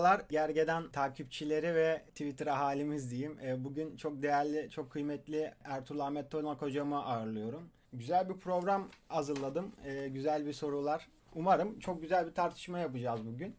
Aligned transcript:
Merhabalar 0.00 0.28
Gergedan 0.30 0.90
takipçileri 0.90 1.74
ve 1.74 2.02
Twitter 2.08 2.46
ahalimiz 2.46 3.10
diyeyim. 3.10 3.38
E, 3.44 3.64
bugün 3.64 3.96
çok 3.96 4.22
değerli, 4.22 4.70
çok 4.70 4.92
kıymetli 4.92 5.54
Ertuğrul 5.64 5.98
Ahmet 5.98 6.30
Tonak 6.30 6.62
hocamı 6.62 7.04
ağırlıyorum. 7.04 7.70
Güzel 7.92 8.28
bir 8.28 8.34
program 8.34 8.88
hazırladım. 9.08 9.72
E, 9.84 10.08
güzel 10.08 10.46
bir 10.46 10.52
sorular. 10.52 11.08
Umarım 11.34 11.78
çok 11.78 12.02
güzel 12.02 12.26
bir 12.26 12.34
tartışma 12.34 12.78
yapacağız 12.78 13.26
bugün. 13.26 13.56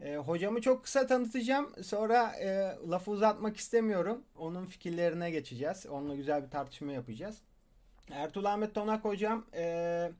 E, 0.00 0.16
hocamı 0.16 0.60
çok 0.60 0.84
kısa 0.84 1.06
tanıtacağım. 1.06 1.72
Sonra 1.82 2.32
e, 2.36 2.76
lafı 2.90 3.10
uzatmak 3.10 3.56
istemiyorum. 3.56 4.22
Onun 4.36 4.66
fikirlerine 4.66 5.30
geçeceğiz. 5.30 5.86
Onunla 5.86 6.14
güzel 6.14 6.44
bir 6.44 6.50
tartışma 6.50 6.92
yapacağız. 6.92 7.38
Ertuğrul 8.10 8.44
Ahmet 8.44 8.74
Tonak 8.74 9.04
hocam 9.04 9.44
e, 9.54 10.12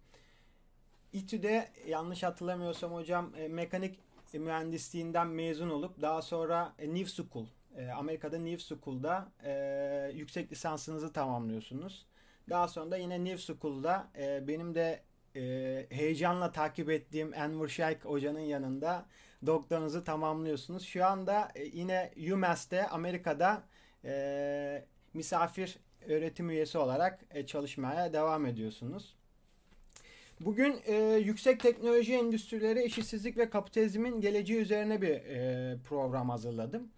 İTÜ'de 1.13 1.69
yanlış 1.87 2.23
hatırlamıyorsam 2.23 2.93
hocam 2.93 3.33
mekanik 3.49 4.04
mühendisliğinden 4.39 5.27
mezun 5.27 5.71
olup 5.71 6.03
daha 6.03 6.23
sonra 6.23 6.73
e, 6.79 6.95
New 6.95 7.23
School 7.23 7.47
e, 7.77 7.91
Amerika'da 7.91 8.39
New 8.39 8.77
School'da 8.77 9.29
e, 9.45 10.13
yüksek 10.15 10.53
lisansınızı 10.53 11.13
tamamlıyorsunuz. 11.13 12.07
Daha 12.51 12.69
sonra 12.69 12.91
da 12.91 12.97
yine 12.97 13.25
New 13.25 13.55
School'da 13.55 14.09
e, 14.19 14.49
benim 14.49 14.75
de 14.75 15.03
heyecanla 15.91 16.53
takip 16.53 16.91
ettiğim 16.91 17.35
Enver 17.35 17.69
Shaikh 17.69 18.05
hocanın 18.05 18.41
yanında 18.41 19.07
doktorunuzu 19.47 20.05
tamamlıyorsunuz. 20.05 20.83
Şu 20.83 21.07
anda 21.07 21.49
yine 21.73 22.13
UMass'te 22.33 22.89
Amerika'da 22.89 23.63
misafir 25.15 25.79
öğretim 26.09 26.51
üyesi 26.51 26.79
olarak 26.79 27.47
çalışmaya 27.47 28.13
devam 28.13 28.47
ediyorsunuz. 28.47 29.14
Bugün 30.41 30.81
e, 30.87 30.95
yüksek 31.25 31.61
teknoloji 31.61 32.15
endüstrileri, 32.15 32.83
eşitsizlik 32.83 33.37
ve 33.37 33.51
kapitalizmin 33.51 34.21
geleceği 34.21 34.59
üzerine 34.59 35.03
bir 35.03 35.11
e, 35.11 35.77
program 35.89 36.31
hazırladım. 36.31 36.89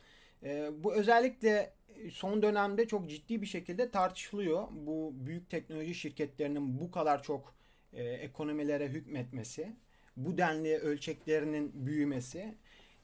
E, 0.43 0.71
bu 0.85 0.95
özellikle 0.95 1.73
son 2.13 2.43
dönemde 2.43 2.89
çok 2.89 3.11
ciddi 3.11 3.43
bir 3.43 3.47
şekilde 3.47 3.91
tartışılıyor. 3.91 4.69
Bu 4.71 5.13
büyük 5.15 5.51
teknoloji 5.51 5.95
şirketlerinin 5.95 6.81
bu 6.81 6.91
kadar 6.91 7.23
çok 7.23 7.55
e, 7.93 8.05
ekonomilere 8.05 8.89
hükmetmesi, 8.89 9.73
bu 10.17 10.39
denli 10.39 10.79
ölçeklerinin 10.79 11.87
büyümesi. 11.87 12.55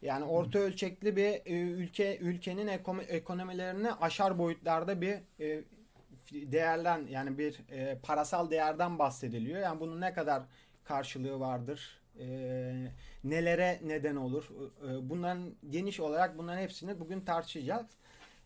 Yani 0.02 0.24
orta 0.24 0.58
ölçekli 0.58 1.16
bir 1.16 1.28
e, 1.46 1.60
ülke 1.60 2.18
ülkenin 2.18 2.66
ekonomilerini 3.08 3.92
aşar 3.92 4.38
boyutlarda 4.38 5.00
bir 5.00 5.14
e, 5.40 5.64
değerden 6.32 7.06
yani 7.10 7.38
bir 7.38 7.60
e, 7.70 7.98
parasal 8.02 8.50
değerden 8.50 8.98
bahsediliyor. 8.98 9.60
Yani 9.60 9.80
bunun 9.80 10.00
ne 10.00 10.12
kadar 10.12 10.42
karşılığı 10.84 11.40
vardır? 11.40 12.00
E, 12.18 12.26
nelere 13.24 13.80
neden 13.84 14.16
olur? 14.16 14.48
E, 14.88 15.10
bunların 15.10 15.54
geniş 15.70 16.00
olarak 16.00 16.38
bunların 16.38 16.62
hepsini 16.62 17.00
bugün 17.00 17.20
tartışacağız. 17.20 17.86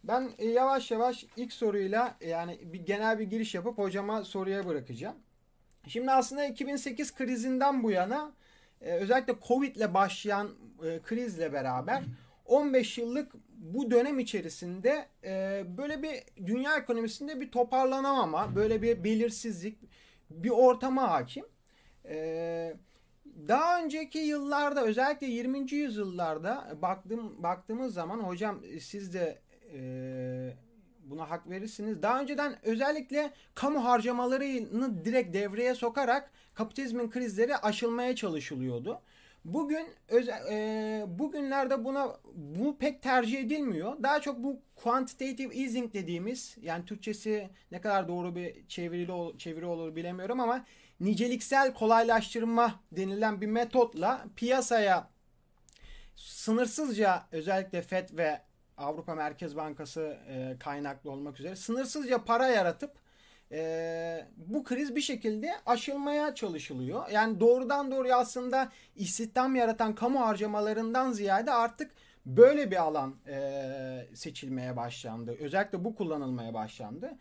Ben 0.05 0.31
e, 0.39 0.47
yavaş 0.47 0.91
yavaş 0.91 1.27
ilk 1.37 1.53
soruyla 1.53 2.17
yani 2.27 2.59
bir 2.73 2.81
genel 2.81 3.19
bir 3.19 3.25
giriş 3.25 3.55
yapıp 3.55 3.79
hocama 3.79 4.25
soruya 4.25 4.69
bırakacağım. 4.69 5.17
Şimdi 5.89 6.11
aslında 6.11 6.45
2008 6.45 7.15
krizinden 7.15 7.83
bu 7.83 7.91
yana 7.91 8.33
e, 8.81 8.93
özellikle 8.93 9.35
Covid 9.49 9.77
ile 9.77 9.95
başlayan 9.95 10.51
e, 10.85 11.01
krizle 11.03 11.53
beraber 11.53 12.03
15 12.47 12.99
yıllık 12.99 13.33
bu 13.75 13.91
dönem 13.91 14.19
içerisinde 14.19 15.07
e, 15.25 15.65
böyle 15.79 16.03
bir 16.03 16.47
dünya 16.47 16.77
ekonomisinde 16.77 17.41
bir 17.41 17.51
toparlanamama, 17.51 18.57
böyle 18.57 18.83
bir 18.83 19.05
belirsizlik, 19.05 19.79
bir 20.31 20.51
ortama 20.51 21.11
hakim. 21.11 21.45
E, 22.05 22.77
daha 23.49 23.83
önceki 23.83 24.19
yıllarda 24.19 24.85
özellikle 24.85 25.27
20. 25.27 25.73
yüzyıllarda 25.73 26.77
baktım 26.83 27.43
baktığımız 27.43 27.95
zaman 27.95 28.19
hocam 28.19 28.61
siz 28.81 29.15
de 29.15 29.39
e, 29.73 29.81
buna 31.05 31.31
hak 31.31 31.51
verirsiniz. 31.51 32.03
Daha 32.03 32.21
önceden 32.21 32.67
özellikle 32.67 33.31
kamu 33.55 33.85
harcamalarını 33.85 35.05
direkt 35.05 35.35
devreye 35.35 35.75
sokarak 35.75 36.31
kapitalizmin 36.55 37.11
krizleri 37.11 37.57
aşılmaya 37.57 38.17
çalışılıyordu. 38.17 39.01
Bugün 39.47 39.87
özel, 40.09 40.47
e, 40.51 41.05
bugünlerde 41.19 41.85
buna 41.85 42.17
bu 42.35 42.79
pek 42.79 43.03
tercih 43.03 43.41
edilmiyor. 43.41 44.03
Daha 44.03 44.21
çok 44.21 44.39
bu 44.43 44.61
quantitative 44.77 45.57
easing 45.57 45.95
dediğimiz 45.95 46.57
yani 46.63 46.85
Türkçesi 46.85 47.51
ne 47.71 47.81
kadar 47.81 48.09
doğru 48.09 48.37
bir 48.37 48.69
çevirili 48.69 49.39
çeviri 49.39 49.67
olur 49.67 49.97
bilemiyorum 49.97 50.41
ama 50.41 50.65
niceliksel 51.01 51.75
kolaylaştırma 51.75 52.81
denilen 52.93 53.41
bir 53.41 53.47
metotla 53.47 54.25
piyasaya 54.37 55.11
sınırsızca 56.17 57.27
özellikle 57.33 57.83
FED 57.83 58.09
ve 58.13 58.41
Avrupa 58.77 59.15
Merkez 59.15 59.57
Bankası 59.57 60.19
e, 60.29 60.57
kaynaklı 60.61 61.11
olmak 61.11 61.41
üzere 61.41 61.57
sınırsızca 61.57 62.25
para 62.25 62.47
yaratıp 62.49 63.06
e, 63.53 64.27
bu 64.37 64.65
kriz 64.65 64.97
bir 64.97 65.01
şekilde 65.01 65.53
aşılmaya 65.67 66.35
çalışılıyor. 66.35 67.09
Yani 67.11 67.41
doğrudan 67.41 67.91
doğruya 67.91 68.19
aslında 68.19 68.73
istihdam 68.97 69.57
yaratan 69.57 69.95
kamu 69.95 70.21
harcamalarından 70.21 71.13
ziyade 71.13 71.51
artık 71.51 71.91
böyle 72.27 72.71
bir 72.71 72.77
alan 72.77 73.15
e, 73.27 74.07
seçilmeye 74.15 74.77
başlandı. 74.77 75.37
Özellikle 75.41 75.85
bu 75.85 75.95
kullanılmaya 75.95 76.55
başlandı. 76.55 77.13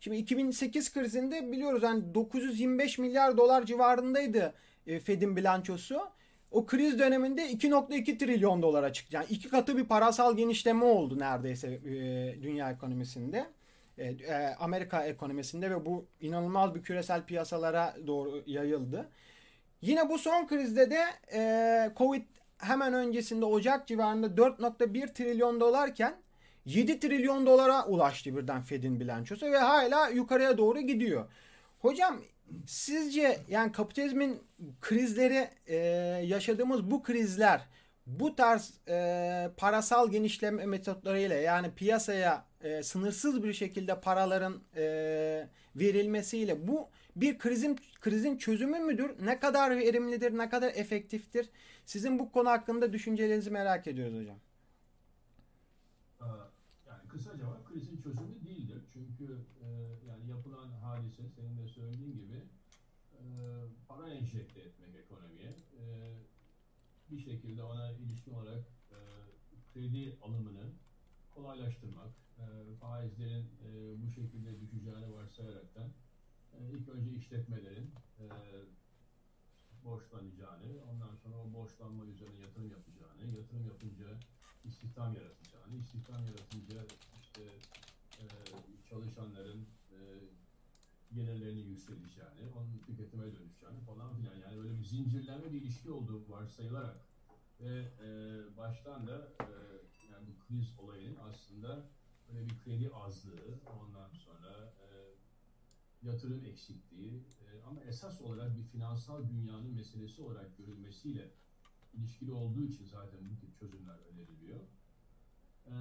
Şimdi 0.00 0.16
2008 0.16 0.92
krizinde 0.92 1.52
biliyoruz 1.52 1.82
yani 1.82 2.14
925 2.14 2.98
milyar 2.98 3.36
dolar 3.36 3.66
civarındaydı 3.66 4.54
e, 4.86 5.00
Fed'in 5.00 5.36
bilançosu. 5.36 6.00
O 6.50 6.66
kriz 6.66 6.98
döneminde 6.98 7.52
2.2 7.52 8.18
trilyon 8.18 8.62
dolara 8.62 8.92
çıktı. 8.92 9.16
Yani 9.16 9.26
iki 9.30 9.48
katı 9.48 9.76
bir 9.76 9.84
parasal 9.84 10.36
genişleme 10.36 10.84
oldu 10.84 11.18
neredeyse 11.18 11.68
e, 11.68 12.42
dünya 12.42 12.70
ekonomisinde. 12.70 13.46
E, 13.98 14.04
e, 14.04 14.54
Amerika 14.58 15.04
ekonomisinde 15.04 15.70
ve 15.70 15.86
bu 15.86 16.06
inanılmaz 16.20 16.74
bir 16.74 16.82
küresel 16.82 17.22
piyasalara 17.22 17.96
doğru 18.06 18.42
yayıldı. 18.46 19.08
Yine 19.80 20.08
bu 20.08 20.18
son 20.18 20.46
krizde 20.46 20.90
de 20.90 21.04
e, 21.32 21.90
Covid 21.96 22.22
hemen 22.58 22.94
öncesinde 22.94 23.44
Ocak 23.44 23.86
civarında 23.86 24.26
4.1 24.26 25.14
trilyon 25.14 25.60
dolarken 25.60 26.14
7 26.64 27.00
trilyon 27.00 27.46
dolara 27.46 27.86
ulaştı 27.86 28.36
birden 28.36 28.62
Fed'in 28.62 29.00
bilançosu 29.00 29.46
ve 29.52 29.58
hala 29.58 30.08
yukarıya 30.08 30.58
doğru 30.58 30.80
gidiyor. 30.80 31.28
Hocam 31.78 32.20
sizce 32.66 33.38
yani 33.48 33.72
kapitalizmin 33.72 34.42
krizleri 34.80 35.48
yaşadığımız 36.26 36.90
bu 36.90 37.02
krizler 37.02 37.60
bu 38.06 38.36
tarz 38.36 38.74
e, 38.88 39.50
parasal 39.56 40.10
genişleme 40.10 40.66
metotlarıyla 40.66 41.36
yani 41.36 41.74
piyasaya 41.74 42.44
e, 42.64 42.82
sınırsız 42.82 43.44
bir 43.44 43.52
şekilde 43.52 44.00
paraların 44.00 44.62
e, 44.76 44.84
verilmesiyle 45.76 46.68
bu 46.68 46.88
bir 47.16 47.38
krizin 47.38 47.78
krizin 48.00 48.36
çözümü 48.36 48.78
müdür? 48.78 49.26
Ne 49.26 49.40
kadar 49.40 49.70
verimlidir? 49.70 50.38
Ne 50.38 50.48
kadar 50.48 50.72
efektiftir? 50.74 51.48
Sizin 51.86 52.18
bu 52.18 52.32
konu 52.32 52.48
hakkında 52.48 52.92
düşüncelerinizi 52.92 53.50
merak 53.50 53.86
ediyoruz 53.86 54.20
hocam. 54.20 54.38
Yani 56.86 57.08
kısa 57.08 57.36
cevap 57.38 57.68
krizin 57.68 58.02
çözümü 58.02 58.44
değildir. 58.46 58.82
Çünkü 58.92 59.38
e, 59.62 59.66
yani 60.08 60.30
yapılan 60.30 60.68
hadise 60.68 61.22
senin 61.36 61.58
de 61.58 61.68
söylediğin 61.68 62.16
gibi 62.16 62.42
e, 63.12 63.20
para 63.88 64.08
enjekte 64.08 64.60
etmek 64.60 64.94
ekonomiye. 65.04 65.48
E, 65.48 65.82
bir 67.10 67.18
şekilde 67.18 67.62
ona 67.62 67.92
ilişkin 67.92 68.32
olarak 68.32 68.64
e, 68.90 68.98
kredi 69.74 70.16
alımını 70.22 70.72
kolaylaştırmak, 71.34 72.23
faizlerin 72.84 73.46
e, 73.66 74.02
bu 74.02 74.10
şekilde 74.10 74.60
düşeceğini 74.60 75.12
varsayaraktan 75.12 75.88
e, 76.52 76.70
ilk 76.72 76.88
önce 76.88 77.10
işletmelerin 77.10 77.90
e, 78.20 78.24
borçlanacağını, 79.84 80.84
ondan 80.90 81.14
sonra 81.14 81.36
o 81.36 81.52
borçlanma 81.52 82.04
üzerine 82.04 82.40
yatırım 82.40 82.70
yapacağını, 82.70 83.36
yatırım 83.38 83.66
yapınca 83.66 84.06
istihdam 84.64 85.14
yaratacağını, 85.14 85.76
istihdam 85.76 86.22
yaratınca 86.24 86.86
işte 87.22 87.42
e, 88.20 88.24
çalışanların 88.90 89.66
e, 89.92 89.98
gelirlerini 91.14 91.60
yükseleceğini, 91.60 92.44
onun 92.56 92.78
tüketime 92.86 93.24
dönüşeceğini 93.24 93.80
falan 93.86 94.16
filan. 94.16 94.34
Yani 94.34 94.56
böyle 94.56 94.78
bir 94.78 94.84
zincirleme 94.84 95.52
bir 95.52 95.62
ilişki 95.62 95.90
olduğu 95.90 96.30
varsayılarak 96.30 96.96
ve 97.60 97.92
e, 98.04 98.08
baştan 98.56 99.06
da 99.06 99.28
e, 99.40 99.48
yani 100.12 100.26
bu 100.26 100.46
kriz 100.46 100.78
olayının 100.78 101.16
aslında 101.16 101.84
böyle 102.28 102.48
bir 102.48 102.58
kredi 102.58 102.90
azlığı, 102.90 103.60
ondan 103.66 104.12
sonra 104.12 104.74
e, 104.80 104.86
yatırım 106.06 106.44
eksikliği 106.44 107.24
e, 107.40 107.62
ama 107.62 107.80
esas 107.80 108.20
olarak 108.20 108.56
bir 108.56 108.62
finansal 108.62 109.28
dünyanın 109.28 109.74
meselesi 109.74 110.22
olarak 110.22 110.58
görülmesiyle 110.58 111.32
ilişkili 111.94 112.32
olduğu 112.32 112.64
için 112.64 112.84
zaten 112.84 113.30
bu 113.30 113.36
tip 113.36 113.56
çözümler 113.56 113.98
öneriliyor. 113.98 114.60
E, 115.66 115.72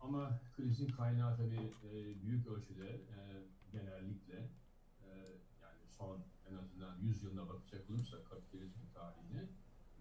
ama 0.00 0.40
krizin 0.56 0.88
kaynağı 0.88 1.36
tabii 1.36 1.72
e, 1.84 2.22
büyük 2.22 2.46
ölçüde 2.46 2.88
e, 2.88 3.18
genellikle 3.72 4.50
e, 5.02 5.08
yani 5.62 5.86
son 5.88 6.24
en 6.50 6.54
azından 6.54 6.98
100 6.98 7.22
yılına 7.22 7.48
bakacak 7.48 7.90
olursak 7.90 8.26
kapitalizmin 8.26 8.90
tarihine 8.94 9.48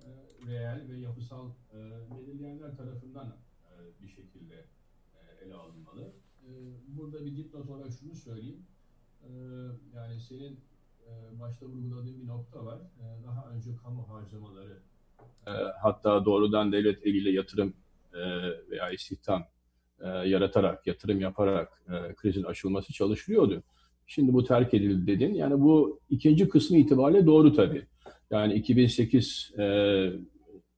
e, 0.02 0.08
reel 0.48 0.90
ve 0.90 0.98
yapısal 0.98 1.52
e, 1.74 1.78
belirleyenler 2.12 2.78
tarafından 2.78 3.38
e, 3.64 4.02
bir 4.02 4.08
şekilde 4.08 4.66
ele 5.46 5.54
alınmalı. 5.54 6.14
E, 6.44 6.50
burada 6.88 7.26
bir 7.26 7.38
dipnot 7.38 7.70
olarak 7.70 7.92
şunu 8.00 8.16
söyleyeyim. 8.16 8.66
E, 9.24 9.30
yani 9.96 10.20
senin 10.20 10.60
e, 11.08 11.40
başta 11.40 11.66
vurguladığın 11.66 12.22
bir 12.22 12.28
nokta 12.28 12.66
var. 12.66 12.80
E, 12.80 13.24
daha 13.28 13.50
önce 13.50 13.76
kamu 13.84 14.10
harcamaları 14.10 14.78
e, 15.48 15.52
hatta 15.82 16.26
doğrudan 16.26 16.72
devlet 16.72 17.06
eliyle 17.08 17.32
yatırım 17.32 17.74
e, 18.14 18.20
veya 18.70 18.90
istihdam 18.90 19.46
e, 20.00 20.08
yaratarak, 20.08 20.88
yatırım 20.88 21.22
yaparak 21.22 21.82
e, 21.90 22.16
krizin 22.16 22.44
aşılması 22.44 22.94
çalışılıyordu. 22.94 23.64
Şimdi 24.08 24.34
bu 24.34 24.44
terk 24.44 24.74
edildi 24.74 25.08
dedin. 25.08 25.34
Yani 25.34 25.62
bu 25.62 26.00
ikinci 26.10 26.50
kısmı 26.50 26.78
itibariyle 26.78 27.26
doğru 27.26 27.54
tabii. 27.54 27.86
Yani 28.32 28.54
2008 28.54 29.52
e, 29.58 29.64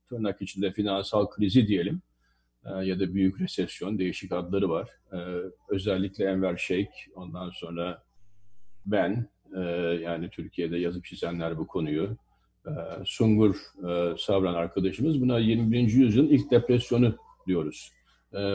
tırnak 0.10 0.42
içinde 0.42 0.72
finansal 0.72 1.26
krizi 1.26 1.68
diyelim 1.68 1.96
e, 1.96 2.05
ya 2.66 3.00
da 3.00 3.14
büyük 3.14 3.42
resesyon 3.42 4.00
değişik 4.00 4.32
adları 4.32 4.70
var. 4.70 4.90
E, 5.14 5.18
özellikle 5.70 6.26
Enver 6.26 6.58
Şeyh, 6.58 6.88
ondan 7.16 7.50
sonra 7.50 8.04
ben 8.86 9.30
e, 9.56 9.60
yani 10.02 10.30
Türkiye'de 10.30 10.78
yazıp 10.78 11.06
çizenler 11.06 11.58
bu 11.58 11.68
konuyu. 11.68 12.18
E, 12.68 12.72
Sungur 13.06 13.56
e, 13.90 14.18
Savran 14.18 14.54
arkadaşımız 14.54 15.22
buna 15.22 15.40
21. 15.40 15.80
yüzyılın 15.80 16.28
ilk 16.28 16.52
depresyonu 16.52 17.16
diyoruz. 17.48 17.92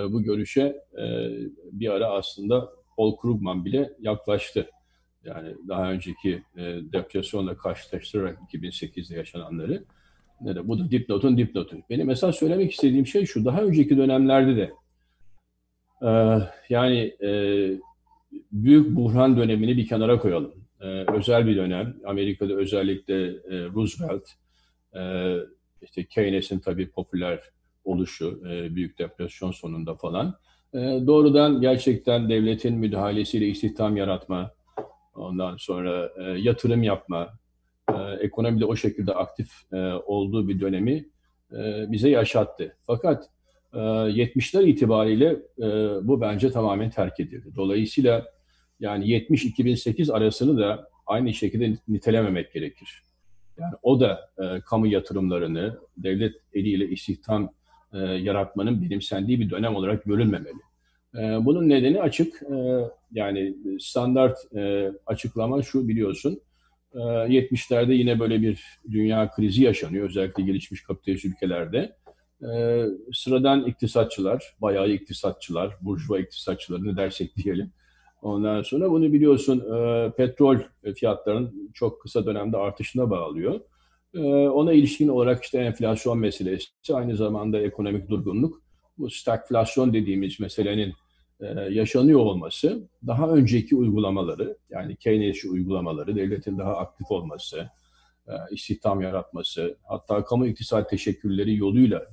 Bu 0.09 0.23
görüşe 0.23 0.83
e, 0.99 1.31
bir 1.73 1.89
ara 1.89 2.07
aslında 2.07 2.73
Paul 2.97 3.17
Krugman 3.17 3.65
bile 3.65 3.93
yaklaştı. 4.01 4.71
Yani 5.25 5.55
daha 5.69 5.91
önceki 5.93 6.43
depresyonla 6.93 7.57
karşılaştırarak 7.57 8.39
2008'de 8.53 9.17
yaşananları. 9.17 9.85
Ne 10.41 10.55
de, 10.55 10.69
bu 10.69 10.79
da 10.79 10.91
dipnotun 10.91 11.37
dipnotu. 11.37 11.77
Benim 11.91 12.07
mesela 12.07 12.33
söylemek 12.33 12.73
istediğim 12.73 13.07
şey 13.07 13.27
şu. 13.27 13.45
Daha 13.45 13.63
önceki 13.63 13.97
dönemlerde 13.97 14.57
de 14.57 14.73
e, 16.03 16.39
yani 16.69 17.17
e, 17.23 17.31
büyük 18.53 18.97
buhran 18.97 19.37
dönemini 19.37 19.77
bir 19.77 19.87
kenara 19.87 20.19
koyalım. 20.19 20.55
E, 20.81 20.87
özel 20.87 21.47
bir 21.47 21.57
dönem. 21.57 21.97
Amerika'da 22.07 22.55
özellikle 22.55 23.27
e, 23.27 23.67
Roosevelt, 23.75 24.29
e, 24.97 25.35
işte 25.83 26.05
Keynes'in 26.05 26.59
tabii 26.59 26.91
popüler 26.91 27.41
oluşu, 27.85 28.43
e, 28.51 28.75
büyük 28.75 28.99
depresyon 28.99 29.51
sonunda 29.51 29.95
falan. 29.95 30.35
E, 30.75 30.79
doğrudan 30.79 31.61
gerçekten 31.61 32.29
devletin 32.29 32.79
müdahalesiyle 32.79 33.47
istihdam 33.47 33.97
yaratma, 33.97 34.51
ondan 35.15 35.57
sonra 35.57 36.11
e, 36.19 36.23
yatırım 36.23 36.83
yapma, 36.83 37.29
ekonomide 38.21 38.65
o 38.65 38.77
şekilde 38.77 39.15
aktif 39.15 39.51
e, 39.73 39.77
olduğu 39.93 40.49
bir 40.49 40.61
dönemi 40.61 41.05
e, 41.53 41.93
bize 41.93 42.09
yaşattı. 42.09 42.77
Fakat 42.87 43.31
e, 43.75 43.79
70'ler 43.79 44.65
itibariyle 44.65 45.37
e, 45.59 45.67
bu 46.03 46.21
bence 46.21 46.51
tamamen 46.51 46.91
terk 46.91 47.21
edildi. 47.21 47.49
Dolayısıyla 47.57 48.27
yani 48.81 49.05
70-2008 49.05 50.13
arasını 50.13 50.59
da 50.59 50.89
aynı 51.07 51.35
şekilde 51.35 51.79
nitelememek 51.89 52.53
gerekir. 52.53 53.03
Yani 53.59 53.75
o 53.83 54.01
da 54.01 54.31
e, 54.39 54.61
kamu 54.61 54.87
yatırımlarını 54.87 55.79
devlet 55.97 56.35
eliyle 56.55 56.89
istihdam 56.89 57.51
e, 57.93 57.99
yaratmanın 57.99 58.83
benimsendiği 58.83 59.41
bir 59.41 59.51
dönem 59.51 59.77
olarak 59.77 60.05
görülmemeli. 60.05 60.61
E, 61.15 61.45
bunun 61.45 61.69
nedeni 61.69 62.03
açık. 62.03 62.43
E, 62.43 62.85
yani 63.13 63.55
standart 63.81 64.55
e, 64.55 64.93
açıklama 65.07 65.63
şu 65.63 65.89
biliyorsun. 65.89 66.41
E, 66.95 66.99
70'lerde 66.99 67.93
yine 67.93 68.21
böyle 68.21 68.43
bir 68.43 68.65
dünya 68.91 69.31
krizi 69.31 69.65
yaşanıyor. 69.65 70.09
Özellikle 70.09 70.43
gelişmiş 70.43 70.83
kapitalist 70.83 71.25
ülkelerde. 71.25 71.97
E, 72.43 72.85
sıradan 73.13 73.65
iktisatçılar, 73.65 74.55
bayağı 74.61 74.89
iktisatçılar, 74.89 75.77
burjuva 75.81 76.19
iktisatçıları 76.19 76.85
ne 76.85 76.97
dersek 76.97 77.37
diyelim. 77.37 77.73
Ondan 78.23 78.63
sonra 78.63 78.91
bunu 78.91 79.13
biliyorsun 79.13 79.61
e, 79.61 80.11
petrol 80.17 80.59
fiyatlarının 80.97 81.71
çok 81.75 82.03
kısa 82.03 82.27
dönemde 82.27 82.57
artışına 82.57 83.11
bağlıyor. 83.11 83.61
E, 84.15 84.21
ona 84.49 84.73
ilişkin 84.73 85.09
olarak 85.09 85.45
işte 85.45 85.59
enflasyon 85.59 86.19
meselesi, 86.19 86.67
aynı 86.93 87.17
zamanda 87.17 87.61
ekonomik 87.61 88.09
durgunluk, 88.09 88.63
bu 88.99 89.11
stagflasyon 89.11 89.93
dediğimiz 89.93 90.41
meselenin 90.41 90.95
yaşanıyor 91.71 92.21
olması, 92.21 92.89
daha 93.07 93.29
önceki 93.29 93.77
uygulamaları, 93.77 94.57
yani 94.71 94.97
Keynesçi 94.97 95.49
uygulamaları, 95.49 96.17
devletin 96.17 96.59
daha 96.59 96.77
aktif 96.77 97.11
olması, 97.11 97.71
e, 98.29 98.33
istihdam 98.51 99.01
yaratması, 99.01 99.77
hatta 99.85 100.25
kamu 100.25 100.47
iktisat 100.47 100.91
teşekkülleri 100.91 101.57
yoluyla 101.57 102.07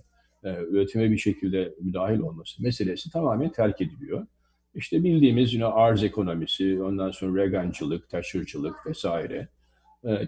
e, 0.44 0.56
üretime 0.56 1.12
bir 1.12 1.18
şekilde 1.18 1.74
müdahil 1.82 2.20
olması 2.20 2.64
meselesi 2.64 3.12
tamamen 3.12 3.52
terk 3.52 3.82
ediliyor. 3.82 4.28
İşte 4.76 5.04
bildiğimiz 5.04 5.54
yine 5.54 5.66
arz 5.66 6.04
ekonomisi, 6.04 6.84
ondan 6.84 7.12
sonra 7.12 7.42
Reagancılık, 7.42 8.10
Thatcher'cılık 8.10 8.88
vesaire. 8.88 9.48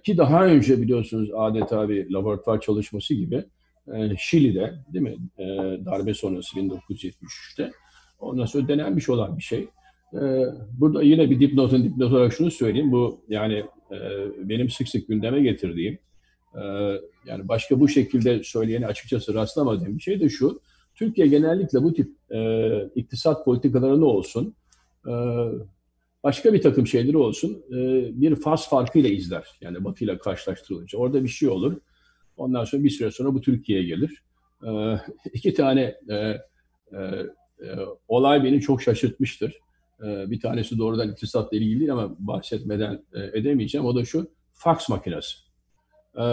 Ki 0.04 0.18
daha 0.18 0.46
önce 0.46 0.82
biliyorsunuz 0.82 1.30
adeta 1.36 1.90
bir 1.90 2.12
laboratuvar 2.12 2.62
çalışması 2.62 3.14
gibi 3.14 3.46
e, 3.94 4.16
Şili'de 4.18 4.74
değil 4.94 5.04
mi 5.04 5.16
e, 5.38 5.46
darbe 5.86 6.14
sonrası 6.14 6.60
1973'te 6.60 7.72
ondan 8.20 8.46
sonra 8.46 8.68
denenmiş 8.68 9.10
olan 9.10 9.38
bir 9.38 9.44
şey. 9.44 9.68
E, 10.14 10.46
burada 10.80 11.04
yine 11.04 11.30
bir 11.30 11.40
dipnotun 11.40 11.84
dipnot 11.84 12.12
olarak 12.12 12.34
şunu 12.34 12.52
söyleyeyim. 12.52 12.92
Bu 12.92 13.22
yani 13.30 13.64
e, 13.92 13.98
benim 14.50 14.70
sık 14.70 14.90
sık 14.90 15.08
gündeme 15.08 15.42
getirdiğim 15.42 16.00
e, 16.56 16.62
yani 17.26 17.48
başka 17.48 17.80
bu 17.80 17.88
şekilde 17.88 18.44
söyleyeni 18.44 18.88
açıkçası 18.88 19.34
rastlamadığım 19.34 19.98
bir 19.98 20.02
şey 20.02 20.20
de 20.20 20.30
şu. 20.30 20.62
Türkiye 20.96 21.28
genellikle 21.28 21.84
bu 21.84 21.94
tip 21.94 22.12
e, 22.32 22.70
iktisat 22.96 23.46
politikaları 23.46 24.02
ne 24.02 24.06
olsun, 24.06 24.56
başka 26.24 26.54
bir 26.54 26.62
takım 26.62 26.88
şeyleri 26.88 27.18
olsun, 27.18 27.64
bir 28.22 28.36
faz 28.36 28.70
farkıyla 28.70 29.10
izler. 29.10 29.48
Yani 29.62 29.84
Batı 29.84 30.04
ile 30.04 30.18
karşılaştırılınca. 30.18 30.98
Orada 31.00 31.24
bir 31.24 31.30
şey 31.30 31.50
olur. 31.50 31.78
Ondan 32.38 32.64
sonra 32.64 32.84
bir 32.84 32.90
süre 32.90 33.12
sonra 33.12 33.34
bu 33.34 33.42
Türkiye'ye 33.42 33.86
gelir. 33.86 34.24
E, 34.68 35.00
iki 35.34 35.54
tane 35.54 35.96
e, 37.64 37.68
olay 38.08 38.44
beni 38.44 38.62
çok 38.62 38.82
şaşırtmıştır. 38.82 39.60
E, 40.04 40.32
bir 40.32 40.40
tanesi 40.40 40.78
doğrudan 40.78 41.12
iktisatla 41.12 41.58
ilgili 41.58 41.80
değil 41.80 41.92
ama 41.92 42.16
bahsetmeden 42.20 43.04
e, 43.14 43.40
edemeyeceğim. 43.40 43.86
O 43.86 43.96
da 43.96 44.06
şu, 44.06 44.32
fax 44.54 44.90
makinesi. 44.90 45.38
E, 46.18 46.24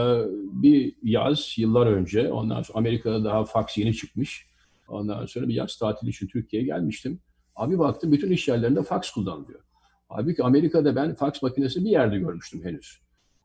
bir 0.52 0.94
yaz, 1.02 1.54
yıllar 1.56 1.86
önce, 1.86 2.32
ondan 2.32 2.62
sonra 2.62 2.78
Amerika'da 2.78 3.24
daha 3.24 3.44
fax 3.44 3.78
yeni 3.78 3.94
çıkmış. 3.94 4.46
Ondan 4.88 5.26
sonra 5.26 5.48
bir 5.48 5.54
yaz 5.54 5.76
tatili 5.76 6.10
için 6.10 6.26
Türkiye'ye 6.26 6.66
gelmiştim. 6.66 7.20
Abi 7.56 7.78
baktım 7.78 8.12
bütün 8.12 8.30
iş 8.30 8.48
yerlerinde 8.48 8.82
fax 8.82 9.10
kullanılıyor. 9.10 9.60
Halbuki 10.08 10.42
Amerika'da 10.42 10.96
ben 10.96 11.14
fax 11.14 11.42
makinesi 11.42 11.84
bir 11.84 11.90
yerde 11.90 12.18
görmüştüm 12.18 12.64
henüz. 12.64 12.98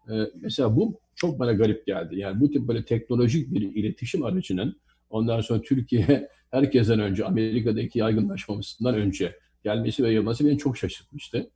Ee, 0.09 0.13
mesela 0.41 0.75
bu 0.75 0.99
çok 1.15 1.39
bana 1.39 1.53
garip 1.53 1.85
geldi. 1.85 2.19
Yani 2.19 2.39
bu 2.39 2.51
tip 2.51 2.67
böyle 2.67 2.85
teknolojik 2.85 3.53
bir 3.53 3.61
iletişim 3.61 4.23
aracının 4.23 4.75
ondan 5.11 5.41
sonra 5.41 5.61
Türkiye 5.61 6.29
herkesten 6.51 6.99
önce 6.99 7.25
Amerika'daki 7.25 7.99
yaygınlaşmamasından 7.99 8.95
önce 8.95 9.35
gelmesi 9.63 10.03
ve 10.03 10.07
yayılması 10.07 10.45
beni 10.45 10.57
çok 10.57 10.77
şaşırtmıştı. 10.77 11.49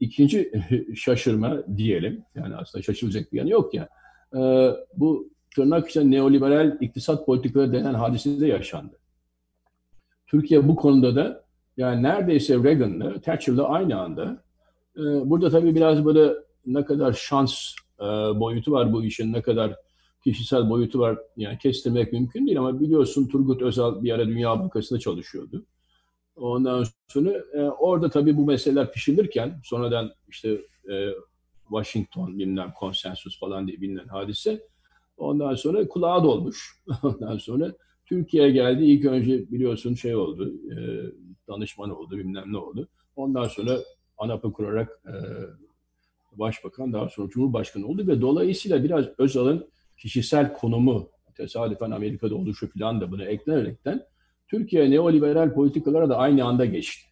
İkinci 0.00 0.52
şaşırma 0.96 1.76
diyelim, 1.76 2.24
yani 2.34 2.56
aslında 2.56 2.82
şaşıracak 2.82 3.32
bir 3.32 3.38
yanı 3.38 3.50
yok 3.50 3.74
ya, 3.74 3.88
e, 4.34 4.70
bu 4.96 5.30
tırnak 5.54 5.88
içinde 5.88 6.16
neoliberal 6.16 6.76
iktisat 6.80 7.26
politikaları 7.26 7.72
denen 7.72 7.94
hadise 7.94 8.40
de 8.40 8.46
yaşandı. 8.46 8.96
Türkiye 10.26 10.68
bu 10.68 10.76
konuda 10.76 11.16
da 11.16 11.44
yani 11.76 12.02
neredeyse 12.02 12.54
Reagan'la, 12.54 13.20
Thatcher'la 13.20 13.68
aynı 13.68 14.00
anda. 14.00 14.42
E, 14.96 15.00
burada 15.00 15.50
tabii 15.50 15.74
biraz 15.74 16.04
böyle 16.04 16.34
ne 16.66 16.84
kadar 16.84 17.12
şans 17.12 17.74
e, 18.00 18.04
boyutu 18.40 18.72
var 18.72 18.92
bu 18.92 19.04
işin, 19.04 19.32
ne 19.32 19.42
kadar 19.42 19.76
kişisel 20.24 20.70
boyutu 20.70 20.98
var 20.98 21.18
yani 21.36 21.58
kestirmek 21.58 22.12
mümkün 22.12 22.46
değil 22.46 22.58
ama 22.58 22.80
biliyorsun 22.80 23.28
Turgut 23.28 23.62
Özal 23.62 24.02
bir 24.02 24.12
ara 24.12 24.28
Dünya 24.28 24.60
Bankası'nda 24.60 24.98
çalışıyordu. 24.98 25.66
Ondan 26.36 26.84
sonra 27.08 27.30
e, 27.52 27.60
orada 27.62 28.10
tabii 28.10 28.36
bu 28.36 28.44
meseleler 28.46 28.92
pişirilirken 28.92 29.60
sonradan 29.64 30.10
işte 30.28 30.60
e, 30.90 31.10
Washington 31.68 32.38
bilmem 32.38 32.72
konsensus 32.78 33.40
falan 33.40 33.66
diye 33.66 33.80
bilinen 33.80 34.08
hadise 34.08 34.66
ondan 35.16 35.54
sonra 35.54 35.88
kulağa 35.88 36.24
dolmuş. 36.24 36.82
Ondan 37.02 37.38
sonra 37.38 37.72
Türkiye'ye 38.06 38.50
geldi. 38.50 38.84
İlk 38.84 39.04
önce 39.04 39.50
biliyorsun 39.50 39.94
şey 39.94 40.16
oldu, 40.16 40.52
e, 40.70 40.76
danışman 41.48 41.90
oldu, 41.90 42.18
bilmem 42.18 42.52
ne 42.52 42.56
oldu. 42.58 42.88
Ondan 43.16 43.48
sonra 43.48 43.78
ANAP'ı 44.18 44.52
kurarak 44.52 45.00
e, 45.06 45.14
başbakan, 46.38 46.92
daha 46.92 47.08
sonra 47.08 47.28
cumhurbaşkanı 47.28 47.86
oldu 47.86 48.06
ve 48.06 48.20
dolayısıyla 48.20 48.84
biraz 48.84 49.06
Özal'ın 49.18 49.68
kişisel 50.00 50.52
konumu, 50.52 51.10
tesadüfen 51.36 51.90
Amerika'da 51.90 52.34
oluşu 52.34 52.72
falan 52.72 53.00
da 53.00 53.10
buna 53.10 53.24
eklenerekten 53.24 54.02
Türkiye 54.48 54.90
neoliberal 54.90 55.54
politikalara 55.54 56.08
da 56.08 56.16
aynı 56.16 56.44
anda 56.44 56.64
geçti. 56.64 57.06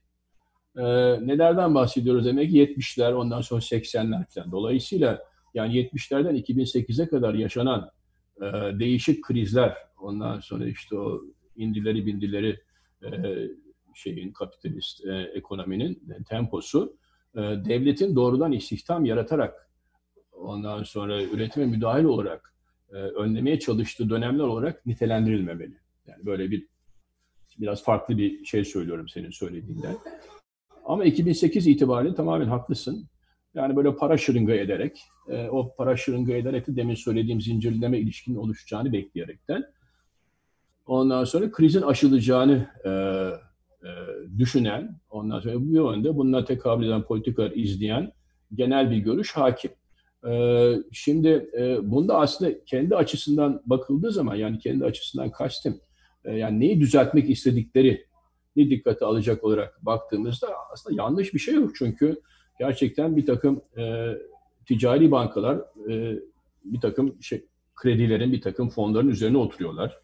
Ee, 0.77 0.83
nelerden 1.27 1.75
bahsediyoruz 1.75 2.25
demek 2.25 2.51
ki 2.51 2.57
70'ler 2.57 3.13
ondan 3.13 3.41
sonra 3.41 3.61
80'ler 3.61 4.25
falan. 4.35 4.53
Dolayısıyla 4.53 5.23
yani 5.55 5.75
70'lerden 5.75 6.43
2008'e 6.43 7.09
kadar 7.09 7.35
yaşanan 7.35 7.91
e, 8.37 8.45
değişik 8.79 9.25
krizler, 9.25 9.77
ondan 10.01 10.41
sonra 10.41 10.67
işte 10.67 10.97
o 10.99 11.23
indileri 11.57 12.07
bindileri 12.07 12.61
e, 13.03 13.09
şeyin 13.95 14.33
kapitalist 14.33 15.07
e, 15.07 15.31
ekonominin 15.35 16.03
temposu 16.29 16.97
e, 17.35 17.41
devletin 17.41 18.17
doğrudan 18.17 18.53
istihdam 18.53 19.05
yaratarak 19.05 19.71
ondan 20.33 20.83
sonra 20.83 21.23
üretime 21.23 21.67
müdahil 21.67 22.05
olarak 22.05 22.55
e, 22.93 22.97
önlemeye 22.97 23.59
çalıştığı 23.59 24.11
dönemler 24.11 24.45
olarak 24.45 24.87
nitelendirilmemeli. 24.87 25.77
Yani 26.07 26.27
böyle 26.27 26.51
bir 26.51 26.67
biraz 27.59 27.85
farklı 27.85 28.19
bir 28.19 28.45
şey 28.45 28.65
söylüyorum 28.65 29.09
senin 29.09 29.31
söylediğinden. 29.31 29.97
Ama 30.85 31.05
2008 31.05 31.67
itibariyle 31.67 32.15
tamamen 32.15 32.47
haklısın. 32.47 33.07
Yani 33.55 33.77
böyle 33.77 33.97
para 33.97 34.17
şırınga 34.17 34.55
ederek, 34.55 35.01
e, 35.29 35.49
o 35.49 35.75
para 35.77 35.97
şırınga 35.97 36.35
ederek 36.35 36.67
de 36.67 36.77
demin 36.77 36.95
söylediğim 36.95 37.41
zincirleme 37.41 37.99
ilişkinin 37.99 38.37
oluşacağını 38.37 38.93
bekleyerekten 38.93 39.65
ondan 40.89 41.25
sonra 41.25 41.51
krizin 41.51 41.83
aşılacağını 41.83 42.67
e, 42.85 42.93
düşünen, 44.39 45.01
ondan 45.11 45.41
sonra 45.41 45.55
bu 45.55 45.75
yönde 45.75 46.17
bununla 46.17 46.45
tekabül 46.45 46.87
eden 46.87 47.03
politikalar 47.03 47.51
izleyen 47.51 48.13
genel 48.55 48.91
bir 48.91 48.97
görüş 48.97 49.33
hakim. 49.33 49.71
E, 50.27 50.75
şimdi 50.93 51.51
e, 51.59 51.91
bunda 51.91 52.19
aslında 52.19 52.65
kendi 52.65 52.97
açısından 52.97 53.63
bakıldığı 53.67 54.13
zaman 54.13 54.35
yani 54.35 54.59
kendi 54.59 54.85
açısından 54.85 55.31
kastım 55.31 55.81
e, 56.25 56.37
yani 56.37 56.61
neyi 56.61 56.81
düzeltmek 56.81 57.31
istedikleri 57.31 58.07
ne 58.57 58.71
dikkate 58.71 59.05
alacak 59.05 59.45
olarak 59.45 59.87
baktığımızda 59.87 60.49
aslında 60.73 61.03
yanlış 61.03 61.35
bir 61.35 61.39
şey 61.39 61.55
yok. 61.55 61.71
Çünkü 61.77 62.21
gerçekten 62.59 63.17
bir 63.17 63.27
takım 63.27 63.63
e, 63.79 64.13
ticari 64.67 65.11
bankalar 65.11 65.59
e, 65.91 66.19
bir 66.65 66.81
takım 66.81 67.23
şey, 67.23 67.45
kredilerin, 67.75 68.33
bir 68.33 68.41
takım 68.41 68.69
fonların 68.69 69.09
üzerine 69.09 69.39
oturuyorlar. 69.39 69.99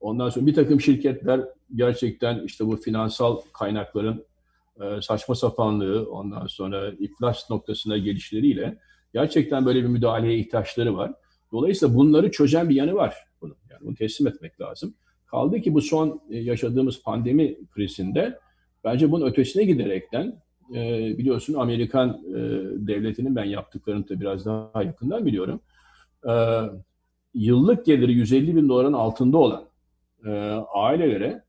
Ondan 0.00 0.30
sonra 0.30 0.46
bir 0.46 0.54
takım 0.54 0.80
şirketler 0.80 1.40
gerçekten 1.74 2.44
işte 2.44 2.66
bu 2.66 2.76
finansal 2.76 3.40
kaynakların 3.52 4.24
e, 4.80 5.02
saçma 5.02 5.34
sapanlığı, 5.34 6.10
ondan 6.10 6.46
sonra 6.46 6.92
iflas 6.98 7.50
noktasına 7.50 7.98
gelişleriyle 7.98 8.78
gerçekten 9.12 9.66
böyle 9.66 9.82
bir 9.82 9.88
müdahaleye 9.88 10.38
ihtiyaçları 10.38 10.96
var. 10.96 11.12
Dolayısıyla 11.52 11.94
bunları 11.94 12.30
çözen 12.30 12.68
bir 12.68 12.74
yanı 12.74 12.94
var 12.94 13.14
bunun. 13.40 13.56
Yani 13.70 13.80
bunu 13.84 13.94
teslim 13.94 14.28
etmek 14.28 14.60
lazım. 14.60 14.94
Kaldı 15.26 15.60
ki 15.60 15.74
bu 15.74 15.80
son 15.80 16.20
e, 16.30 16.38
yaşadığımız 16.38 17.02
pandemi 17.02 17.56
krizinde 17.74 18.38
bence 18.84 19.12
bunun 19.12 19.26
ötesine 19.26 19.64
giderekten 19.64 20.42
e, 20.74 20.78
biliyorsun 21.18 21.54
Amerikan 21.54 22.08
e, 22.28 22.34
devletinin 22.86 23.36
ben 23.36 23.44
yaptıklarını 23.44 24.08
da 24.08 24.20
biraz 24.20 24.46
daha 24.46 24.82
yakından 24.82 25.26
biliyorum. 25.26 25.60
Yıllık 27.34 27.86
geliri 27.86 28.12
150 28.12 28.56
bin 28.56 28.68
doların 28.68 28.92
altında 28.92 29.38
olan 29.38 29.64
ailelere 30.74 31.42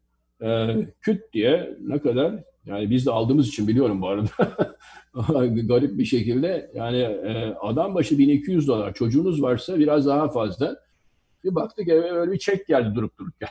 küt 1.02 1.34
diye 1.34 1.78
ne 1.82 2.00
kadar 2.00 2.44
yani 2.66 2.90
biz 2.90 3.06
de 3.06 3.12
aldığımız 3.12 3.48
için 3.48 3.68
biliyorum 3.68 4.02
bu 4.02 4.08
arada 4.08 4.30
garip 5.68 5.98
bir 5.98 6.06
şekilde 6.06 6.72
yani 6.76 6.98
e, 6.98 7.56
adam 7.62 7.96
başı 7.96 8.18
1200 8.18 8.68
dolar 8.68 8.94
çocuğunuz 8.94 9.42
varsa 9.42 9.80
biraz 9.80 10.06
daha 10.06 10.30
fazla 10.30 10.78
bir 11.44 11.56
baktık 11.56 11.88
eve 11.88 12.12
böyle 12.14 12.32
bir 12.32 12.40
çek 12.40 12.68
geldi 12.68 12.96
durup 12.96 13.18
dururken. 13.18 13.50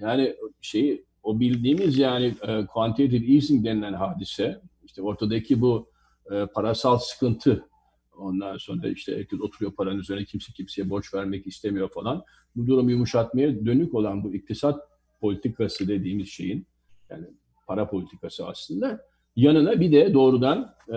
Yani 0.00 0.36
şeyi 0.60 1.04
o 1.22 1.40
bildiğimiz 1.40 1.98
yani 1.98 2.34
e, 2.42 2.66
quantitative 2.66 3.34
easing 3.34 3.64
denilen 3.64 3.92
hadise 3.92 4.60
işte 4.84 5.02
ortadaki 5.02 5.60
bu 5.60 5.88
e, 6.30 6.46
parasal 6.46 6.98
sıkıntı 6.98 7.68
ondan 8.16 8.56
sonra 8.56 8.88
işte 8.88 9.16
herkes 9.18 9.40
oturuyor 9.40 9.72
paranın 9.72 9.98
üzerine 9.98 10.24
kimse 10.24 10.52
kimseye 10.52 10.90
borç 10.90 11.14
vermek 11.14 11.46
istemiyor 11.46 11.88
falan. 11.88 12.24
Bu 12.56 12.66
durumu 12.66 12.90
yumuşatmaya 12.90 13.66
dönük 13.66 13.94
olan 13.94 14.24
bu 14.24 14.34
iktisat 14.34 14.80
politikası 15.20 15.88
dediğimiz 15.88 16.28
şeyin 16.28 16.66
yani 17.10 17.26
para 17.66 17.88
politikası 17.88 18.46
aslında 18.46 19.00
yanına 19.36 19.80
bir 19.80 19.92
de 19.92 20.14
doğrudan 20.14 20.74
e, 20.92 20.96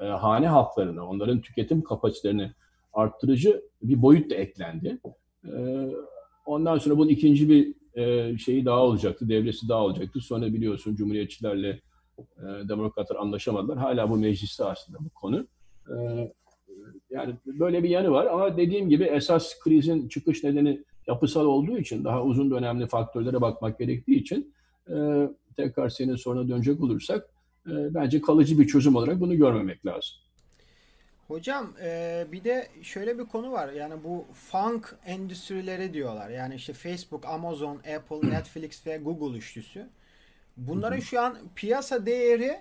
e, 0.00 0.04
hane 0.04 0.48
halklarını, 0.48 1.08
onların 1.08 1.40
tüketim 1.40 1.82
kapasitelerini 1.82 2.52
arttırıcı 2.92 3.62
bir 3.82 4.02
boyut 4.02 4.30
da 4.30 4.34
eklendi. 4.34 4.98
E, 5.44 5.86
ondan 6.46 6.78
sonra 6.78 6.98
bunun 6.98 7.08
ikinci 7.08 7.48
bir 7.48 7.74
e, 7.94 8.38
şeyi 8.38 8.64
daha 8.64 8.82
olacaktı, 8.82 9.28
devresi 9.28 9.68
daha 9.68 9.84
olacaktı. 9.84 10.20
Sonra 10.20 10.46
biliyorsun 10.46 10.94
Cumhuriyetçilerle 10.94 11.80
e, 12.18 12.68
demokratlar 12.68 13.16
anlaşamadılar. 13.16 13.78
Hala 13.78 14.10
bu 14.10 14.16
mecliste 14.16 14.64
aslında 14.64 14.98
bu 14.98 15.08
konu. 15.08 15.46
E, 15.88 15.94
yani 17.10 17.34
böyle 17.46 17.82
bir 17.82 17.88
yanı 17.88 18.10
var 18.10 18.26
ama 18.26 18.56
dediğim 18.56 18.88
gibi 18.88 19.04
esas 19.04 19.60
krizin 19.60 20.08
çıkış 20.08 20.44
nedeni 20.44 20.84
yapısal 21.06 21.46
olduğu 21.46 21.78
için 21.78 22.04
daha 22.04 22.22
uzun 22.24 22.50
dönemli 22.50 22.86
faktörlere 22.86 23.40
bakmak 23.40 23.78
gerektiği 23.78 24.20
için 24.20 24.54
e, 24.88 25.28
tekrar 25.56 25.88
senin 25.88 26.16
soruna 26.16 26.48
dönecek 26.48 26.80
olursak 26.80 27.26
e, 27.66 27.94
bence 27.94 28.20
kalıcı 28.20 28.58
bir 28.58 28.66
çözüm 28.66 28.96
olarak 28.96 29.20
bunu 29.20 29.36
görmemek 29.36 29.86
lazım. 29.86 30.16
Hocam 31.28 31.74
e, 31.82 32.26
bir 32.32 32.44
de 32.44 32.68
şöyle 32.82 33.18
bir 33.18 33.24
konu 33.24 33.52
var. 33.52 33.72
Yani 33.72 33.94
bu 34.04 34.26
funk 34.32 34.96
endüstrileri 35.06 35.94
diyorlar. 35.94 36.30
Yani 36.30 36.54
işte 36.54 36.72
Facebook, 36.72 37.26
Amazon, 37.26 37.76
Apple, 37.76 38.30
Netflix 38.30 38.86
ve 38.86 38.96
Google 38.96 39.38
üçlüsü. 39.38 39.86
Bunların 40.56 41.00
şu 41.00 41.20
an 41.20 41.38
piyasa 41.56 42.06
değeri 42.06 42.60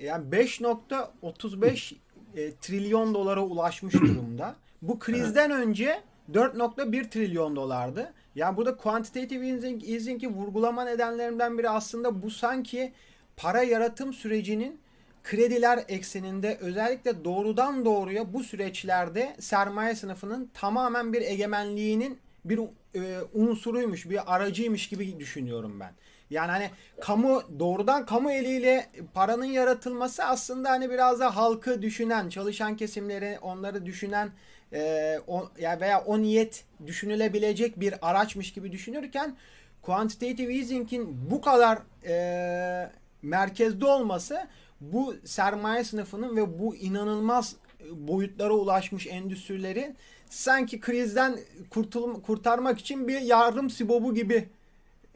yani 0.00 0.28
5.35 0.30 1.94
e, 2.36 2.52
trilyon 2.60 3.14
dolara 3.14 3.44
ulaşmış 3.44 3.94
durumda. 3.94 4.56
Bu 4.82 4.98
krizden 4.98 5.50
önce 5.50 6.00
4.1 6.32 7.10
trilyon 7.10 7.56
dolardı. 7.56 8.12
Yani 8.36 8.56
burada 8.56 8.76
quantitative 8.76 9.48
easing, 9.48 9.88
easing'i 9.88 10.28
vurgulama 10.28 10.84
nedenlerinden 10.84 11.58
biri 11.58 11.70
aslında 11.70 12.22
bu 12.22 12.30
sanki 12.30 12.92
para 13.36 13.62
yaratım 13.62 14.12
sürecinin 14.12 14.80
krediler 15.24 15.84
ekseninde 15.88 16.58
özellikle 16.60 17.24
doğrudan 17.24 17.84
doğruya 17.84 18.32
bu 18.32 18.44
süreçlerde 18.44 19.36
sermaye 19.40 19.94
sınıfının 19.94 20.50
tamamen 20.54 21.12
bir 21.12 21.22
egemenliğinin 21.22 22.18
bir 22.44 22.60
e, 22.94 23.20
unsuruymuş, 23.34 24.10
bir 24.10 24.34
aracıymış 24.34 24.88
gibi 24.88 25.20
düşünüyorum 25.20 25.80
ben. 25.80 25.92
Yani 26.30 26.50
hani 26.50 26.70
kamu 27.00 27.42
doğrudan 27.58 28.06
kamu 28.06 28.32
eliyle 28.32 28.86
paranın 29.14 29.44
yaratılması 29.44 30.24
aslında 30.24 30.70
hani 30.70 30.90
biraz 30.90 31.20
da 31.20 31.36
halkı 31.36 31.82
düşünen, 31.82 32.28
çalışan 32.28 32.76
kesimleri, 32.76 33.38
onları 33.42 33.86
düşünen 33.86 34.30
e, 34.72 35.18
o, 35.26 35.48
ya 35.58 35.80
veya 35.80 36.04
o 36.04 36.22
niyet 36.22 36.64
düşünülebilecek 36.86 37.80
bir 37.80 38.10
araçmış 38.10 38.52
gibi 38.52 38.72
düşünürken 38.72 39.36
quantitative 39.82 40.54
easing'in 40.54 41.30
bu 41.30 41.40
kadar 41.40 41.78
e, 42.06 42.90
merkezde 43.22 43.86
olması 43.86 44.46
bu 44.80 45.14
sermaye 45.24 45.84
sınıfının 45.84 46.36
ve 46.36 46.58
bu 46.58 46.76
inanılmaz 46.76 47.56
boyutlara 47.92 48.52
ulaşmış 48.52 49.06
endüstrileri 49.06 49.94
sanki 50.30 50.80
krizden 50.80 51.38
kurtul 51.70 52.22
kurtarmak 52.22 52.78
için 52.78 53.08
bir 53.08 53.20
yardım 53.20 53.70
sibobu 53.70 54.14
gibi 54.14 54.48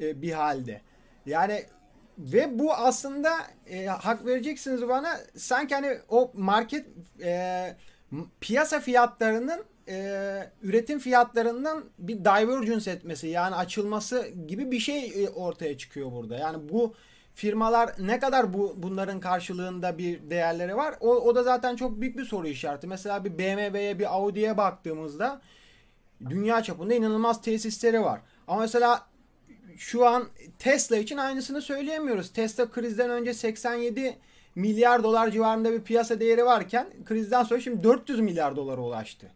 e, 0.01 0.23
bir 0.23 0.33
halde. 0.33 0.81
Yani 1.27 1.65
ve 2.19 2.59
bu 2.59 2.73
aslında 2.75 3.31
e, 3.67 3.87
hak 3.87 4.27
vereceksiniz 4.27 4.89
bana 4.89 5.21
sanki 5.37 5.75
hani 5.75 5.99
o 6.09 6.31
market 6.35 6.87
e, 7.23 7.77
piyasa 8.41 8.81
fiyatlarının 8.81 9.65
e, 9.89 10.51
üretim 10.63 10.99
fiyatlarından 10.99 11.85
bir 11.99 12.19
divergence 12.19 12.91
etmesi 12.91 13.29
yani 13.29 13.55
açılması 13.55 14.29
gibi 14.49 14.71
bir 14.71 14.79
şey 14.79 15.25
e, 15.25 15.29
ortaya 15.29 15.79
çıkıyor 15.79 16.13
burada. 16.13 16.37
Yani 16.37 16.69
bu 16.69 16.95
firmalar 17.35 17.91
ne 17.99 18.19
kadar 18.19 18.53
bu 18.53 18.75
bunların 18.77 19.21
karşılığında 19.21 19.99
bir 19.99 20.31
değerleri 20.31 20.77
var? 20.77 20.95
O, 21.01 21.09
o 21.09 21.35
da 21.35 21.43
zaten 21.43 21.77
çok 21.77 22.01
büyük 22.01 22.19
bir 22.19 22.25
soru 22.25 22.49
işareti. 22.49 22.87
Mesela 22.87 23.25
bir 23.25 23.39
BMW'ye 23.39 23.99
bir 23.99 24.15
Audi'ye 24.15 24.57
baktığımızda 24.57 25.41
dünya 26.31 26.63
çapında 26.63 26.95
inanılmaz 26.95 27.43
tesisleri 27.43 28.03
var. 28.03 28.21
Ama 28.49 28.61
mesela 28.61 29.07
şu 29.77 30.07
an 30.07 30.29
Tesla 30.59 30.97
için 30.97 31.17
aynısını 31.17 31.63
söyleyemiyoruz. 31.63 32.33
Tesla 32.33 32.71
krizden 32.71 33.11
önce 33.11 33.35
87 33.35 34.19
milyar 34.55 35.03
dolar 35.03 35.31
civarında 35.31 35.73
bir 35.73 35.81
piyasa 35.81 36.21
değeri 36.21 36.45
varken 36.45 36.87
krizden 37.05 37.43
sonra 37.43 37.61
şimdi 37.61 37.85
400 37.85 38.21
milyar 38.21 38.57
dolara 38.57 38.81
ulaştı. 38.81 39.27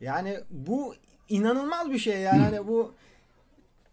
Yani 0.00 0.40
bu 0.50 0.94
inanılmaz 1.28 1.90
bir 1.90 1.98
şey 1.98 2.20
yani 2.20 2.42
hani 2.42 2.66
bu 2.66 2.94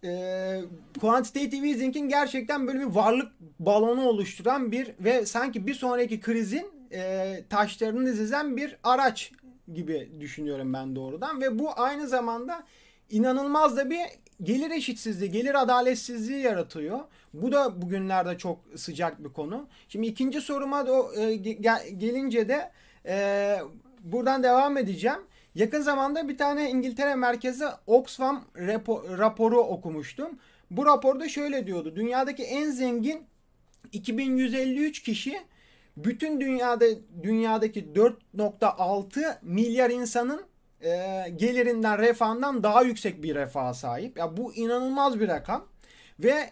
e, 0.03 0.61
quantitative 1.01 1.69
easing'in 1.69 2.09
gerçekten 2.09 2.67
böyle 2.67 2.79
bir 2.79 2.95
varlık 2.95 3.31
balonu 3.59 4.07
oluşturan 4.07 4.71
bir 4.71 4.91
ve 4.99 5.25
sanki 5.25 5.67
bir 5.67 5.73
sonraki 5.73 6.19
krizin 6.19 6.67
e, 6.91 7.43
taşlarını 7.49 8.05
dizizen 8.05 8.57
bir 8.57 8.77
araç 8.83 9.31
gibi 9.73 10.09
düşünüyorum 10.19 10.73
ben 10.73 10.95
doğrudan 10.95 11.41
ve 11.41 11.59
bu 11.59 11.79
aynı 11.79 12.07
zamanda 12.07 12.63
inanılmaz 13.09 13.77
da 13.77 13.89
bir 13.89 13.99
gelir 14.43 14.71
eşitsizliği, 14.71 15.31
gelir 15.31 15.61
adaletsizliği 15.61 16.41
yaratıyor. 16.41 16.99
Bu 17.33 17.51
da 17.51 17.81
bugünlerde 17.81 18.37
çok 18.37 18.59
sıcak 18.75 19.23
bir 19.23 19.29
konu. 19.29 19.67
Şimdi 19.89 20.07
ikinci 20.07 20.41
soruma 20.41 20.87
da, 20.87 21.21
e, 21.21 21.35
gelince 21.35 22.49
de 22.49 22.71
e, 23.05 23.57
buradan 24.03 24.43
devam 24.43 24.77
edeceğim. 24.77 25.19
Yakın 25.55 25.81
zamanda 25.81 26.29
bir 26.29 26.37
tane 26.37 26.69
İngiltere 26.69 27.15
merkezi 27.15 27.65
Oxfam 27.87 28.45
rapo, 28.57 29.17
raporu 29.17 29.59
okumuştum. 29.59 30.39
Bu 30.71 30.85
raporda 30.85 31.29
şöyle 31.29 31.67
diyordu. 31.67 31.95
Dünyadaki 31.95 32.43
en 32.43 32.71
zengin 32.71 33.25
2153 33.91 35.03
kişi 35.03 35.39
bütün 35.97 36.41
dünyada 36.41 36.85
dünyadaki 37.23 37.85
4.6 37.85 39.37
milyar 39.41 39.89
insanın 39.89 40.41
e, 40.83 41.29
gelirinden, 41.35 41.99
refahından 41.99 42.63
daha 42.63 42.81
yüksek 42.81 43.23
bir 43.23 43.35
refaha 43.35 43.73
sahip. 43.73 44.17
Ya 44.17 44.37
bu 44.37 44.53
inanılmaz 44.53 45.19
bir 45.19 45.27
rakam 45.27 45.67
ve 46.19 46.49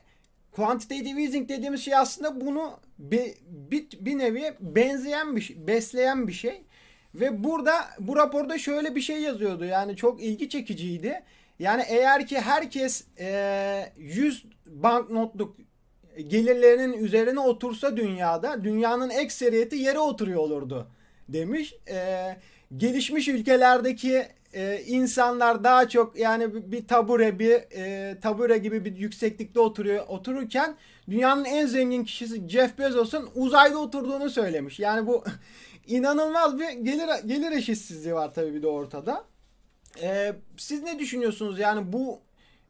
quantitative 0.52 1.24
easing 1.24 1.50
dediğimiz 1.50 1.82
şey 1.82 1.96
aslında 1.96 2.42
bunu 2.42 2.80
bir, 3.00 3.34
bir, 3.48 3.88
bir 4.00 4.18
nevi 4.18 4.54
benzeyen 4.60 5.36
bir 5.36 5.42
şey, 5.42 5.68
besleyen 5.68 6.28
bir 6.28 6.34
şey. 6.34 6.62
Ve 7.16 7.44
burada 7.44 7.74
bu 8.00 8.16
raporda 8.16 8.58
şöyle 8.58 8.96
bir 8.96 9.02
şey 9.02 9.22
yazıyordu. 9.22 9.66
Yani 9.66 9.96
çok 9.96 10.24
ilgi 10.24 10.50
çekiciydi. 10.50 11.24
Yani 11.60 11.84
eğer 11.88 12.28
ki 12.28 12.40
herkes 12.40 13.04
e, 13.20 13.94
100 13.98 14.46
banknotluk 14.66 15.56
gelirlerinin 16.28 16.94
üzerine 16.94 17.40
otursa 17.40 17.98
dünyada 17.98 18.64
dünyanın 18.64 19.10
ekseriyeti 19.10 19.76
yere 19.76 20.00
oturuyor 20.00 20.40
olurdu 20.40 20.88
demiş. 21.30 21.74
E, 21.90 22.38
gelişmiş 22.78 23.28
ülkelerdeki 23.28 24.28
e, 24.54 24.82
insanlar 24.88 25.64
daha 25.64 25.90
çok 25.90 26.18
yani 26.18 26.72
bir 26.72 26.88
tabure 26.88 27.40
bir 27.40 27.52
e, 27.52 28.20
tabure 28.20 28.58
gibi 28.58 28.86
bir 28.86 28.96
yükseklikte 28.96 29.60
oturuyor 29.60 30.08
otururken 30.08 30.76
dünyanın 31.10 31.46
en 31.46 31.66
zengin 31.66 32.04
kişisi 32.04 32.50
Jeff 32.50 32.78
Bezos'un 32.78 33.30
uzayda 33.36 33.78
oturduğunu 33.78 34.30
söylemiş. 34.30 34.80
Yani 34.80 35.08
bu 35.08 35.24
inanılmaz 35.88 36.60
bir 36.60 36.70
gelir 36.70 37.10
gelir 37.26 37.52
eşitsizliği 37.52 38.16
var 38.16 38.34
tabii 38.34 38.54
bir 38.54 38.64
de 38.64 38.68
ortada. 38.68 39.24
E, 40.02 40.34
siz 40.58 40.84
ne 40.84 41.00
düşünüyorsunuz? 41.00 41.60
Yani 41.60 41.94
bu 41.94 42.20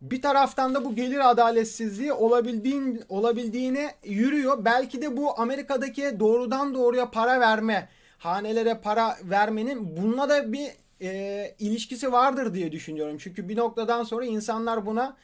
bir 0.01 0.21
taraftan 0.21 0.75
da 0.75 0.85
bu 0.85 0.95
gelir 0.95 1.29
adaletsizliği 1.29 2.13
olabildiğin, 2.13 3.03
olabildiğine 3.09 3.95
yürüyor. 4.03 4.65
Belki 4.65 5.01
de 5.01 5.17
bu 5.17 5.39
Amerika'daki 5.39 6.19
doğrudan 6.19 6.73
doğruya 6.73 7.11
para 7.11 7.39
verme, 7.39 7.89
hanelere 8.21 8.79
para 8.83 9.15
vermenin 9.23 9.97
bununla 9.97 10.29
da 10.29 10.53
bir 10.53 10.67
e, 11.01 11.55
ilişkisi 11.59 12.11
vardır 12.11 12.53
diye 12.53 12.71
düşünüyorum. 12.71 13.17
Çünkü 13.19 13.49
bir 13.49 13.57
noktadan 13.57 14.03
sonra 14.03 14.25
insanlar 14.25 14.85
buna 14.85 15.17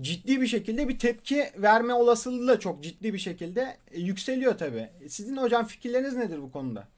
ciddi 0.00 0.40
bir 0.40 0.46
şekilde 0.46 0.88
bir 0.88 0.98
tepki 0.98 1.44
verme 1.56 1.94
olasılığı 1.94 2.48
da 2.48 2.60
çok 2.60 2.82
ciddi 2.82 3.14
bir 3.14 3.18
şekilde 3.18 3.76
e, 3.90 4.00
yükseliyor 4.00 4.58
tabii. 4.58 4.88
Sizin 5.08 5.36
hocam 5.36 5.66
fikirleriniz 5.66 6.16
nedir 6.16 6.42
bu 6.42 6.52
konuda? 6.52 6.88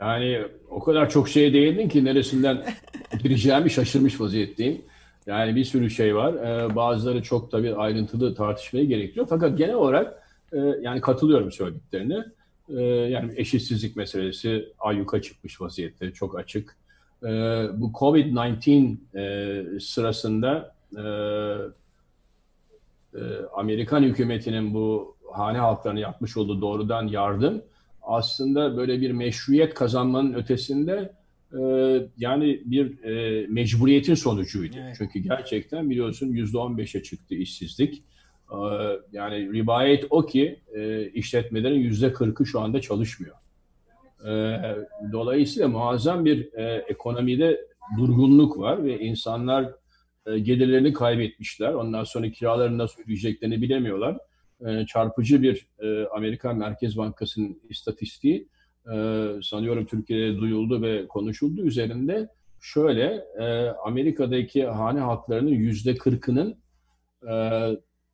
Yani 0.00 0.42
o 0.70 0.84
kadar 0.84 1.10
çok 1.10 1.28
şeye 1.28 1.52
değindin 1.52 1.88
ki 1.88 2.04
neresinden 2.04 2.64
gireceğimi 3.22 3.70
şaşırmış 3.70 4.20
vaziyetteyim. 4.20 4.82
Yani 5.26 5.56
bir 5.56 5.64
sürü 5.64 5.90
şey 5.90 6.16
var. 6.16 6.34
Ee, 6.34 6.76
bazıları 6.76 7.22
çok 7.22 7.50
tabii 7.50 7.74
ayrıntılı 7.74 8.34
tartışmayı 8.34 8.86
gerektiriyor. 8.88 9.26
Fakat 9.30 9.58
genel 9.58 9.74
olarak 9.74 10.22
e, 10.52 10.58
yani 10.58 11.00
katılıyorum 11.00 11.52
söylediklerine. 11.52 12.24
E, 12.68 12.82
yani 12.82 13.32
eşitsizlik 13.36 13.96
meselesi 13.96 14.68
ayyuka 14.78 15.22
çıkmış 15.22 15.60
vaziyette. 15.60 16.12
Çok 16.12 16.38
açık. 16.38 16.76
E, 17.22 17.26
bu 17.74 17.92
Covid-19 17.92 18.96
e, 19.16 19.80
sırasında 19.80 20.74
e, 20.96 21.02
e, 23.14 23.20
Amerikan 23.56 24.02
hükümetinin 24.02 24.74
bu 24.74 25.16
hane 25.32 25.58
halklarına 25.58 26.00
yapmış 26.00 26.36
olduğu 26.36 26.60
doğrudan 26.60 27.06
yardım 27.06 27.62
aslında 28.06 28.76
böyle 28.76 29.00
bir 29.00 29.10
meşruiyet 29.10 29.74
kazanmanın 29.74 30.34
ötesinde 30.34 31.12
e, 31.52 31.60
yani 32.18 32.62
bir 32.64 33.04
e, 33.04 33.46
mecburiyetin 33.46 34.14
sonucuydu. 34.14 34.76
Evet. 34.80 34.94
Çünkü 34.98 35.18
gerçekten 35.18 35.90
biliyorsun 35.90 36.26
yüzde 36.26 36.58
on 36.58 36.78
beşe 36.78 37.02
çıktı 37.02 37.34
işsizlik. 37.34 38.02
E, 38.52 38.56
yani 39.12 39.52
rivayet 39.52 40.04
o 40.10 40.26
ki 40.26 40.60
e, 40.74 41.10
işletmelerin 41.10 41.80
yüzde 41.80 42.12
kırkı 42.12 42.46
şu 42.46 42.60
anda 42.60 42.80
çalışmıyor. 42.80 43.36
E, 44.24 44.60
dolayısıyla 45.12 45.68
muazzam 45.68 46.24
bir 46.24 46.52
e, 46.54 46.84
ekonomide 46.88 47.66
durgunluk 47.98 48.58
var 48.58 48.84
ve 48.84 49.00
insanlar 49.00 49.72
e, 50.26 50.38
gelirlerini 50.38 50.92
kaybetmişler. 50.92 51.72
Ondan 51.74 52.04
sonra 52.04 52.30
kiralarını 52.30 52.78
nasıl 52.78 53.02
ödeyeceklerini 53.02 53.62
bilemiyorlar. 53.62 54.18
Çarpıcı 54.86 55.42
bir 55.42 55.66
Amerikan 56.14 56.56
Merkez 56.56 56.96
Bankası'nın 56.96 57.60
istatistiği 57.68 58.48
sanıyorum 59.42 59.86
Türkiye'de 59.86 60.38
duyuldu 60.38 60.82
ve 60.82 61.08
konuşuldu 61.08 61.62
üzerinde 61.62 62.28
şöyle 62.60 63.24
Amerika'daki 63.84 64.66
hane 64.66 65.00
halklarının 65.00 65.50
yüzde 65.50 65.94
kırkının 65.94 66.56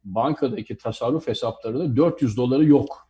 bankadaki 0.04 0.76
tasarruf 0.76 1.28
hesaplarında 1.28 1.96
400 1.96 2.36
doları 2.36 2.64
yok. 2.64 3.08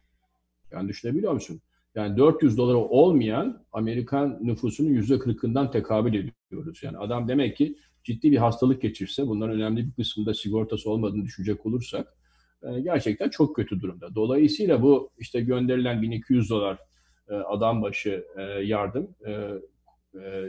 Yani 0.70 0.88
düşünebiliyor 0.88 1.32
musun? 1.32 1.60
Yani 1.94 2.16
400 2.16 2.58
doları 2.58 2.78
olmayan 2.78 3.64
Amerikan 3.72 4.38
nüfusunun 4.40 4.88
yüzde 4.88 5.18
kırkından 5.18 5.70
tekabül 5.70 6.14
ediyoruz. 6.14 6.82
Yani 6.82 6.98
adam 6.98 7.28
demek 7.28 7.56
ki 7.56 7.76
ciddi 8.04 8.32
bir 8.32 8.36
hastalık 8.36 8.82
geçirse, 8.82 9.26
bunların 9.26 9.56
önemli 9.56 9.86
bir 9.86 9.92
kısmında 9.92 10.34
sigortası 10.34 10.90
olmadığını 10.90 11.24
düşünecek 11.24 11.66
olursak, 11.66 12.16
gerçekten 12.82 13.28
çok 13.28 13.56
kötü 13.56 13.80
durumda. 13.80 14.14
Dolayısıyla 14.14 14.82
bu 14.82 15.10
işte 15.18 15.40
gönderilen 15.40 16.02
1200 16.02 16.50
dolar 16.50 16.78
e, 17.28 17.34
adam 17.34 17.82
başı 17.82 18.26
e, 18.36 18.42
yardım 18.42 19.14
e, 19.26 19.50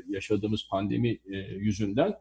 yaşadığımız 0.09 0.67
pandemi 0.69 1.19
yüzünden 1.57 2.13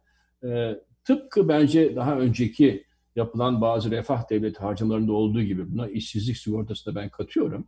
tıpkı 1.04 1.48
bence 1.48 1.96
daha 1.96 2.18
önceki 2.18 2.84
yapılan 3.16 3.60
bazı 3.60 3.90
refah 3.90 4.30
devleti 4.30 4.58
harcamalarında 4.58 5.12
olduğu 5.12 5.42
gibi 5.42 5.72
buna 5.72 5.88
işsizlik 5.88 6.36
sigortasına 6.36 6.94
ben 6.94 7.08
katıyorum. 7.08 7.66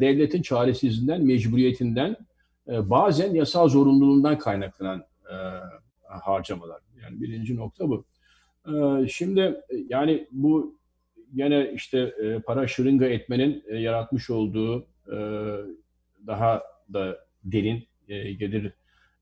Devletin 0.00 0.42
çaresizliğinden, 0.42 1.24
mecburiyetinden, 1.24 2.16
bazen 2.66 3.34
yasal 3.34 3.68
zorunluluğundan 3.68 4.38
kaynaklanan 4.38 5.04
harcamalar. 6.04 6.80
Yani 7.02 7.22
birinci 7.22 7.56
nokta 7.56 7.88
bu. 7.88 8.04
Şimdi 9.08 9.60
yani 9.88 10.28
bu 10.32 10.78
gene 11.34 11.72
işte 11.74 12.14
para 12.46 12.66
şırınga 12.66 13.06
etmenin 13.06 13.64
yaratmış 13.70 14.30
olduğu 14.30 14.86
daha 16.26 16.62
da 16.92 17.18
derin 17.44 17.88
e, 18.08 18.32
gelir 18.32 18.72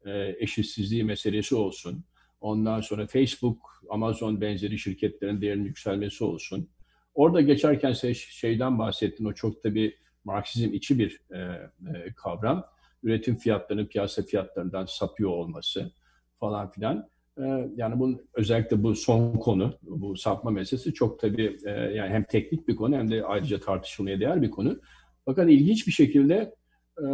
e, 0.05 0.37
eşitsizliği 0.39 1.05
meselesi 1.05 1.55
olsun. 1.55 2.05
Ondan 2.41 2.81
sonra 2.81 3.07
Facebook, 3.07 3.83
Amazon 3.91 4.41
benzeri 4.41 4.79
şirketlerin 4.79 5.41
değerinin 5.41 5.65
yükselmesi 5.65 6.25
olsun. 6.25 6.69
Orada 7.15 7.41
geçerken 7.41 7.93
şeyden 8.15 8.79
bahsettin, 8.79 9.25
o 9.25 9.33
çok 9.33 9.65
da 9.65 9.75
bir 9.75 10.07
Marksizm 10.25 10.75
içi 10.75 10.99
bir 10.99 11.21
e, 11.31 11.39
e, 11.39 12.13
kavram. 12.17 12.65
Üretim 13.03 13.37
fiyatlarının 13.37 13.87
piyasa 13.87 14.23
fiyatlarından 14.23 14.87
sapıyor 14.87 15.31
olması 15.31 15.93
falan 16.41 16.71
filan. 16.71 17.09
E, 17.39 17.43
yani 17.77 17.99
bunun 18.01 18.29
özellikle 18.35 18.83
bu 18.83 18.95
son 18.95 19.33
konu, 19.33 19.79
bu 19.83 20.17
sapma 20.17 20.51
meselesi 20.51 20.95
çok 20.95 21.21
tabii 21.21 21.57
e, 21.67 21.71
yani 21.71 22.11
hem 22.11 22.25
teknik 22.25 22.69
bir 22.69 22.77
konu 22.77 22.97
hem 22.97 23.11
de 23.11 23.25
ayrıca 23.25 23.61
tartışılmaya 23.61 24.21
değer 24.21 24.43
bir 24.43 24.51
konu. 24.51 24.81
Fakat 25.25 25.51
ilginç 25.51 25.87
bir 25.87 25.93
şekilde 25.93 26.55
e, 26.99 27.07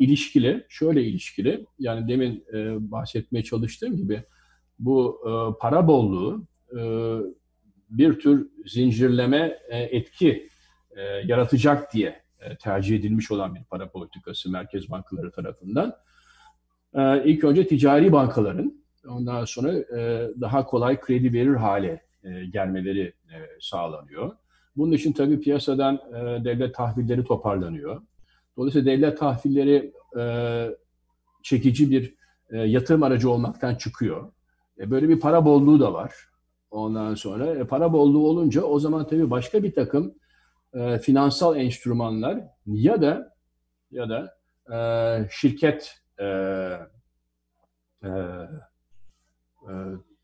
ilişkili, 0.00 0.66
şöyle 0.68 1.02
ilişkili, 1.02 1.64
yani 1.78 2.08
demin 2.08 2.44
e, 2.54 2.90
bahsetmeye 2.90 3.42
çalıştığım 3.42 3.96
gibi 3.96 4.22
bu 4.78 5.20
e, 5.24 5.30
para 5.60 5.88
bolluğu 5.88 6.44
e, 6.72 6.80
bir 7.90 8.20
tür 8.20 8.48
zincirleme 8.66 9.58
e, 9.68 9.78
etki 9.78 10.48
e, 10.96 11.02
yaratacak 11.02 11.92
diye 11.92 12.22
e, 12.40 12.56
tercih 12.56 12.96
edilmiş 12.96 13.30
olan 13.30 13.54
bir 13.54 13.64
para 13.64 13.90
politikası 13.90 14.50
merkez 14.50 14.90
bankaları 14.90 15.30
tarafından. 15.30 15.96
E, 16.94 17.24
ilk 17.24 17.44
önce 17.44 17.66
ticari 17.66 18.12
bankaların 18.12 18.84
ondan 19.08 19.44
sonra 19.44 19.72
e, 19.72 20.30
daha 20.40 20.66
kolay 20.66 21.00
kredi 21.00 21.32
verir 21.32 21.54
hale 21.54 22.02
e, 22.24 22.44
gelmeleri 22.44 23.02
e, 23.06 23.36
sağlanıyor. 23.60 24.36
Bunun 24.76 24.92
için 24.92 25.12
tabii 25.12 25.40
piyasadan 25.40 25.94
e, 25.94 26.44
devlet 26.44 26.74
tahvilleri 26.74 27.24
toparlanıyor. 27.24 28.02
Dolayısıyla 28.56 28.92
devlet 28.92 29.18
tahvilleri 29.18 29.92
e, 30.18 30.24
çekici 31.42 31.90
bir 31.90 32.14
e, 32.50 32.58
yatırım 32.58 33.02
aracı 33.02 33.30
olmaktan 33.30 33.74
çıkıyor. 33.74 34.32
E, 34.78 34.90
böyle 34.90 35.08
bir 35.08 35.20
para 35.20 35.44
bolluğu 35.44 35.80
da 35.80 35.92
var. 35.92 36.14
Ondan 36.70 37.14
sonra 37.14 37.46
e, 37.46 37.64
para 37.64 37.92
bolluğu 37.92 38.28
olunca 38.28 38.62
o 38.62 38.78
zaman 38.78 39.06
tabii 39.06 39.30
başka 39.30 39.62
bir 39.62 39.74
takım 39.74 40.14
e, 40.74 40.98
finansal 40.98 41.56
enstrümanlar 41.56 42.40
ya 42.66 43.02
da 43.02 43.34
ya 43.90 44.08
da 44.08 44.34
e, 44.74 44.78
şirket 45.30 45.94
e, 46.18 46.24
e, 48.02 48.08
e, 49.62 49.72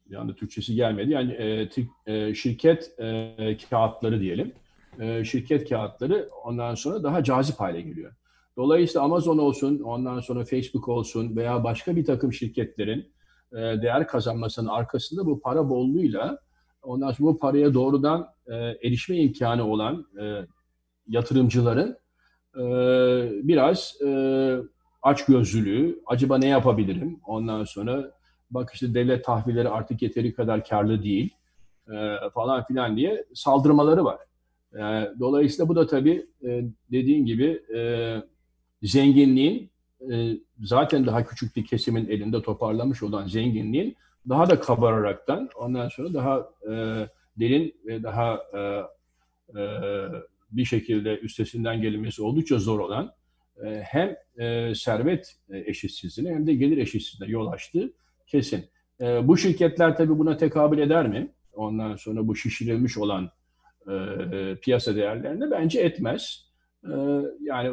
yani 0.08 0.34
Türkçesi 0.34 0.74
gelmedi. 0.74 1.10
Yani 1.10 1.32
e, 1.32 1.68
e, 2.06 2.34
şirket 2.34 3.00
e, 3.00 3.56
kağıtları 3.70 4.20
diyelim. 4.20 4.52
E, 5.00 5.24
şirket 5.24 5.68
kağıtları 5.68 6.28
ondan 6.44 6.74
sonra 6.74 7.02
daha 7.02 7.24
cazip 7.24 7.60
hale 7.60 7.80
geliyor. 7.80 8.12
Dolayısıyla 8.56 9.02
Amazon 9.02 9.38
olsun, 9.38 9.80
ondan 9.80 10.20
sonra 10.20 10.44
Facebook 10.44 10.88
olsun 10.88 11.36
veya 11.36 11.64
başka 11.64 11.96
bir 11.96 12.04
takım 12.04 12.32
şirketlerin 12.32 13.13
e, 13.54 13.82
değer 13.82 14.06
kazanmasının 14.06 14.68
arkasında 14.68 15.26
bu 15.26 15.40
para 15.40 15.68
bolluğuyla 15.68 16.38
ondan 16.82 17.12
sonra 17.12 17.28
bu 17.28 17.38
paraya 17.38 17.74
doğrudan 17.74 18.28
e, 18.46 18.54
erişme 18.54 19.16
imkanı 19.16 19.66
olan 19.66 20.06
e, 20.20 20.46
yatırımcıların 21.08 21.96
biraz 23.48 23.94
e, 24.06 24.08
açgözlülüğü, 25.02 26.02
acaba 26.06 26.38
ne 26.38 26.48
yapabilirim? 26.48 27.20
Ondan 27.26 27.64
sonra 27.64 28.10
bak 28.50 28.70
işte 28.74 28.94
devlet 28.94 29.24
tahvilleri 29.24 29.68
artık 29.68 30.02
yeteri 30.02 30.34
kadar 30.34 30.64
karlı 30.64 31.02
değil 31.02 31.34
falan 32.34 32.64
filan 32.64 32.96
diye 32.96 33.24
saldırmaları 33.34 34.04
var. 34.04 34.18
Dolayısıyla 35.20 35.68
bu 35.68 35.76
da 35.76 35.86
tabii 35.86 36.26
dediğin 36.90 37.26
gibi 37.26 37.62
zenginliğin 38.82 39.70
e, 40.12 40.38
zaten 40.60 41.06
daha 41.06 41.24
küçük 41.24 41.56
bir 41.56 41.64
kesimin 41.64 42.08
elinde 42.08 42.42
toparlamış 42.42 43.02
olan 43.02 43.26
zenginliğin 43.26 43.96
daha 44.28 44.50
da 44.50 44.60
kabararaktan 44.60 45.50
ondan 45.56 45.88
sonra 45.88 46.14
daha 46.14 46.50
e, 46.70 46.72
derin 47.36 47.74
ve 47.86 48.02
daha 48.02 48.40
e, 48.54 48.58
e, 49.60 49.62
bir 50.50 50.64
şekilde 50.64 51.18
üstesinden 51.18 51.80
gelinmesi 51.82 52.22
oldukça 52.22 52.58
zor 52.58 52.80
olan 52.80 53.12
e, 53.64 53.82
hem 53.84 54.16
e, 54.38 54.74
servet 54.74 55.36
eşitsizliğine 55.50 56.34
hem 56.34 56.46
de 56.46 56.54
gelir 56.54 56.78
eşitsizliğine 56.78 57.32
yol 57.32 57.46
açtı 57.46 57.92
kesin. 58.26 58.64
E, 59.00 59.28
bu 59.28 59.36
şirketler 59.36 59.96
tabii 59.96 60.18
buna 60.18 60.36
tekabül 60.36 60.78
eder 60.78 61.08
mi? 61.08 61.32
Ondan 61.52 61.96
sonra 61.96 62.26
bu 62.26 62.36
şişirilmiş 62.36 62.98
olan 62.98 63.30
e, 63.88 63.94
piyasa 64.62 64.96
değerlerine 64.96 65.50
bence 65.50 65.80
etmez. 65.80 66.44
E, 66.84 66.92
yani 67.40 67.70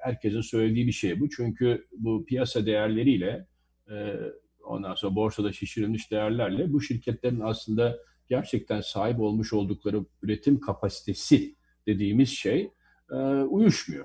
herkesin 0.00 0.40
söylediği 0.40 0.86
bir 0.86 0.92
şey 0.92 1.20
bu. 1.20 1.30
Çünkü 1.30 1.86
bu 1.92 2.24
piyasa 2.24 2.66
değerleriyle 2.66 3.46
e, 3.90 4.16
ondan 4.64 4.94
sonra 4.94 5.14
borsada 5.16 5.52
şişirilmiş 5.52 6.10
değerlerle 6.10 6.72
bu 6.72 6.80
şirketlerin 6.80 7.40
aslında 7.40 7.98
gerçekten 8.28 8.80
sahip 8.80 9.20
olmuş 9.20 9.52
oldukları 9.52 10.04
üretim 10.22 10.60
kapasitesi 10.60 11.54
dediğimiz 11.86 12.28
şey 12.28 12.70
e, 13.10 13.16
uyuşmuyor. 13.24 14.04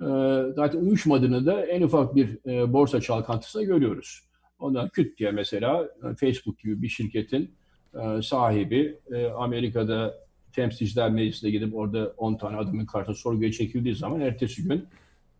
E, 0.00 0.06
zaten 0.54 0.78
uyuşmadığını 0.78 1.46
da 1.46 1.66
en 1.66 1.82
ufak 1.82 2.16
bir 2.16 2.38
e, 2.46 2.72
borsa 2.72 3.00
çalkantısında 3.00 3.62
görüyoruz. 3.62 4.28
Ondan 4.58 4.88
küt 4.88 5.18
diye 5.18 5.30
mesela 5.30 5.84
e, 5.84 6.14
Facebook 6.14 6.58
gibi 6.58 6.82
bir 6.82 6.88
şirketin 6.88 7.54
e, 7.94 8.22
sahibi 8.22 8.98
e, 9.10 9.26
Amerika'da 9.26 10.28
temsilciler 10.52 11.10
meclisine 11.10 11.50
gidip 11.50 11.74
orada 11.74 12.14
10 12.16 12.36
tane 12.36 12.56
adamın 12.56 12.86
karşısına 12.86 13.14
sorguya 13.14 13.52
çekildiği 13.52 13.94
zaman 13.94 14.20
ertesi 14.20 14.62
gün 14.64 14.88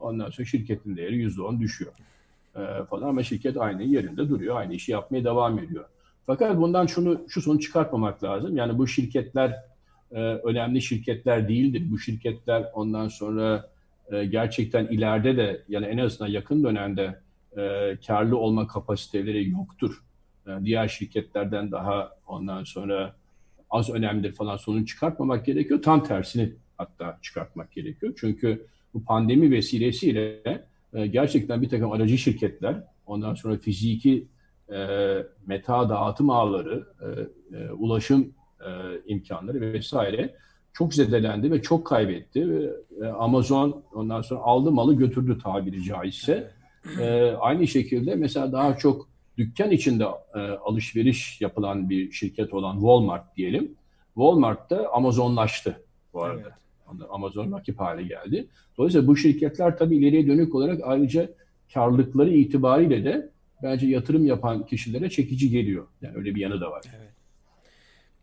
ondan 0.00 0.30
sonra 0.30 0.46
şirketin 0.46 0.96
değeri 0.96 1.16
%10 1.26 1.60
düşüyor. 1.60 1.92
E, 2.56 2.84
falan 2.90 3.08
ama 3.08 3.22
şirket 3.22 3.56
aynı 3.56 3.82
yerinde 3.82 4.28
duruyor. 4.28 4.56
Aynı 4.56 4.74
işi 4.74 4.92
yapmaya 4.92 5.24
devam 5.24 5.58
ediyor. 5.58 5.84
Fakat 6.26 6.56
bundan 6.56 6.86
şunu 6.86 7.20
şu 7.28 7.42
sonuç 7.42 7.62
çıkartmamak 7.62 8.24
lazım. 8.24 8.56
Yani 8.56 8.78
bu 8.78 8.86
şirketler 8.86 9.64
e, 10.12 10.20
önemli 10.20 10.82
şirketler 10.82 11.48
değildir. 11.48 11.82
Bu 11.90 11.98
şirketler 11.98 12.66
ondan 12.74 13.08
sonra 13.08 13.70
e, 14.12 14.24
gerçekten 14.24 14.86
ileride 14.86 15.36
de 15.36 15.64
yani 15.68 15.86
en 15.86 15.98
azından 15.98 16.30
yakın 16.30 16.64
dönemde 16.64 17.20
e, 17.56 17.96
karlı 18.06 18.36
olma 18.36 18.66
kapasiteleri 18.66 19.50
yoktur. 19.50 20.02
Yani 20.46 20.66
diğer 20.66 20.88
şirketlerden 20.88 21.72
daha 21.72 22.12
ondan 22.26 22.64
sonra 22.64 23.14
az 23.70 23.90
önemlidir 23.90 24.34
falan 24.34 24.56
sonuç 24.56 24.88
çıkartmamak 24.88 25.46
gerekiyor. 25.46 25.82
Tam 25.82 26.04
tersini 26.04 26.52
hatta 26.78 27.18
çıkartmak 27.22 27.72
gerekiyor. 27.72 28.14
Çünkü 28.20 28.66
bu 28.94 29.04
pandemi 29.04 29.50
vesilesiyle 29.50 30.42
e, 30.92 31.06
gerçekten 31.06 31.62
bir 31.62 31.68
takım 31.68 31.92
aracı 31.92 32.18
şirketler, 32.18 32.84
ondan 33.06 33.34
sonra 33.34 33.56
fiziki 33.56 34.26
e, 34.72 34.78
meta 35.46 35.88
dağıtım 35.88 36.30
ağları, 36.30 36.86
e, 37.00 37.06
e, 37.56 37.70
ulaşım 37.70 38.32
e, 38.60 38.70
imkanları 39.06 39.60
vesaire 39.60 40.34
çok 40.72 40.94
zedelendi 40.94 41.50
ve 41.50 41.62
çok 41.62 41.86
kaybetti. 41.86 42.70
E, 43.02 43.06
Amazon 43.06 43.82
ondan 43.94 44.22
sonra 44.22 44.40
aldı 44.40 44.70
malı 44.70 44.94
götürdü 44.94 45.38
tabiri 45.42 45.84
caizse. 45.84 46.50
E, 47.00 47.30
aynı 47.40 47.66
şekilde 47.66 48.14
mesela 48.14 48.52
daha 48.52 48.76
çok 48.76 49.08
dükkan 49.38 49.70
içinde 49.70 50.04
e, 50.34 50.38
alışveriş 50.38 51.40
yapılan 51.40 51.90
bir 51.90 52.12
şirket 52.12 52.54
olan 52.54 52.72
Walmart 52.72 53.36
diyelim. 53.36 53.74
Walmart 54.14 54.70
da 54.70 54.92
Amazonlaştı 54.92 55.82
bu 56.14 56.22
arada. 56.22 56.40
Evet. 56.40 56.52
Amazon 57.10 57.52
rakip 57.52 57.80
hale 57.80 58.02
geldi. 58.02 58.46
Dolayısıyla 58.78 59.06
bu 59.06 59.16
şirketler 59.16 59.78
tabii 59.78 59.96
ileriye 59.96 60.26
dönük 60.26 60.54
olarak 60.54 60.80
ayrıca 60.84 61.30
karlılıkları 61.74 62.30
itibariyle 62.30 63.04
de 63.04 63.30
bence 63.62 63.86
yatırım 63.86 64.26
yapan 64.26 64.66
kişilere 64.66 65.10
çekici 65.10 65.50
geliyor. 65.50 65.86
Yani 66.02 66.16
öyle 66.16 66.34
bir 66.34 66.40
yanı 66.40 66.60
da 66.60 66.70
var. 66.70 66.82
Evet. 66.98 67.12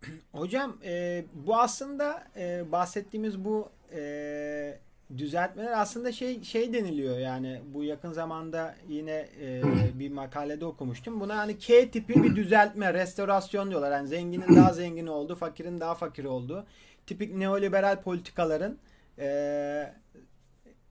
Hocam 0.32 0.78
e, 0.86 1.26
bu 1.34 1.58
aslında 1.58 2.24
e, 2.38 2.72
bahsettiğimiz 2.72 3.46
bu 3.46 3.70
e, 3.96 4.80
düzeltmeler 5.18 5.82
aslında 5.82 6.12
şey 6.12 6.44
şey 6.44 6.74
deniliyor 6.74 7.20
yani 7.20 7.62
bu 7.74 7.84
yakın 7.84 8.12
zamanda 8.12 8.76
yine 8.88 9.28
e, 9.42 9.62
bir 10.00 10.12
makalede 10.12 10.66
okumuştum. 10.66 11.20
Buna 11.20 11.38
hani 11.38 11.58
K 11.58 11.92
tipi 11.92 12.24
bir 12.24 12.36
düzeltme, 12.36 12.94
restorasyon 12.94 13.70
diyorlar. 13.70 13.92
Yani 13.92 14.08
zenginin 14.08 14.56
daha 14.56 14.74
zengin 14.74 15.08
oldu, 15.08 15.36
fakirin 15.36 15.80
daha 15.80 15.96
fakir 15.96 16.26
oldu. 16.26 16.66
Tipik 17.08 17.36
neoliberal 17.36 18.02
politikaların 18.02 18.78
e, 19.20 19.28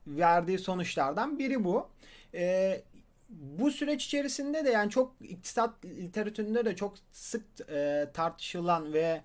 verdiği 0.07 0.59
sonuçlardan 0.59 1.39
biri 1.39 1.63
bu. 1.63 1.89
E, 2.33 2.81
bu 3.29 3.71
süreç 3.71 4.05
içerisinde 4.05 4.65
de 4.65 4.69
yani 4.69 4.89
çok 4.89 5.15
iktisat 5.21 5.85
literatüründe 5.85 6.65
de 6.65 6.75
çok 6.75 6.95
sık 7.11 7.43
e, 7.69 8.07
tartışılan 8.13 8.93
ve 8.93 9.21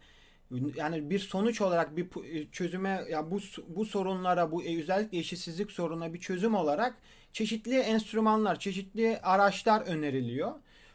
yani 0.76 1.10
bir 1.10 1.18
sonuç 1.18 1.60
olarak 1.60 1.96
bir 1.96 2.08
çözüme 2.52 3.04
ya 3.10 3.30
bu 3.30 3.38
bu 3.68 3.84
sorunlara 3.84 4.52
bu 4.52 4.62
e, 4.62 4.80
özellikle 4.80 5.18
eşitsizlik 5.18 5.72
sorununa 5.72 6.14
bir 6.14 6.20
çözüm 6.20 6.54
olarak 6.54 6.94
çeşitli 7.32 7.78
enstrümanlar, 7.78 8.58
çeşitli 8.58 9.18
araçlar 9.22 9.80
öneriliyor. 9.80 10.52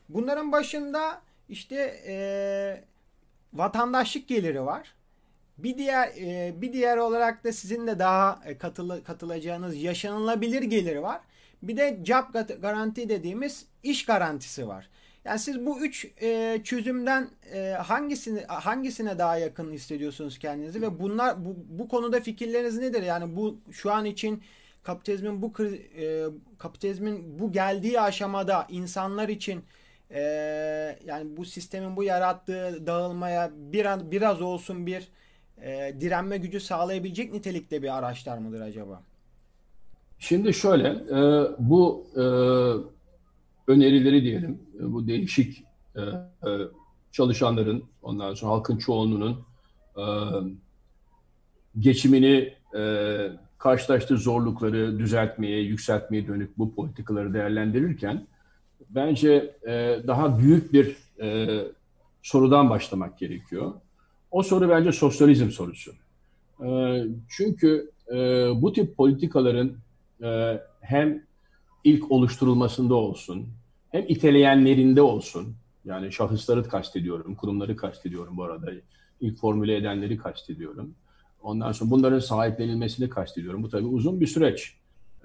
Bunların 0.09 0.51
başında 0.51 1.21
işte 1.49 1.75
e, 2.07 2.83
vatandaşlık 3.53 4.27
geliri 4.27 4.65
var. 4.65 4.95
Bir 5.57 5.77
diğer 5.77 6.07
e, 6.07 6.53
bir 6.61 6.73
diğer 6.73 6.97
olarak 6.97 7.43
da 7.43 7.51
sizin 7.51 7.87
de 7.87 7.99
daha 7.99 8.39
e, 8.45 8.57
katılı, 8.57 9.03
katılacağınız 9.03 9.75
yaşanılabilir 9.75 10.61
geliri 10.61 11.01
var. 11.01 11.21
Bir 11.63 11.77
de 11.77 11.99
job 12.05 12.23
garanti 12.61 13.09
dediğimiz 13.09 13.65
iş 13.83 14.05
garantisi 14.05 14.67
var. 14.67 14.89
Yani 15.25 15.39
siz 15.39 15.65
bu 15.65 15.79
üç 15.79 16.07
e, 16.21 16.61
çözümden 16.63 17.29
hangisini 17.83 18.41
hangisine 18.45 19.17
daha 19.19 19.37
yakın 19.37 19.71
hissediyorsunuz 19.71 20.39
kendinizi 20.39 20.81
ve 20.81 20.99
bunlar 20.99 21.45
bu, 21.45 21.55
bu 21.69 21.87
konuda 21.87 22.19
fikirleriniz 22.19 22.77
nedir? 22.77 23.03
Yani 23.03 23.35
bu 23.35 23.57
şu 23.71 23.91
an 23.91 24.05
için 24.05 24.43
kapitalizmin 24.83 25.41
bu 25.41 25.53
kapitalizmin 26.57 27.39
bu 27.39 27.51
geldiği 27.51 28.01
aşamada 28.01 28.67
insanlar 28.69 29.29
için 29.29 29.63
yani 31.05 31.37
bu 31.37 31.45
sistemin 31.45 31.97
bu 31.97 32.03
yarattığı 32.03 32.87
dağılmaya 32.87 33.51
bir 33.55 34.11
biraz 34.11 34.41
olsun 34.41 34.85
bir 34.85 35.09
e, 35.61 35.95
direnme 35.99 36.37
gücü 36.37 36.59
sağlayabilecek 36.59 37.33
nitelikte 37.33 37.81
bir 37.83 37.97
araçlar 37.97 38.37
mıdır 38.37 38.61
acaba? 38.61 39.01
Şimdi 40.19 40.53
şöyle, 40.53 40.87
e, 40.87 41.47
bu 41.59 42.07
e, 42.15 42.21
önerileri 43.71 44.23
diyelim, 44.23 44.59
e, 44.79 44.93
bu 44.93 45.07
değişik 45.07 45.63
e, 45.95 46.01
e, 46.01 46.49
çalışanların, 47.11 47.83
ondan 48.03 48.33
sonra 48.33 48.51
halkın 48.51 48.77
çoğunluğunun 48.77 49.45
e, 49.97 50.03
geçimini 51.79 52.53
e, 52.77 52.81
karşılaştığı 53.57 54.17
zorlukları 54.17 54.99
düzeltmeye, 54.99 55.61
yükseltmeye 55.61 56.27
dönük 56.27 56.57
bu 56.57 56.75
politikaları 56.75 57.33
değerlendirirken 57.33 58.27
bence 58.89 59.55
e, 59.67 59.99
daha 60.07 60.39
büyük 60.39 60.73
bir 60.73 60.97
e, 61.21 61.59
sorudan 62.21 62.69
başlamak 62.69 63.19
gerekiyor. 63.19 63.73
O 64.35 64.43
soru 64.43 64.69
bence 64.69 64.91
sosyalizm 64.91 65.51
sorusu. 65.51 65.91
E, 66.65 67.03
çünkü 67.29 67.91
e, 68.11 68.15
bu 68.61 68.73
tip 68.73 68.97
politikaların 68.97 69.73
e, 70.23 70.59
hem 70.81 71.23
ilk 71.83 72.11
oluşturulmasında 72.11 72.95
olsun, 72.95 73.47
hem 73.91 74.05
iteleyenlerinde 74.07 75.01
olsun, 75.01 75.55
yani 75.85 76.11
şahısları 76.11 76.63
kastediyorum, 76.63 77.35
kurumları 77.35 77.75
kastediyorum 77.75 78.37
bu 78.37 78.43
arada, 78.43 78.71
ilk 79.21 79.37
formüle 79.39 79.75
edenleri 79.75 80.17
kastediyorum. 80.17 80.93
Ondan 81.43 81.71
sonra 81.71 81.91
bunların 81.91 82.19
sahiplenilmesini 82.19 83.09
kastediyorum. 83.09 83.63
Bu 83.63 83.69
tabii 83.69 83.85
uzun 83.85 84.19
bir 84.19 84.27
süreç. 84.27 84.75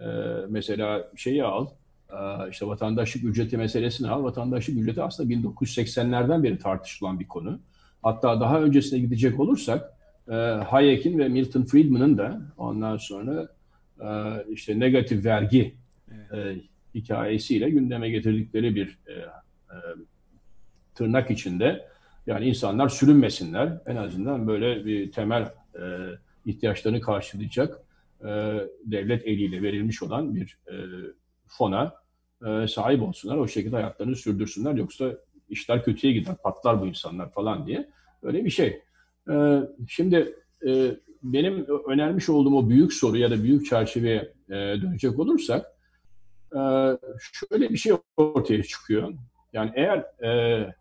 Ee, 0.00 0.04
mesela 0.48 1.10
şeyi 1.16 1.44
al, 1.44 1.66
e, 2.10 2.50
işte 2.50 2.66
vatandaşlık 2.66 3.24
ücreti 3.24 3.56
meselesini 3.56 4.10
al. 4.10 4.24
Vatandaşlık 4.24 4.78
ücreti 4.78 5.02
aslında 5.02 5.32
1980'lerden 5.32 6.42
beri 6.42 6.58
tartışılan 6.58 7.20
bir 7.20 7.28
konu. 7.28 7.58
Hatta 8.02 8.40
daha 8.40 8.60
öncesine 8.60 8.98
gidecek 8.98 9.40
olursak, 9.40 9.92
e, 10.28 10.34
Hayek'in 10.34 11.18
ve 11.18 11.28
Milton 11.28 11.62
Friedman'ın 11.62 12.18
da 12.18 12.40
ondan 12.56 12.96
sonra 12.96 13.48
e, 14.00 14.08
işte 14.52 14.80
negatif 14.80 15.24
vergi 15.24 15.74
e, 16.32 16.56
hikayesiyle 16.94 17.70
gündeme 17.70 18.10
getirdikleri 18.10 18.74
bir 18.74 18.98
e, 19.06 19.12
e, 19.12 19.76
tırnak 20.94 21.30
içinde 21.30 21.86
yani 22.26 22.48
insanlar 22.48 22.88
sürünmesinler. 22.88 23.78
En 23.86 23.96
azından 23.96 24.48
böyle 24.48 24.84
bir 24.84 25.12
temel 25.12 25.42
e, 25.74 25.82
ihtiyaçlarını 26.46 27.00
karşılayacak 27.00 27.78
e, 28.20 28.28
devlet 28.84 29.26
eliyle 29.26 29.62
verilmiş 29.62 30.02
olan 30.02 30.34
bir 30.34 30.58
e, 30.68 30.74
fona 31.46 31.94
e, 32.46 32.68
sahip 32.68 33.02
olsunlar. 33.02 33.36
O 33.36 33.48
şekilde 33.48 33.76
hayatlarını 33.76 34.16
sürdürsünler. 34.16 34.74
Yoksa 34.74 35.16
işler 35.50 35.84
kötüye 35.84 36.12
gider, 36.12 36.36
patlar 36.42 36.80
bu 36.80 36.86
insanlar 36.86 37.32
falan 37.32 37.66
diye. 37.66 37.90
Öyle 38.22 38.44
bir 38.44 38.50
şey. 38.50 38.82
E, 39.30 39.60
şimdi 39.88 40.36
e, 40.66 40.96
benim 41.22 41.66
önermiş 41.88 42.28
olduğum 42.28 42.56
o 42.56 42.68
büyük 42.68 42.92
soru 42.92 43.16
ya 43.16 43.30
da 43.30 43.42
büyük 43.42 43.66
çerçeveye 43.66 44.32
e, 44.48 44.54
dönecek 44.54 45.18
olursak 45.18 45.66
e, 46.52 46.60
şöyle 47.20 47.70
bir 47.70 47.76
şey 47.76 47.92
ortaya 48.16 48.62
çıkıyor. 48.62 49.14
Yani 49.52 49.72
eğer 49.74 49.98
e, 50.24 50.74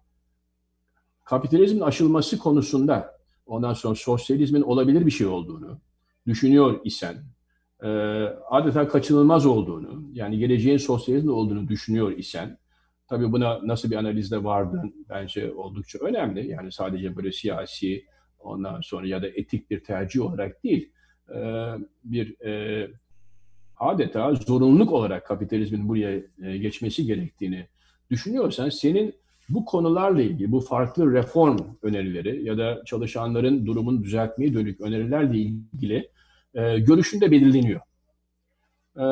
kapitalizmin 1.26 1.82
aşılması 1.82 2.38
konusunda 2.38 3.20
ondan 3.46 3.74
sonra 3.74 3.96
sosyalizmin 3.96 4.62
olabilir 4.62 5.06
bir 5.06 5.12
şey 5.12 5.28
olduğunu 5.28 5.80
düşünüyor 6.28 6.80
isen, 6.84 7.24
e, 7.84 7.88
adeta 8.50 8.88
kaçınılmaz 8.88 9.46
olduğunu, 9.46 10.04
yani 10.14 10.38
geleceğin 10.38 10.78
sosyalizm 10.78 11.30
olduğunu 11.30 11.68
düşünüyor 11.68 12.12
isen, 12.12 12.58
tabii 13.10 13.32
buna 13.32 13.68
nasıl 13.68 13.92
bir 13.92 13.96
analizde 13.96 14.44
vardın 14.44 15.06
bence 15.10 15.52
oldukça 15.52 16.00
önemli. 16.00 16.48
Yani 16.48 16.72
sadece 16.72 17.16
böyle 17.16 17.32
siyasi, 17.32 18.06
ondan 18.40 18.82
sonra 18.82 19.08
ya 19.08 19.22
da 19.22 19.28
etik 19.28 19.70
bir 19.70 19.84
tercih 19.84 20.22
olarak 20.22 20.64
değil, 20.64 20.92
bir 22.04 22.42
e, 22.46 22.88
adeta 23.78 24.34
zorunluluk 24.34 24.92
olarak 24.92 25.26
kapitalizmin 25.26 25.90
buraya 25.90 26.22
e, 26.44 26.58
geçmesi 26.58 27.06
gerektiğini 27.06 27.68
düşünüyorsan 28.12 28.70
senin 28.70 29.16
bu 29.50 29.66
konularla 29.66 30.22
ilgili 30.22 30.52
bu 30.52 30.60
farklı 30.60 31.14
reform 31.14 31.58
önerileri 31.82 32.46
ya 32.46 32.58
da 32.58 32.82
çalışanların 32.86 33.66
durumunu 33.66 34.04
düzeltmeye 34.04 34.54
dönük 34.54 34.82
önerilerle 34.82 35.38
ilgili 35.38 36.10
e, 36.54 36.80
görüşünde 36.80 37.32
belirleniyor. 37.32 37.82
E, 38.98 39.06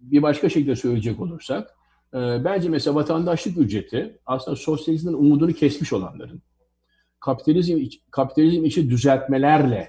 bir 0.00 0.22
başka 0.22 0.48
şekilde 0.48 0.76
söyleyecek 0.76 1.20
olursak, 1.20 1.70
e, 2.14 2.44
bence 2.44 2.68
mesela 2.68 2.94
vatandaşlık 2.94 3.58
ücreti 3.58 4.18
aslında 4.26 4.56
sosyalizmin 4.56 5.12
umudunu 5.12 5.52
kesmiş 5.52 5.92
olanların, 5.92 6.42
kapitalizm, 7.20 7.78
kapitalizm 8.10 8.64
içi 8.64 8.90
düzeltmelerle 8.90 9.88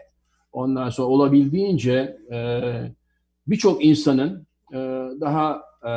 ondan 0.51 0.89
sonra 0.89 1.07
olabildiğince 1.07 2.17
e, 2.31 2.61
birçok 3.47 3.85
insanın 3.85 4.47
e, 4.73 4.77
daha 5.21 5.63
e, 5.85 5.93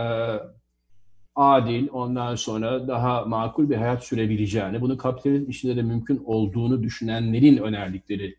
adil, 1.34 1.88
ondan 1.92 2.34
sonra 2.34 2.88
daha 2.88 3.24
makul 3.24 3.70
bir 3.70 3.76
hayat 3.76 4.04
sürebileceğini, 4.04 4.80
bunu 4.80 4.98
kapitalizm 4.98 5.50
içinde 5.50 5.76
de 5.76 5.82
mümkün 5.82 6.22
olduğunu 6.24 6.82
düşünenlerin 6.82 7.56
önerdikleri 7.56 8.36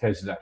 tezler. 0.00 0.38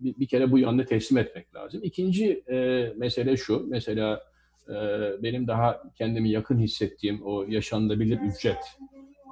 Bir, 0.00 0.18
bir 0.18 0.26
kere 0.26 0.50
bu 0.50 0.58
yönde 0.58 0.86
teslim 0.86 1.18
etmek 1.18 1.54
lazım. 1.54 1.80
İkinci 1.84 2.42
e, 2.50 2.88
mesele 2.96 3.36
şu, 3.36 3.66
mesela 3.68 4.22
e, 4.68 4.74
benim 5.22 5.46
daha 5.46 5.82
kendimi 5.94 6.30
yakın 6.30 6.58
hissettiğim 6.58 7.22
o 7.24 7.44
yaşanılabilir 7.44 8.20
ücret. 8.20 8.78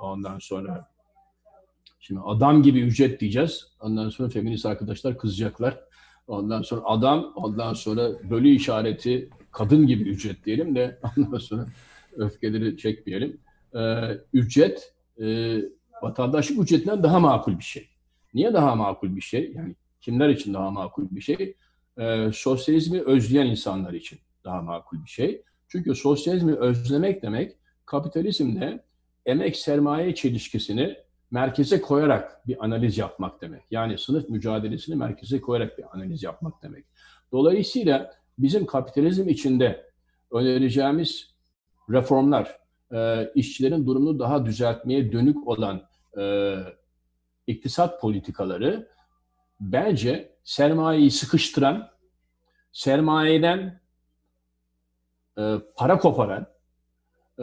Ondan 0.02 0.38
sonra 0.38 0.88
şimdi 2.00 2.20
adam 2.24 2.62
gibi 2.62 2.80
ücret 2.80 3.20
diyeceğiz. 3.20 3.66
Ondan 3.80 4.08
sonra 4.08 4.28
feminist 4.28 4.66
arkadaşlar 4.66 5.18
kızacaklar. 5.18 5.80
Ondan 6.26 6.62
sonra 6.62 6.80
adam, 6.84 7.32
ondan 7.36 7.74
sonra 7.74 8.30
bölü 8.30 8.48
işareti 8.48 9.30
kadın 9.50 9.86
gibi 9.86 10.02
ücret 10.02 10.44
diyelim 10.44 10.74
de 10.74 10.98
ondan 11.18 11.38
sonra 11.38 11.66
öfkeleri 12.16 12.76
çekmeyelim. 12.76 13.40
Ee, 13.74 13.80
ücret 14.32 14.94
e, 15.20 15.56
vatandaşlık 16.02 16.62
ücretinden 16.62 17.02
daha 17.02 17.20
makul 17.20 17.58
bir 17.58 17.64
şey. 17.64 17.88
Niye 18.34 18.54
daha 18.54 18.74
makul 18.74 19.16
bir 19.16 19.20
şey? 19.20 19.52
Yani 19.52 19.74
kimler 20.00 20.28
için 20.28 20.54
daha 20.54 20.70
makul 20.70 21.06
bir 21.10 21.20
şey? 21.20 21.56
Ee, 21.98 22.30
sosyalizmi 22.32 23.00
özleyen 23.00 23.46
insanlar 23.46 23.92
için 23.92 24.18
daha 24.46 24.62
makul 24.62 25.04
bir 25.04 25.10
şey. 25.10 25.42
Çünkü 25.68 25.94
sosyalizmi 25.94 26.54
özlemek 26.54 27.22
demek 27.22 27.56
kapitalizmde 27.86 28.84
emek 29.26 29.56
sermaye 29.56 30.14
çelişkisini 30.14 30.96
merkeze 31.30 31.80
koyarak 31.80 32.46
bir 32.46 32.64
analiz 32.64 32.98
yapmak 32.98 33.42
demek. 33.42 33.62
Yani 33.70 33.98
sınıf 33.98 34.28
mücadelesini 34.28 34.96
merkeze 34.96 35.40
koyarak 35.40 35.78
bir 35.78 35.84
analiz 35.92 36.22
yapmak 36.22 36.62
demek. 36.62 36.84
Dolayısıyla 37.32 38.14
bizim 38.38 38.66
kapitalizm 38.66 39.28
içinde 39.28 39.90
önereceğimiz 40.32 41.34
reformlar, 41.90 42.58
e, 42.92 43.30
işçilerin 43.34 43.86
durumunu 43.86 44.18
daha 44.18 44.46
düzeltmeye 44.46 45.12
dönük 45.12 45.48
olan 45.48 45.82
e, 46.18 46.54
iktisat 47.46 48.00
politikaları 48.00 48.88
bence 49.60 50.36
sermayeyi 50.44 51.10
sıkıştıran, 51.10 51.88
sermayeden 52.72 53.80
e, 55.38 55.56
para 55.76 55.98
koparan, 55.98 56.46
e, 57.38 57.42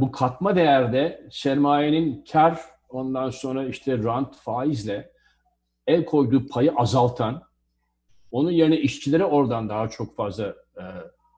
bu 0.00 0.12
katma 0.12 0.56
değerde 0.56 1.28
sermayenin 1.30 2.24
kar 2.32 2.60
ondan 2.88 3.30
sonra 3.30 3.64
işte 3.64 3.98
rant 3.98 4.36
faizle 4.36 5.12
el 5.86 6.04
koyduğu 6.04 6.46
payı 6.46 6.72
azaltan, 6.76 7.42
onun 8.30 8.50
yerine 8.50 8.78
işçilere 8.78 9.24
oradan 9.24 9.68
daha 9.68 9.88
çok 9.88 10.16
fazla 10.16 10.46
e, 10.76 10.82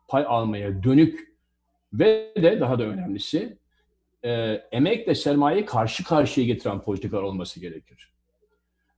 pay 0.09 0.25
almaya 0.29 0.83
dönük 0.83 1.33
ve 1.93 2.33
de 2.37 2.61
daha 2.61 2.79
da 2.79 2.83
önemlisi 2.83 3.59
emekle 4.73 5.15
sermayeyi 5.15 5.67
karşı 5.67 6.05
karşıya 6.05 6.47
getiren 6.47 6.81
politikalar 6.81 7.23
olması 7.23 7.61
gerekir. 7.61 8.13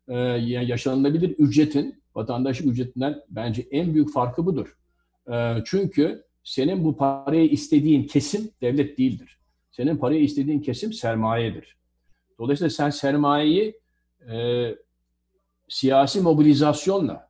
Yani 0.09 0.67
yaşanılabilir 0.67 1.31
ücretin 1.31 2.03
vatandaşlık 2.15 2.67
ücretinden 2.67 3.23
bence 3.29 3.67
en 3.71 3.95
büyük 3.95 4.13
farkı 4.13 4.47
budur. 4.47 4.77
Çünkü 5.65 6.25
senin 6.45 6.85
bu 6.85 6.97
parayı 6.97 7.49
istediğin 7.49 8.07
kesim 8.07 8.51
devlet 8.63 8.99
değildir. 8.99 9.39
Senin 9.71 9.97
parayı 9.97 10.23
istediğin 10.23 10.61
kesim 10.61 10.93
sermayedir. 10.93 11.77
Dolayısıyla 12.39 12.71
sen 12.71 12.91
sermayeyi 12.91 13.81
e, 14.33 14.69
siyasi 15.69 16.21
mobilizasyonla 16.21 17.29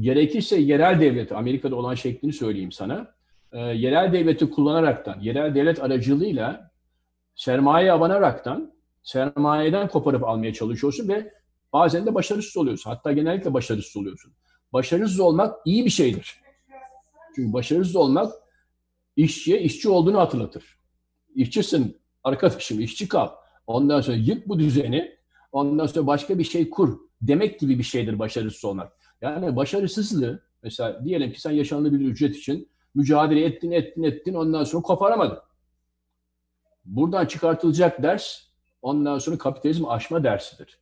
gerekirse 0.00 0.60
yerel 0.60 1.00
devleti, 1.00 1.34
Amerika'da 1.34 1.76
olan 1.76 1.94
şeklini 1.94 2.32
söyleyeyim 2.32 2.72
sana, 2.72 3.14
e, 3.52 3.58
yerel 3.58 4.12
devleti 4.12 4.50
kullanaraktan, 4.50 5.20
yerel 5.20 5.54
devlet 5.54 5.82
aracılığıyla 5.82 6.70
sermaye 7.34 7.92
abanaraktan 7.92 8.72
sermayeden 9.02 9.88
koparıp 9.88 10.24
almaya 10.24 10.52
çalışıyorsun 10.52 11.08
ve 11.08 11.32
bazen 11.72 12.06
de 12.06 12.14
başarısız 12.14 12.56
oluyorsun. 12.56 12.90
Hatta 12.90 13.12
genellikle 13.12 13.54
başarısız 13.54 13.96
oluyorsun. 13.96 14.32
Başarısız 14.72 15.20
olmak 15.20 15.56
iyi 15.64 15.84
bir 15.84 15.90
şeydir. 15.90 16.43
Çünkü 17.34 17.52
başarısız 17.52 17.96
olmak 17.96 18.32
işçiye 19.16 19.60
işçi 19.60 19.88
olduğunu 19.88 20.18
hatırlatır. 20.18 20.78
İşçisin 21.34 22.00
arkadaşım, 22.24 22.80
işçi 22.80 23.08
kal. 23.08 23.28
Ondan 23.66 24.00
sonra 24.00 24.16
yık 24.16 24.48
bu 24.48 24.58
düzeni, 24.58 25.16
ondan 25.52 25.86
sonra 25.86 26.06
başka 26.06 26.38
bir 26.38 26.44
şey 26.44 26.70
kur 26.70 26.98
demek 27.22 27.60
gibi 27.60 27.78
bir 27.78 27.84
şeydir 27.84 28.18
başarısız 28.18 28.64
olmak. 28.64 28.92
Yani 29.20 29.56
başarısızlığı 29.56 30.42
mesela 30.62 31.04
diyelim 31.04 31.32
ki 31.32 31.40
sen 31.40 31.50
yaşanabilir 31.50 32.04
ücret 32.04 32.36
için 32.36 32.68
mücadele 32.94 33.44
ettin, 33.44 33.70
ettin, 33.70 34.02
ettin 34.02 34.34
ondan 34.34 34.64
sonra 34.64 34.82
koparamadın. 34.82 35.38
Buradan 36.84 37.26
çıkartılacak 37.26 38.02
ders 38.02 38.40
ondan 38.82 39.18
sonra 39.18 39.38
kapitalizm 39.38 39.88
aşma 39.88 40.24
dersidir. 40.24 40.78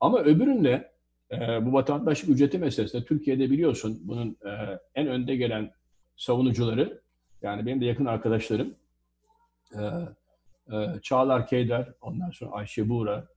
Ama 0.00 0.20
öbüründe 0.20 0.92
e, 1.32 1.66
bu 1.66 1.72
vatandaşlık 1.72 2.30
ücreti 2.30 2.58
meselesinde 2.58 3.04
Türkiye'de 3.04 3.50
biliyorsun 3.50 4.00
bunun 4.02 4.36
e, 4.46 4.80
en 4.94 5.06
önde 5.06 5.36
gelen 5.36 5.72
savunucuları 6.18 7.00
yani 7.42 7.66
benim 7.66 7.80
de 7.80 7.84
yakın 7.84 8.06
arkadaşlarım 8.06 8.74
e, 9.74 9.80
e, 10.74 11.00
Çağlar 11.02 11.46
Keyder, 11.46 11.92
ondan 12.00 12.30
sonra 12.30 12.50
Ayşe 12.50 12.88
Buğra, 12.88 13.28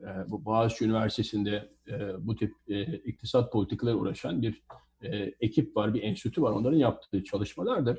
e, 0.00 0.06
bu 0.26 0.44
Boğaziçi 0.44 0.84
Üniversitesi'nde 0.84 1.68
e, 1.88 2.26
bu 2.26 2.36
tip 2.36 2.54
e, 2.68 2.82
iktisat 2.82 3.52
politikaları 3.52 3.96
uğraşan 3.96 4.42
bir 4.42 4.62
e, 5.02 5.34
ekip 5.40 5.76
var, 5.76 5.94
bir 5.94 6.02
enstitü 6.02 6.42
var. 6.42 6.52
Onların 6.52 6.78
yaptığı 6.78 7.24
çalışmalardır. 7.24 7.98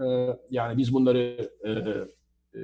E, 0.00 0.06
yani 0.50 0.78
biz 0.78 0.94
bunları 0.94 1.50
e, 1.64 1.70
e, 1.70 2.60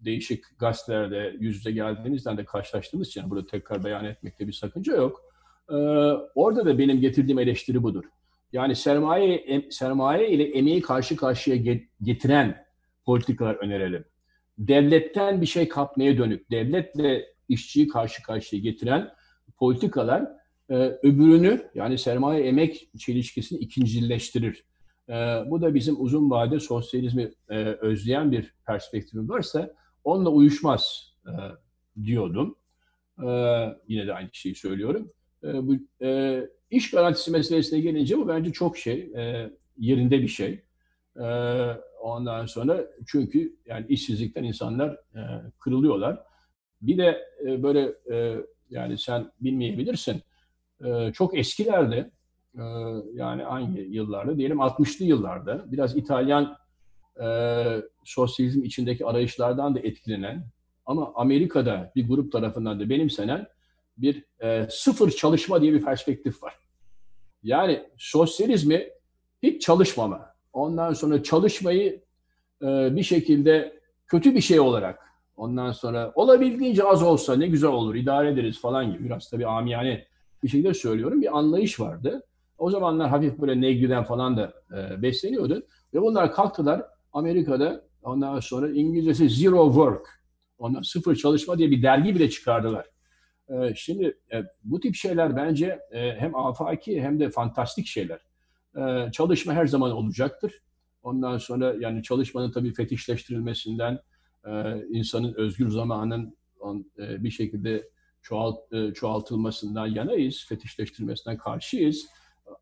değişik 0.00 0.58
gazetelerde 0.58 1.36
yüz 1.38 1.56
yüze 1.56 1.72
geldiğimizden 1.72 2.36
de 2.36 2.44
karşılaştığımız 2.44 3.08
için 3.08 3.30
burada 3.30 3.46
tekrar 3.46 3.84
beyan 3.84 4.04
etmekte 4.04 4.46
bir 4.46 4.52
sakınca 4.52 4.96
yok. 4.96 5.20
E, 5.70 5.74
orada 6.34 6.66
da 6.66 6.78
benim 6.78 7.00
getirdiğim 7.00 7.38
eleştiri 7.38 7.82
budur. 7.82 8.04
Yani 8.54 8.76
sermaye 8.76 9.34
em, 9.34 9.70
sermaye 9.70 10.30
ile 10.30 10.44
emeği 10.44 10.80
karşı 10.80 11.16
karşıya 11.16 11.76
getiren 12.02 12.64
politikalar 13.04 13.54
önerelim. 13.54 14.04
Devletten 14.58 15.40
bir 15.40 15.46
şey 15.46 15.68
kapmaya 15.68 16.18
dönük, 16.18 16.50
devletle 16.50 17.26
işçiyi 17.48 17.88
karşı 17.88 18.22
karşıya 18.22 18.62
getiren 18.62 19.10
politikalar 19.56 20.28
e, 20.70 20.74
öbürünü 20.74 21.70
yani 21.74 21.98
sermaye 21.98 22.44
emek 22.44 22.90
çelişkisini 22.98 23.58
ikincileştirir. 23.58 24.64
E, 25.08 25.14
bu 25.46 25.62
da 25.62 25.74
bizim 25.74 26.00
uzun 26.00 26.30
vade 26.30 26.60
sosyalizmi 26.60 27.30
e, 27.50 27.56
özleyen 27.64 28.32
bir 28.32 28.54
perspektifi 28.66 29.28
varsa 29.28 29.74
onunla 30.04 30.30
uyuşmaz 30.30 31.12
e, 31.26 31.32
diyordum. 32.04 32.56
E, 33.18 33.28
yine 33.88 34.06
de 34.06 34.14
aynı 34.14 34.28
şeyi 34.32 34.54
söylüyorum. 34.54 35.12
E, 35.44 35.66
bu 35.66 35.76
e, 36.04 36.40
iş 36.76 36.90
garantisi 36.90 37.30
meselesine 37.30 37.80
gelince 37.80 38.18
bu 38.18 38.28
bence 38.28 38.52
çok 38.52 38.78
şey 38.78 39.12
e, 39.16 39.50
yerinde 39.78 40.20
bir 40.20 40.28
şey. 40.28 40.62
E, 41.16 41.26
ondan 42.00 42.46
sonra 42.46 42.84
çünkü 43.06 43.56
yani 43.66 43.86
işsizlikten 43.88 44.44
insanlar 44.44 44.88
e, 44.90 45.20
kırılıyorlar. 45.60 46.22
Bir 46.82 46.98
de 46.98 47.24
e, 47.46 47.62
böyle 47.62 47.94
e, 48.12 48.36
yani 48.70 48.98
sen 48.98 49.30
bilmeyebilirsin 49.40 50.22
e, 50.84 51.12
çok 51.12 51.38
eskilerde 51.38 52.10
e, 52.54 52.62
yani 53.14 53.42
hangi 53.42 53.80
yıllarda 53.80 54.38
diyelim 54.38 54.58
60'lı 54.58 55.04
yıllarda 55.04 55.72
biraz 55.72 55.96
İtalyan 55.96 56.56
e, 57.22 57.26
sosyalizm 58.04 58.64
içindeki 58.64 59.06
arayışlardan 59.06 59.74
da 59.74 59.80
etkilenen 59.80 60.46
ama 60.86 61.12
Amerika'da 61.14 61.92
bir 61.96 62.08
grup 62.08 62.32
tarafından 62.32 62.80
da 62.80 62.88
benimsenen 62.88 63.46
bir 63.98 64.24
e, 64.42 64.66
sıfır 64.70 65.10
çalışma 65.10 65.62
diye 65.62 65.72
bir 65.72 65.82
perspektif 65.82 66.42
var. 66.42 66.63
Yani 67.44 67.82
sosyalizmi 67.98 68.88
hiç 69.42 69.62
çalışmama, 69.62 70.34
ondan 70.52 70.92
sonra 70.92 71.22
çalışmayı 71.22 72.02
e, 72.62 72.96
bir 72.96 73.02
şekilde 73.02 73.80
kötü 74.06 74.34
bir 74.34 74.40
şey 74.40 74.60
olarak, 74.60 74.98
ondan 75.36 75.72
sonra 75.72 76.12
olabildiğince 76.14 76.84
az 76.84 77.02
olsa 77.02 77.36
ne 77.36 77.46
güzel 77.46 77.70
olur, 77.70 77.94
idare 77.94 78.30
ederiz 78.30 78.60
falan 78.60 78.92
gibi 78.92 79.04
biraz 79.04 79.30
tabii 79.30 79.46
amiyane 79.46 80.04
bir 80.42 80.48
şekilde 80.48 80.74
söylüyorum 80.74 81.22
bir 81.22 81.38
anlayış 81.38 81.80
vardı. 81.80 82.22
O 82.58 82.70
zamanlar 82.70 83.08
hafif 83.08 83.38
böyle 83.38 83.60
Negri'den 83.60 84.04
falan 84.04 84.36
da 84.36 84.52
e, 84.76 85.02
besleniyordu. 85.02 85.62
Ve 85.94 86.02
bunlar 86.02 86.32
kalktılar 86.32 86.82
Amerika'da 87.12 87.84
ondan 88.02 88.40
sonra 88.40 88.70
İngilizcesi 88.70 89.28
Zero 89.28 89.66
Work, 89.66 90.22
ondan 90.58 90.82
sıfır 90.82 91.16
çalışma 91.16 91.58
diye 91.58 91.70
bir 91.70 91.82
dergi 91.82 92.14
bile 92.14 92.30
çıkardılar. 92.30 92.86
E, 93.48 93.74
şimdi 93.74 94.18
e, 94.32 94.42
bu 94.64 94.80
tip 94.80 94.94
şeyler 94.94 95.36
bence 95.36 95.80
e, 95.90 96.12
hem 96.18 96.36
afaki 96.36 97.02
hem 97.02 97.20
de 97.20 97.30
fantastik 97.30 97.86
şeyler. 97.86 98.20
E, 98.76 99.12
çalışma 99.12 99.52
her 99.52 99.66
zaman 99.66 99.92
olacaktır. 99.92 100.62
Ondan 101.02 101.38
sonra 101.38 101.74
yani 101.80 102.02
çalışmanın 102.02 102.50
tabii 102.50 102.72
fetişleştirilmesinden, 102.72 103.98
e, 104.46 104.82
insanın 104.90 105.34
özgür 105.34 105.70
zamanın 105.70 106.36
bir 106.98 107.30
şekilde 107.30 107.88
çoğalt, 108.22 108.58
çoğaltılmasından 108.94 109.86
yanayız, 109.86 110.46
fetişleştirilmesinden 110.48 111.36
karşıyız. 111.38 112.06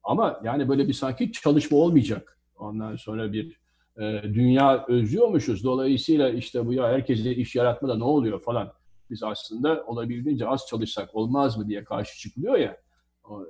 Ama 0.05 0.41
yani 0.45 0.69
böyle 0.69 0.89
bir 0.89 0.93
sanki 0.93 1.33
çalışma 1.33 1.79
olmayacak. 1.79 2.39
Ondan 2.57 2.97
sonra 2.97 3.33
bir 3.33 3.61
e, 3.97 4.23
dünya 4.23 4.87
özlüyormuşuz. 4.89 5.65
Dolayısıyla 5.65 6.31
işte 6.31 6.67
bu 6.67 6.73
ya 6.73 6.89
herkese 6.89 7.35
iş 7.35 7.55
yaratmada 7.55 7.97
ne 7.97 8.05
oluyor 8.05 8.43
falan. 8.43 8.73
Biz 9.13 9.23
aslında 9.23 9.85
olabildiğince 9.87 10.47
az 10.47 10.67
çalışsak 10.67 11.15
olmaz 11.15 11.57
mı 11.59 11.69
diye 11.69 11.85
karşı 11.85 12.19
çıkılıyor 12.19 12.57
ya 12.57 12.77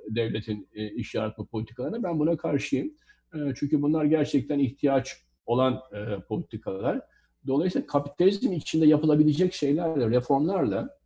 devletin 0.09 0.69
e, 0.73 0.91
iş 0.91 1.15
yaratma 1.15 1.45
politikalarına. 1.45 2.03
Ben 2.03 2.19
buna 2.19 2.37
karşıyım. 2.37 2.93
E, 3.33 3.37
çünkü 3.55 3.81
bunlar 3.81 4.05
gerçekten 4.05 4.59
ihtiyaç 4.59 5.17
olan 5.45 5.81
e, 5.93 6.19
politikalar. 6.19 7.01
Dolayısıyla 7.47 7.87
kapitalizm 7.87 8.51
içinde 8.51 8.85
yapılabilecek 8.85 9.53
şeylerle, 9.53 10.09
reformlarla 10.09 10.97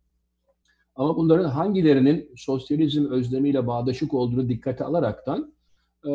ama 0.94 1.16
bunların 1.16 1.48
hangilerinin 1.48 2.32
sosyalizm 2.36 3.10
özlemiyle 3.10 3.66
bağdaşık 3.66 4.14
olduğunu 4.14 4.48
dikkate 4.48 4.84
alaraktan 4.84 5.54
e, 6.06 6.10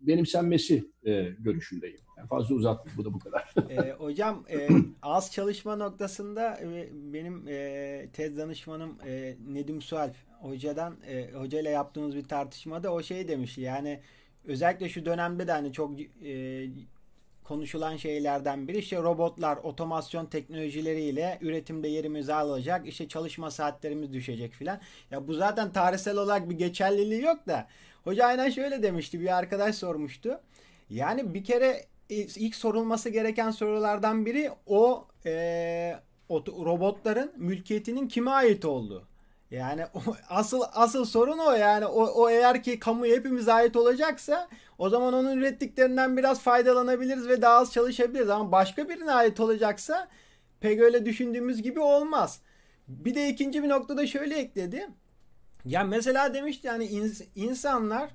benimsenmesi 0.00 0.92
e, 1.04 1.22
görüşündeyim. 1.22 2.07
Yani 2.18 2.28
fazla 2.28 2.54
uzatmayayım. 2.54 2.98
Bu 2.98 3.04
da 3.04 3.14
bu 3.14 3.18
kadar. 3.18 3.54
e, 3.70 3.92
hocam 3.92 4.44
e, 4.50 4.68
az 5.02 5.32
çalışma 5.32 5.76
noktasında 5.76 6.60
e, 6.60 6.88
benim 6.92 7.48
e, 7.48 8.08
tez 8.12 8.38
danışmanım 8.38 8.98
e, 9.06 9.36
Nedim 9.48 9.82
Sualp 9.82 10.14
hocadan 10.40 10.96
e, 11.08 11.32
hocayla 11.32 11.70
yaptığımız 11.70 12.16
bir 12.16 12.24
tartışmada 12.24 12.92
o 12.92 13.02
şey 13.02 13.28
demiş 13.28 13.58
yani 13.58 14.00
özellikle 14.44 14.88
şu 14.88 15.04
dönemde 15.04 15.46
de 15.46 15.52
hani 15.52 15.72
çok 15.72 16.00
e, 16.24 16.66
konuşulan 17.44 17.96
şeylerden 17.96 18.68
biri 18.68 18.78
işte 18.78 18.96
robotlar, 18.96 19.56
otomasyon 19.56 20.26
teknolojileriyle 20.26 21.38
üretimde 21.40 21.88
yerimizi 21.88 22.34
alacak. 22.34 22.88
işte 22.88 23.08
çalışma 23.08 23.50
saatlerimiz 23.50 24.12
düşecek 24.12 24.52
filan. 24.52 24.80
Ya 25.10 25.28
bu 25.28 25.34
zaten 25.34 25.72
tarihsel 25.72 26.16
olarak 26.16 26.50
bir 26.50 26.58
geçerliliği 26.58 27.22
yok 27.22 27.46
da. 27.46 27.66
Hoca 28.04 28.26
aynen 28.26 28.50
şöyle 28.50 28.82
demişti. 28.82 29.20
Bir 29.20 29.38
arkadaş 29.38 29.74
sormuştu. 29.74 30.40
Yani 30.90 31.34
bir 31.34 31.44
kere 31.44 31.84
ilk 32.08 32.54
sorulması 32.54 33.08
gereken 33.08 33.50
sorulardan 33.50 34.26
biri 34.26 34.50
o, 34.66 35.06
e, 35.26 36.00
robotların 36.30 37.32
mülkiyetinin 37.36 38.08
kime 38.08 38.30
ait 38.30 38.64
olduğu. 38.64 39.08
Yani 39.50 39.86
o, 39.94 40.00
asıl 40.28 40.62
asıl 40.72 41.04
sorun 41.04 41.38
o 41.38 41.52
yani 41.52 41.86
o, 41.86 42.04
o 42.04 42.30
eğer 42.30 42.62
ki 42.62 42.78
kamuya 42.78 43.16
hepimiz 43.16 43.48
ait 43.48 43.76
olacaksa 43.76 44.48
o 44.78 44.88
zaman 44.88 45.14
onun 45.14 45.36
ürettiklerinden 45.36 46.16
biraz 46.16 46.40
faydalanabiliriz 46.40 47.28
ve 47.28 47.42
daha 47.42 47.58
az 47.58 47.72
çalışabiliriz 47.72 48.30
ama 48.30 48.52
başka 48.52 48.88
birine 48.88 49.12
ait 49.12 49.40
olacaksa 49.40 50.08
pek 50.60 50.80
öyle 50.80 51.06
düşündüğümüz 51.06 51.62
gibi 51.62 51.80
olmaz. 51.80 52.40
Bir 52.88 53.14
de 53.14 53.28
ikinci 53.28 53.62
bir 53.62 53.68
noktada 53.68 54.06
şöyle 54.06 54.38
ekledi. 54.38 54.88
Ya 55.64 55.84
mesela 55.84 56.34
demişti 56.34 56.66
yani 56.66 56.84
ins- 56.86 57.26
insanlar 57.36 58.10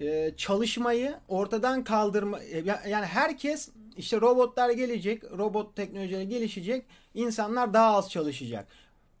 e, 0.00 0.34
çalışmayı 0.36 1.14
ortadan 1.28 1.84
kaldırma 1.84 2.40
e, 2.40 2.58
yani 2.88 3.06
herkes 3.06 3.68
işte 3.96 4.20
robotlar 4.20 4.70
gelecek, 4.70 5.24
robot 5.24 5.76
teknolojileri 5.76 6.28
gelişecek, 6.28 6.86
insanlar 7.14 7.74
daha 7.74 7.96
az 7.96 8.10
çalışacak. 8.10 8.68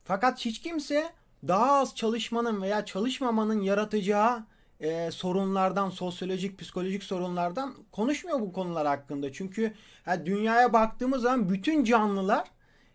Fakat 0.04 0.44
hiç 0.44 0.60
kimse 0.60 1.12
daha 1.48 1.72
az 1.72 1.96
çalışmanın 1.96 2.62
veya 2.62 2.84
çalışmamanın 2.84 3.60
yaratacağı 3.60 4.44
e, 4.80 5.10
sorunlardan, 5.10 5.90
sosyolojik, 5.90 6.58
psikolojik 6.58 7.02
sorunlardan 7.02 7.74
konuşmuyor 7.92 8.40
bu 8.40 8.52
konular 8.52 8.86
hakkında. 8.86 9.32
Çünkü 9.32 9.74
yani 10.06 10.26
dünyaya 10.26 10.72
baktığımız 10.72 11.22
zaman 11.22 11.48
bütün 11.48 11.84
canlılar 11.84 12.48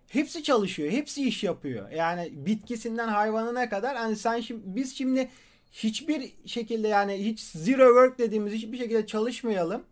hepsi 0.07 0.43
çalışıyor, 0.43 0.91
hepsi 0.91 1.27
iş 1.27 1.43
yapıyor. 1.43 1.91
Yani 1.91 2.29
bitkisinden 2.33 3.07
hayvanına 3.07 3.69
kadar 3.69 3.97
hani 3.97 4.15
sen 4.15 4.41
şimdi 4.41 4.61
biz 4.65 4.97
şimdi 4.97 5.29
hiçbir 5.73 6.33
şekilde 6.45 6.87
yani 6.87 7.25
hiç 7.25 7.39
zero 7.39 7.87
work 7.87 8.19
dediğimiz 8.19 8.53
hiçbir 8.53 8.77
şekilde 8.77 9.07
çalışmayalım 9.07 9.83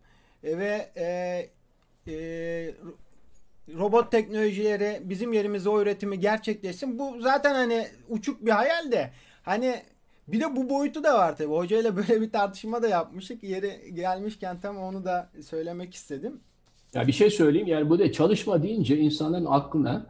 e, 0.44 0.58
ve 0.58 0.92
e, 0.96 1.06
e, 2.08 2.16
robot 3.78 4.12
teknolojileri 4.12 5.02
bizim 5.04 5.34
yerimize 5.34 5.70
o 5.70 5.82
üretimi 5.82 6.20
gerçekleşsin. 6.20 7.00
Bu 7.00 7.22
zaten 7.22 7.54
hani 7.54 7.88
uçuk 8.10 8.46
bir 8.46 8.52
hayal 8.52 8.92
de 8.92 9.12
hani 9.44 9.82
bir 10.28 10.40
de 10.40 10.56
bu 10.56 10.70
boyutu 10.70 11.04
da 11.04 11.18
var 11.18 11.38
tabii. 11.38 11.54
Hocayla 11.54 11.98
böyle 11.98 12.22
bir 12.22 12.32
tartışma 12.32 12.82
da 12.82 12.88
yapmıştık. 12.88 13.44
Yeri 13.44 13.92
gelmişken 13.94 14.60
tam 14.60 14.78
onu 14.78 15.06
da 15.06 15.30
söylemek 15.50 15.94
istedim. 15.94 16.40
Ya 16.94 17.08
bir 17.08 17.12
şey 17.12 17.30
söyleyeyim. 17.30 17.68
Yani 17.68 17.90
bu 17.90 18.00
da 18.00 18.12
çalışma 18.12 18.64
deyince 18.64 18.98
insanların 18.98 19.46
aklına 19.46 20.06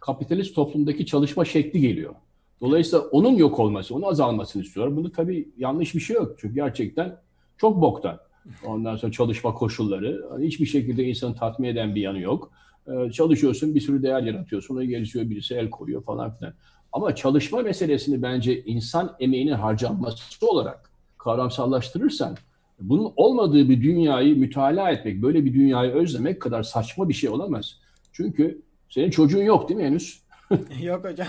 kapitalist 0.00 0.54
toplumdaki 0.54 1.06
çalışma 1.06 1.44
şekli 1.44 1.80
geliyor. 1.80 2.14
Dolayısıyla 2.60 3.04
onun 3.04 3.34
yok 3.34 3.58
olması, 3.58 3.94
onun 3.94 4.02
azalmasını 4.02 4.62
istiyorlar. 4.62 4.96
Bunu 4.96 5.12
tabii 5.12 5.48
yanlış 5.58 5.94
bir 5.94 6.00
şey 6.00 6.16
yok. 6.16 6.36
Çünkü 6.38 6.54
gerçekten 6.54 7.16
çok 7.58 7.80
boktan. 7.80 8.18
Ondan 8.66 8.96
sonra 8.96 9.12
çalışma 9.12 9.54
koşulları. 9.54 10.28
Hiçbir 10.40 10.66
şekilde 10.66 11.04
insanı 11.04 11.34
tatmin 11.34 11.68
eden 11.68 11.94
bir 11.94 12.00
yanı 12.00 12.20
yok. 12.20 12.52
Ee, 12.88 13.10
çalışıyorsun, 13.10 13.74
bir 13.74 13.80
sürü 13.80 14.02
değer 14.02 14.22
yaratıyorsun. 14.22 14.74
Ona 14.74 14.84
gelişiyor, 14.84 15.30
birisi 15.30 15.54
el 15.54 15.70
koyuyor 15.70 16.04
falan 16.04 16.36
filan. 16.36 16.54
Ama 16.92 17.14
çalışma 17.14 17.62
meselesini 17.62 18.22
bence 18.22 18.64
insan 18.64 19.16
emeğinin 19.20 19.52
harcanması 19.52 20.46
olarak 20.46 20.90
kavramsallaştırırsan 21.18 22.36
bunun 22.80 23.12
olmadığı 23.16 23.68
bir 23.68 23.82
dünyayı 23.82 24.36
mütalaa 24.36 24.90
etmek, 24.90 25.22
böyle 25.22 25.44
bir 25.44 25.54
dünyayı 25.54 25.92
özlemek 25.92 26.42
kadar 26.42 26.62
saçma 26.62 27.08
bir 27.08 27.14
şey 27.14 27.30
olamaz. 27.30 27.80
Çünkü 28.12 28.62
senin 28.90 29.10
çocuğun 29.10 29.42
yok 29.42 29.68
değil 29.68 29.80
mi 29.80 29.86
henüz? 29.86 30.20
yok 30.82 31.04
hocam. 31.04 31.28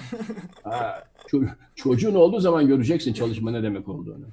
ha, 0.63 1.03
ço- 1.27 1.55
çocuğun 1.75 2.15
olduğu 2.15 2.39
zaman 2.39 2.67
göreceksin 2.67 3.13
çalışma 3.13 3.51
ne 3.51 3.63
demek 3.63 3.87
olduğunu. 3.87 4.25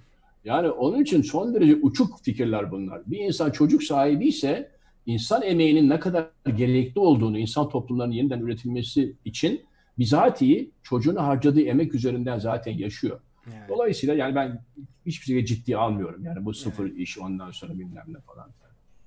Yani 0.44 0.70
onun 0.70 1.02
için 1.02 1.22
son 1.22 1.54
derece 1.54 1.74
uçuk 1.74 2.22
fikirler 2.22 2.70
bunlar. 2.70 3.02
Bir 3.06 3.18
insan 3.18 3.50
çocuk 3.50 3.82
sahibi 3.82 4.28
ise 4.28 4.70
insan 5.06 5.42
emeğinin 5.42 5.90
ne 5.90 6.00
kadar 6.00 6.26
gerekli 6.56 7.00
olduğunu, 7.00 7.38
insan 7.38 7.68
toplumlarının 7.68 8.14
yeniden 8.14 8.40
üretilmesi 8.40 9.16
için 9.24 9.64
bizatihi 9.98 10.70
çocuğunu 10.82 11.22
harcadığı 11.22 11.62
emek 11.62 11.94
üzerinden 11.94 12.38
zaten 12.38 12.72
yaşıyor. 12.72 13.20
Evet. 13.46 13.68
Dolayısıyla 13.68 14.14
yani 14.14 14.34
ben 14.34 14.60
hiçbir 15.06 15.26
şekilde 15.26 15.46
ciddiye 15.46 15.76
almıyorum. 15.76 16.24
Yani 16.24 16.44
bu 16.44 16.54
sıfır 16.54 16.86
evet. 16.86 16.98
iş 16.98 17.18
ondan 17.18 17.50
sonra 17.50 17.72
bilmem 17.72 18.04
ne 18.08 18.20
falan. 18.20 18.50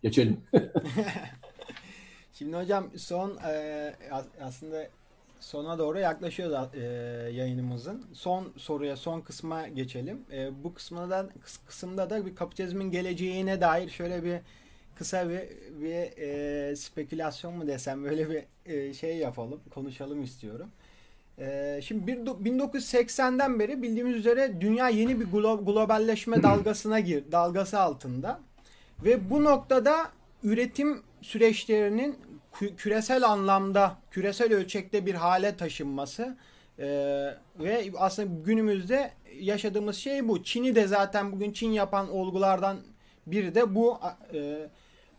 Geçelim. 0.03 0.37
Şimdi 2.33 2.57
hocam 2.57 2.87
son 2.97 3.37
e, 3.37 3.93
aslında 4.41 4.87
Sona 5.39 5.79
doğru 5.79 5.99
yaklaşıyoruz 5.99 6.75
e, 6.75 6.81
yayınımızın. 7.33 8.05
Son 8.13 8.53
soruya, 8.57 8.95
son 8.95 9.21
kısma 9.21 9.67
geçelim. 9.67 10.21
E, 10.31 10.63
bu 10.63 10.73
kısmında 10.73 11.29
kıs, 11.43 11.57
kısımda 11.67 12.09
da 12.09 12.25
bir 12.25 12.35
kapitalizmin 12.35 12.91
geleceğine 12.91 13.61
dair 13.61 13.89
şöyle 13.89 14.23
bir 14.23 14.39
kısa 14.95 15.29
bir, 15.29 15.41
bir 15.81 16.17
e, 16.17 16.75
spekülasyon 16.75 17.53
mu 17.57 17.67
desem 17.67 18.03
böyle 18.03 18.29
bir 18.29 18.43
e, 18.73 18.93
şey 18.93 19.17
yapalım, 19.17 19.59
konuşalım 19.73 20.23
istiyorum. 20.23 20.67
E, 21.39 21.79
şimdi 21.83 22.07
bir, 22.07 22.17
1980'den 22.17 23.59
beri 23.59 23.81
bildiğimiz 23.81 24.15
üzere 24.15 24.61
dünya 24.61 24.89
yeni 24.89 25.19
bir 25.19 25.25
glo, 25.25 25.65
globalleşme 25.65 26.43
dalgasına 26.43 26.99
gir, 26.99 27.23
dalgası 27.31 27.79
altında. 27.79 28.39
Ve 29.03 29.29
bu 29.29 29.43
noktada 29.43 30.11
üretim 30.43 31.01
süreçlerinin 31.21 32.15
küresel 32.59 33.27
anlamda, 33.27 33.97
küresel 34.11 34.53
ölçekte 34.53 35.05
bir 35.05 35.13
hale 35.13 35.57
taşınması 35.57 36.37
e, 36.79 36.87
ve 37.59 37.91
aslında 37.97 38.41
günümüzde 38.45 39.11
yaşadığımız 39.39 39.95
şey 39.95 40.27
bu. 40.27 40.43
Çin'i 40.43 40.75
de 40.75 40.87
zaten 40.87 41.31
bugün 41.31 41.51
Çin 41.51 41.71
yapan 41.71 42.09
olgulardan 42.09 42.77
biri 43.27 43.55
de 43.55 43.75
bu. 43.75 43.99
E, 44.33 44.69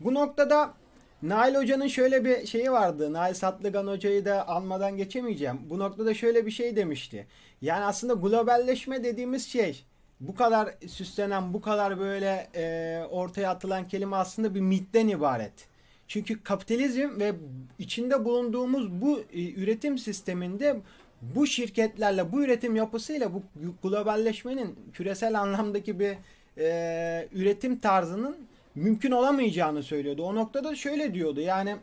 bu 0.00 0.14
noktada 0.14 0.74
Nail 1.22 1.54
Hoca'nın 1.54 1.86
şöyle 1.86 2.24
bir 2.24 2.46
şeyi 2.46 2.72
vardı. 2.72 3.12
Nail 3.12 3.34
Satlıgan 3.34 3.86
Hoca'yı 3.86 4.24
da 4.24 4.48
almadan 4.48 4.96
geçemeyeceğim. 4.96 5.58
Bu 5.70 5.78
noktada 5.78 6.14
şöyle 6.14 6.46
bir 6.46 6.50
şey 6.50 6.76
demişti. 6.76 7.26
Yani 7.62 7.84
aslında 7.84 8.14
globalleşme 8.14 9.04
dediğimiz 9.04 9.48
şey 9.48 9.84
bu 10.20 10.34
kadar 10.34 10.74
süslenen, 10.88 11.54
bu 11.54 11.60
kadar 11.60 12.00
böyle 12.00 12.48
e, 12.54 13.02
ortaya 13.10 13.50
atılan 13.50 13.88
kelime 13.88 14.16
aslında 14.16 14.54
bir 14.54 14.60
mitten 14.60 15.08
ibaret. 15.08 15.67
Çünkü 16.08 16.42
kapitalizm 16.42 17.20
ve 17.20 17.34
içinde 17.78 18.24
bulunduğumuz 18.24 18.90
bu 18.90 19.20
e, 19.32 19.52
üretim 19.52 19.98
sisteminde 19.98 20.80
bu 21.22 21.46
şirketlerle, 21.46 22.32
bu 22.32 22.42
üretim 22.42 22.76
yapısıyla 22.76 23.34
bu 23.34 23.42
globalleşmenin 23.82 24.78
küresel 24.92 25.40
anlamdaki 25.40 26.00
bir 26.00 26.14
e, 26.58 27.28
üretim 27.32 27.78
tarzının 27.78 28.36
mümkün 28.74 29.10
olamayacağını 29.10 29.82
söylüyordu. 29.82 30.22
O 30.22 30.34
noktada 30.34 30.74
şöyle 30.74 31.14
diyordu. 31.14 31.40
Yani 31.40 31.76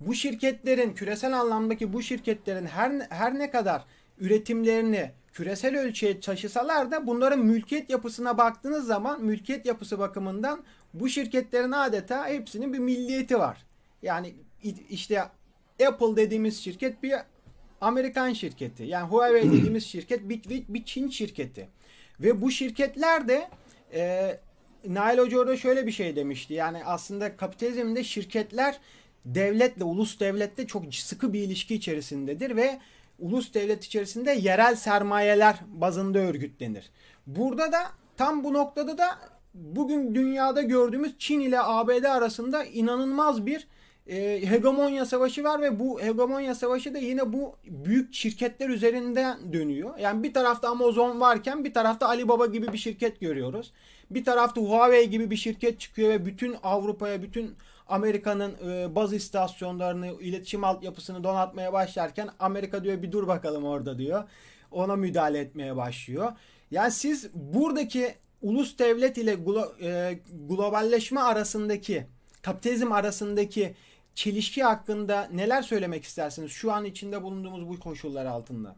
bu 0.00 0.14
şirketlerin 0.14 0.94
küresel 0.94 1.40
anlamdaki 1.40 1.92
bu 1.92 2.02
şirketlerin 2.02 2.66
her 2.66 2.92
her 3.10 3.38
ne 3.38 3.50
kadar 3.50 3.84
üretimlerini 4.18 5.10
küresel 5.32 5.78
ölçüye 5.78 6.20
taşısalar 6.20 6.90
da 6.90 7.06
bunların 7.06 7.38
mülkiyet 7.38 7.90
yapısına 7.90 8.38
baktığınız 8.38 8.86
zaman 8.86 9.24
mülkiyet 9.24 9.66
yapısı 9.66 9.98
bakımından 9.98 10.64
bu 11.00 11.08
şirketlerin 11.08 11.72
adeta 11.72 12.28
hepsinin 12.28 12.72
bir 12.72 12.78
milliyeti 12.78 13.38
var. 13.38 13.66
Yani 14.02 14.34
işte 14.90 15.22
Apple 15.86 16.16
dediğimiz 16.16 16.64
şirket 16.64 17.02
bir 17.02 17.14
Amerikan 17.80 18.32
şirketi. 18.32 18.82
Yani 18.82 19.08
Huawei 19.08 19.42
dediğimiz 19.52 19.86
şirket 19.86 20.28
bir, 20.28 20.44
bir, 20.44 20.64
bir 20.68 20.84
Çin 20.84 21.08
şirketi. 21.08 21.68
Ve 22.20 22.42
bu 22.42 22.50
şirketler 22.50 23.28
de 23.28 23.48
e, 23.94 24.36
Nail 24.88 25.18
Hoca 25.18 25.38
orada 25.38 25.56
şöyle 25.56 25.86
bir 25.86 25.92
şey 25.92 26.16
demişti. 26.16 26.54
Yani 26.54 26.84
aslında 26.84 27.36
kapitalizmde 27.36 28.04
şirketler 28.04 28.80
devletle, 29.24 29.84
ulus 29.84 30.20
devlette 30.20 30.66
çok 30.66 30.94
sıkı 30.94 31.32
bir 31.32 31.40
ilişki 31.40 31.74
içerisindedir 31.74 32.56
ve 32.56 32.78
ulus 33.18 33.54
devlet 33.54 33.84
içerisinde 33.84 34.32
yerel 34.32 34.76
sermayeler 34.76 35.56
bazında 35.68 36.18
örgütlenir. 36.18 36.90
Burada 37.26 37.72
da 37.72 37.82
tam 38.16 38.44
bu 38.44 38.52
noktada 38.52 38.98
da 38.98 39.18
bugün 39.56 40.14
dünyada 40.14 40.62
gördüğümüz 40.62 41.18
Çin 41.18 41.40
ile 41.40 41.62
ABD 41.62 42.04
arasında 42.04 42.64
inanılmaz 42.64 43.46
bir 43.46 43.66
e, 44.06 44.50
hegemonya 44.50 45.06
savaşı 45.06 45.44
var 45.44 45.60
ve 45.60 45.80
bu 45.80 46.00
hegemonya 46.00 46.54
savaşı 46.54 46.94
da 46.94 46.98
yine 46.98 47.32
bu 47.32 47.56
büyük 47.64 48.14
şirketler 48.14 48.68
üzerinden 48.68 49.52
dönüyor. 49.52 49.98
Yani 49.98 50.22
bir 50.22 50.34
tarafta 50.34 50.68
Amazon 50.68 51.20
varken 51.20 51.64
bir 51.64 51.74
tarafta 51.74 52.08
Alibaba 52.08 52.46
gibi 52.46 52.72
bir 52.72 52.78
şirket 52.78 53.20
görüyoruz. 53.20 53.72
Bir 54.10 54.24
tarafta 54.24 54.60
Huawei 54.60 55.10
gibi 55.10 55.30
bir 55.30 55.36
şirket 55.36 55.80
çıkıyor 55.80 56.08
ve 56.08 56.26
bütün 56.26 56.56
Avrupa'ya, 56.62 57.22
bütün 57.22 57.54
Amerika'nın 57.88 58.54
e, 58.68 58.94
baz 58.94 59.12
istasyonlarını, 59.12 60.06
iletişim 60.06 60.64
altyapısını 60.64 61.24
donatmaya 61.24 61.72
başlarken 61.72 62.28
Amerika 62.38 62.84
diyor 62.84 63.02
bir 63.02 63.12
dur 63.12 63.28
bakalım 63.28 63.64
orada 63.64 63.98
diyor. 63.98 64.24
Ona 64.70 64.96
müdahale 64.96 65.38
etmeye 65.38 65.76
başlıyor. 65.76 66.32
Yani 66.70 66.90
siz 66.90 67.30
buradaki 67.34 68.14
ulus 68.42 68.78
devlet 68.78 69.18
ile 69.18 69.34
glo, 69.34 69.64
e, 69.82 70.18
globalleşme 70.48 71.20
arasındaki 71.20 72.06
kapitalizm 72.42 72.92
arasındaki 72.92 73.74
çelişki 74.14 74.62
hakkında 74.62 75.28
neler 75.34 75.62
söylemek 75.62 76.04
istersiniz 76.04 76.50
şu 76.50 76.72
an 76.72 76.84
içinde 76.84 77.22
bulunduğumuz 77.22 77.68
bu 77.68 77.80
koşullar 77.80 78.26
altında? 78.26 78.76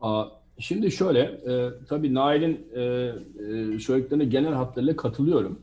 Aa, 0.00 0.24
şimdi 0.58 0.90
şöyle, 0.90 1.20
e, 1.20 1.70
tabii 1.88 2.14
Nail'in 2.14 2.66
e, 2.74 2.82
e, 2.82 3.78
söylediklerine 3.78 4.24
genel 4.24 4.52
hatlarıyla 4.52 4.96
katılıyorum. 4.96 5.62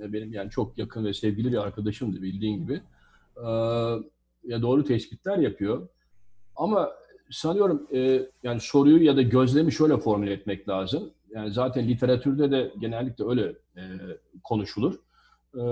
E, 0.00 0.12
benim 0.12 0.32
yani 0.32 0.50
çok 0.50 0.78
yakın 0.78 1.04
ve 1.04 1.14
sevgili 1.14 1.52
bir 1.52 1.56
arkadaşımdı 1.56 2.22
bildiğin 2.22 2.58
gibi. 2.58 2.80
E, 3.36 3.48
ya 4.44 4.62
doğru 4.62 4.84
tespitler 4.84 5.38
yapıyor. 5.38 5.88
Ama 6.56 6.92
sanıyorum 7.30 7.86
e, 7.94 8.22
yani 8.42 8.60
soruyu 8.60 9.02
ya 9.02 9.16
da 9.16 9.22
gözlemi 9.22 9.72
şöyle 9.72 9.96
formüle 9.96 10.32
etmek 10.32 10.68
lazım. 10.68 11.10
Yani 11.34 11.52
zaten 11.52 11.88
literatürde 11.88 12.50
de 12.50 12.72
genellikle 12.80 13.24
öyle 13.24 13.42
e, 13.76 13.82
konuşulur. 14.42 14.94
E, 15.58 15.62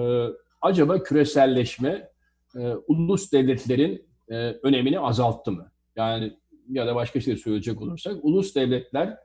acaba 0.60 1.02
küreselleşme 1.02 2.08
e, 2.56 2.74
ulus 2.86 3.32
devletlerin 3.32 4.06
e, 4.28 4.34
önemini 4.36 5.00
azalttı 5.00 5.52
mı? 5.52 5.70
Yani 5.96 6.36
ya 6.68 6.86
da 6.86 6.94
başka 6.94 7.20
şey 7.20 7.36
söyleyecek 7.36 7.82
olursak 7.82 8.24
ulus 8.24 8.54
devletler 8.54 9.18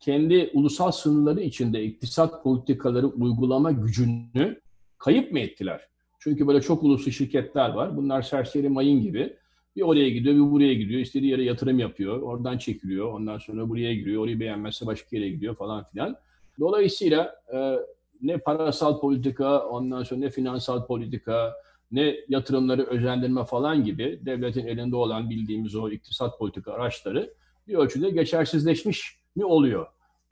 kendi 0.00 0.50
ulusal 0.54 0.90
sınırları 0.92 1.40
içinde 1.40 1.84
iktisat 1.84 2.42
politikaları 2.42 3.06
uygulama 3.06 3.72
gücünü 3.72 4.60
kayıp 4.98 5.32
mı 5.32 5.38
ettiler? 5.38 5.88
Çünkü 6.18 6.46
böyle 6.46 6.60
çok 6.60 6.82
uluslu 6.82 7.12
şirketler 7.12 7.70
var. 7.70 7.96
Bunlar 7.96 8.22
serseri 8.22 8.68
mayın 8.68 9.02
gibi. 9.02 9.36
Bir 9.78 9.82
oraya 9.82 10.10
gidiyor, 10.10 10.34
bir 10.34 10.52
buraya 10.52 10.74
gidiyor. 10.74 11.00
İstediği 11.00 11.30
yere 11.30 11.42
yatırım 11.42 11.78
yapıyor. 11.78 12.22
Oradan 12.22 12.58
çekiliyor. 12.58 13.12
Ondan 13.12 13.38
sonra 13.38 13.68
buraya 13.68 13.94
giriyor. 13.94 14.22
Orayı 14.22 14.40
beğenmezse 14.40 14.86
başka 14.86 15.16
yere 15.16 15.28
gidiyor 15.28 15.56
falan 15.56 15.84
filan. 15.84 16.16
Dolayısıyla 16.60 17.42
e, 17.54 17.78
ne 18.22 18.38
parasal 18.38 19.00
politika, 19.00 19.68
ondan 19.68 20.02
sonra 20.02 20.20
ne 20.20 20.30
finansal 20.30 20.86
politika, 20.86 21.54
ne 21.92 22.16
yatırımları 22.28 22.82
özendirme 22.82 23.44
falan 23.44 23.84
gibi 23.84 24.20
devletin 24.22 24.66
elinde 24.66 24.96
olan 24.96 25.30
bildiğimiz 25.30 25.74
o 25.74 25.90
iktisat 25.90 26.38
politika 26.38 26.72
araçları 26.72 27.34
bir 27.68 27.74
ölçüde 27.74 28.10
geçersizleşmiş 28.10 29.16
mi 29.36 29.44
oluyor? 29.44 29.86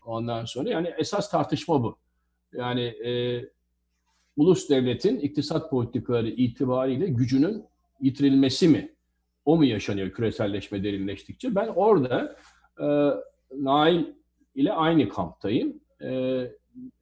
Ondan 0.07 0.45
sonra 0.45 0.71
yani 0.71 0.95
esas 0.99 1.31
tartışma 1.31 1.83
bu. 1.83 1.97
Yani 2.53 2.83
e, 2.83 3.43
ulus 4.37 4.71
devletin 4.71 5.19
iktisat 5.19 5.71
politikaları 5.71 6.29
itibariyle 6.29 7.07
gücünün 7.07 7.65
yitirilmesi 8.01 8.69
mi? 8.69 8.96
O 9.47 9.57
mu 9.57 9.65
yaşanıyor 9.65 10.11
küreselleşme 10.11 10.85
derinleştikçe? 10.85 11.55
Ben 11.55 11.69
orada 11.69 12.37
e, 12.81 12.87
Nail 13.63 14.05
ile 14.55 14.73
aynı 14.73 15.09
kamptayım. 15.09 15.81
E, 16.03 16.43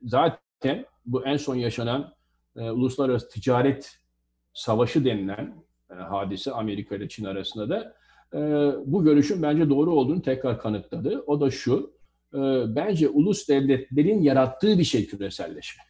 zaten 0.03 0.87
bu 1.07 1.25
en 1.25 1.37
son 1.37 1.55
yaşanan 1.55 2.15
e, 2.57 2.71
uluslararası 2.71 3.29
ticaret 3.29 3.99
savaşı 4.55 5.05
denilen 5.05 5.55
e, 5.91 5.95
hadise 5.95 6.53
Amerika 6.53 6.97
ile 6.97 7.09
Çin 7.09 7.25
arasında 7.25 7.69
da 7.69 7.95
e, 8.35 8.39
bu 8.87 9.05
görüşün 9.05 9.43
bence 9.43 9.71
doğru 9.71 9.93
olduğunu 9.93 10.23
tekrar 10.23 10.61
kanıtladı. 10.61 11.25
O 11.27 11.41
da 11.41 11.51
şu, 11.51 11.93
e, 12.35 12.39
bence 12.77 13.09
ulus 13.09 13.49
devletlerin 13.49 14.23
yarattığı 14.23 14.79
bir 14.79 14.85
şey 14.85 15.07
küreselleşme. 15.07 15.83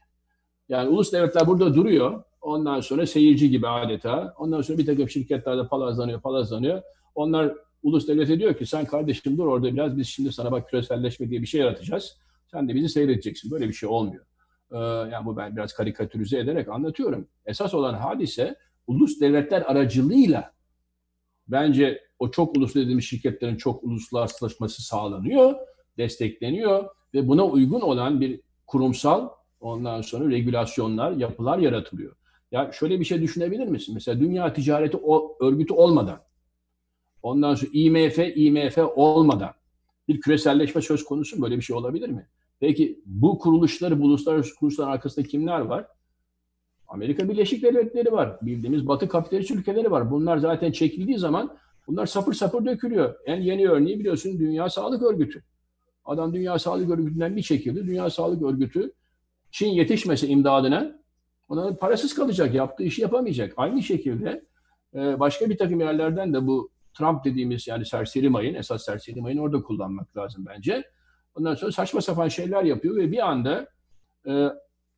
Yani 0.69 0.89
ulus 0.89 1.13
devletler 1.13 1.47
burada 1.47 1.75
duruyor. 1.75 2.25
Ondan 2.45 2.81
sonra 2.81 3.07
seyirci 3.07 3.51
gibi 3.51 3.69
adeta. 3.69 4.35
Ondan 4.39 4.63
sonra 4.63 4.79
bir 4.79 4.87
takım 4.87 5.09
şirketlerde 5.09 5.69
palazlanıyor, 5.69 6.21
palazlanıyor. 6.21 6.83
Onlar 7.15 7.55
ulus 7.83 8.09
devlete 8.09 8.39
diyor 8.39 8.55
ki 8.55 8.67
sen 8.67 8.85
kardeşim 8.85 9.39
dur 9.39 9.47
orada 9.47 9.75
biraz 9.75 9.97
biz 9.97 10.09
şimdi 10.09 10.33
sana 10.33 10.53
bak 10.53 10.71
küreselleşme 10.71 11.31
diye 11.31 11.43
bir 11.43 11.47
şey 11.47 11.61
yaratacağız. 11.61 12.17
Sen 12.47 12.69
de 12.69 12.75
bizi 12.75 12.89
seyredeceksin. 12.89 13.51
Böyle 13.51 13.69
bir 13.69 13.73
şey 13.73 13.89
olmuyor. 13.89 14.25
Ee, 14.73 14.77
yani 15.13 15.27
bu 15.27 15.37
ben 15.37 15.57
biraz 15.57 15.73
karikatürize 15.73 16.39
ederek 16.39 16.69
anlatıyorum. 16.69 17.29
Esas 17.47 17.75
olan 17.75 17.95
hadise 17.95 18.57
ulus 18.87 19.21
devletler 19.21 19.63
aracılığıyla 19.63 20.53
bence 21.49 22.01
o 22.19 22.31
çok 22.31 22.57
uluslu 22.57 22.81
dediğimiz 22.81 23.05
şirketlerin 23.05 23.57
çok 23.57 23.85
uluslararasılaşması 23.85 24.83
sağlanıyor, 24.83 25.55
destekleniyor 25.99 26.89
ve 27.15 27.29
buna 27.29 27.45
uygun 27.45 27.81
olan 27.81 28.21
bir 28.21 28.41
kurumsal 28.67 29.29
ondan 29.61 30.01
sonra 30.01 30.31
regülasyonlar, 30.31 31.13
yapılar 31.13 31.59
yaratılıyor. 31.59 32.17
Ya 32.55 32.73
şöyle 32.73 33.01
bir 33.01 33.05
şey 33.05 33.23
düşünebilir 33.23 33.67
misin? 33.67 33.95
Mesela 33.95 34.21
Dünya 34.21 34.53
Ticareti 34.53 34.97
o, 34.97 35.37
Örgütü 35.41 35.75
olmadan, 35.75 36.21
ondan 37.23 37.55
sonra 37.55 37.71
IMF, 37.75 38.19
IMF 38.19 38.79
olmadan 38.79 39.51
bir 40.09 40.21
küreselleşme 40.21 40.83
söz 40.83 41.05
konusu 41.05 41.43
böyle 41.43 41.57
bir 41.57 41.63
şey 41.63 41.77
olabilir 41.77 42.09
mi? 42.09 42.29
Peki 42.61 43.03
bu 43.07 43.39
kuruluşları, 43.39 44.01
bu 44.01 44.05
uluslararası 44.05 44.55
kuruluşların 44.55 44.93
arkasında 44.93 45.27
kimler 45.27 45.61
var? 45.61 45.87
Amerika 46.89 47.29
Birleşik 47.29 47.63
Devletleri 47.63 48.13
var. 48.13 48.39
Bildiğimiz 48.43 48.89
Batı 48.89 49.09
kapitalist 49.09 49.51
ülkeleri 49.51 49.91
var. 49.91 50.11
Bunlar 50.11 50.39
zaten 50.39 50.73
çekildiği 50.73 51.19
zaman 51.19 51.57
Bunlar 51.87 52.07
sapır 52.07 52.33
sapır 52.33 52.65
dökülüyor. 52.65 53.15
En 53.27 53.41
yeni 53.41 53.69
örneği 53.69 53.99
biliyorsun 53.99 54.39
Dünya 54.39 54.71
Sağlık 54.71 55.03
Örgütü. 55.03 55.43
Adam 56.05 56.35
Dünya 56.35 56.59
Sağlık 56.59 56.91
Örgütü'nden 56.91 57.37
bir 57.37 57.43
çekildi. 57.43 57.87
Dünya 57.87 58.11
Sağlık 58.11 58.43
Örgütü 58.43 58.93
Çin 59.51 59.69
yetişmese 59.69 60.29
imdadına 60.29 61.04
ona 61.49 61.77
parasız 61.77 62.15
kalacak. 62.15 62.55
Yaptığı 62.55 62.85
işi 62.85 63.03
yapamayacak. 63.03 63.53
Aynı 63.57 63.83
şekilde 63.83 64.45
e, 64.95 65.21
başka 65.21 65.51
bir 65.51 65.59
takım 65.59 65.81
yerlerden 65.81 66.35
de 66.35 66.47
bu 66.47 66.71
Trump 66.99 67.25
dediğimiz 67.25 67.67
yani 67.67 67.87
serseri 67.87 68.29
mayın, 68.29 68.55
esas 68.55 68.85
serseri 68.85 69.21
mayın 69.21 69.39
orada 69.39 69.63
kullanmak 69.63 70.17
lazım 70.17 70.45
bence. 70.49 70.85
Ondan 71.35 71.55
sonra 71.55 71.73
saçma 71.73 72.01
sapan 72.01 72.29
şeyler 72.29 72.63
yapıyor 72.63 72.97
ve 72.97 73.13
bir 73.13 73.31
anda 73.31 73.69
e, 74.29 74.49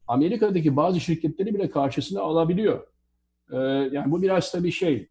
Amerika'daki 0.09 0.77
bazı 0.77 1.01
şirketleri 1.01 1.55
bile 1.55 1.71
karşısına 1.71 2.21
alabiliyor. 2.21 2.87
E, 3.53 3.57
yani 3.93 4.13
bu 4.13 4.23
biraz 4.23 4.53
tabii 4.53 4.73
şey, 4.73 5.09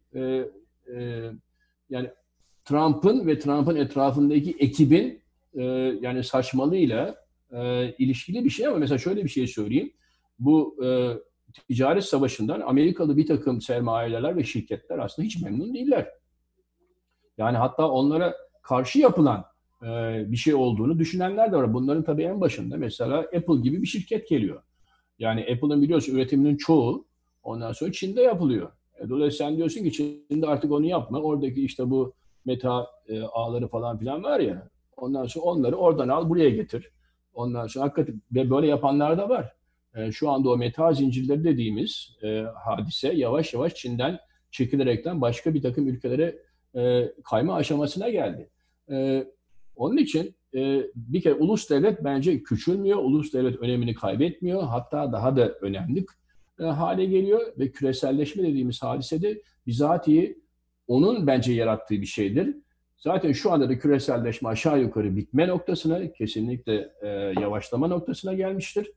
yani 1.90 2.10
Trump'ın 2.64 3.26
ve 3.26 3.38
Trump'ın 3.38 3.76
etrafındaki 3.76 4.56
ekibin 4.58 5.22
yani 6.00 6.24
saçmalığıyla 6.24 7.14
ilişkili 7.98 8.44
bir 8.44 8.50
şey 8.50 8.66
ama 8.66 8.76
mesela 8.76 8.98
şöyle 8.98 9.24
bir 9.24 9.28
şey 9.28 9.46
söyleyeyim. 9.46 9.92
Bu 10.38 10.84
e, 10.84 11.12
ticaret 11.68 12.04
savaşından 12.04 12.60
Amerikalı 12.60 13.16
bir 13.16 13.26
takım 13.26 13.60
sermayeler 13.60 14.36
ve 14.36 14.44
şirketler 14.44 14.98
aslında 14.98 15.26
hiç 15.26 15.42
memnun 15.42 15.74
değiller. 15.74 16.10
Yani 17.38 17.56
hatta 17.56 17.90
onlara 17.90 18.34
karşı 18.62 18.98
yapılan 18.98 19.44
e, 19.82 19.86
bir 20.32 20.36
şey 20.36 20.54
olduğunu 20.54 20.98
düşünenler 20.98 21.52
de 21.52 21.56
var. 21.56 21.74
Bunların 21.74 22.04
tabii 22.04 22.22
en 22.22 22.40
başında 22.40 22.76
mesela 22.76 23.18
Apple 23.18 23.60
gibi 23.62 23.82
bir 23.82 23.86
şirket 23.86 24.28
geliyor. 24.28 24.62
Yani 25.18 25.40
Apple'ın 25.40 25.82
biliyorsun 25.82 26.14
üretiminin 26.14 26.56
çoğu 26.56 27.06
ondan 27.42 27.72
sonra 27.72 27.92
Çin'de 27.92 28.22
yapılıyor. 28.22 28.72
E, 29.00 29.08
dolayısıyla 29.08 29.48
sen 29.48 29.56
diyorsun 29.56 29.82
ki 29.84 29.92
Çin'de 29.92 30.46
artık 30.46 30.72
onu 30.72 30.86
yapma. 30.86 31.20
Oradaki 31.20 31.64
işte 31.64 31.90
bu 31.90 32.14
meta 32.44 32.86
e, 33.08 33.22
ağları 33.22 33.68
falan 33.68 33.98
filan 33.98 34.22
var 34.22 34.40
ya. 34.40 34.68
Ondan 34.96 35.26
sonra 35.26 35.44
onları 35.44 35.76
oradan 35.76 36.08
al 36.08 36.28
buraya 36.28 36.50
getir. 36.50 36.90
Ondan 37.34 37.66
sonra 37.66 37.84
hakikaten 37.84 38.22
ve 38.32 38.50
böyle 38.50 38.66
yapanlar 38.66 39.18
da 39.18 39.28
var. 39.28 39.55
E, 39.96 40.12
şu 40.12 40.30
anda 40.30 40.50
o 40.50 40.56
meta 40.56 40.92
zincirleri 40.92 41.44
dediğimiz 41.44 42.16
e, 42.22 42.44
hadise 42.64 43.12
yavaş 43.14 43.54
yavaş 43.54 43.74
Çin'den 43.74 44.18
çekilerekten 44.50 45.20
başka 45.20 45.54
bir 45.54 45.62
takım 45.62 45.88
ülkelere 45.88 46.38
e, 46.76 47.12
kayma 47.24 47.54
aşamasına 47.54 48.08
geldi. 48.08 48.50
E, 48.90 49.26
onun 49.76 49.96
için 49.96 50.34
e, 50.54 50.82
bir 50.94 51.20
kere 51.20 51.34
ulus 51.34 51.70
devlet 51.70 52.04
bence 52.04 52.42
küçülmüyor, 52.42 52.98
ulus 52.98 53.32
devlet 53.32 53.60
önemini 53.60 53.94
kaybetmiyor. 53.94 54.62
Hatta 54.62 55.12
daha 55.12 55.36
da 55.36 55.48
önemli 55.48 56.06
e, 56.60 56.64
hale 56.64 57.04
geliyor 57.04 57.52
ve 57.58 57.70
küreselleşme 57.70 58.42
dediğimiz 58.42 58.82
hadise 58.82 59.22
de 59.22 59.42
bizatihi 59.66 60.38
onun 60.88 61.26
bence 61.26 61.52
yarattığı 61.52 61.94
bir 61.94 62.06
şeydir. 62.06 62.56
Zaten 62.96 63.32
şu 63.32 63.52
anda 63.52 63.68
da 63.68 63.78
küreselleşme 63.78 64.48
aşağı 64.48 64.80
yukarı 64.80 65.16
bitme 65.16 65.48
noktasına, 65.48 66.12
kesinlikle 66.12 66.92
e, 67.02 67.08
yavaşlama 67.40 67.86
noktasına 67.88 68.34
gelmiştir. 68.34 68.92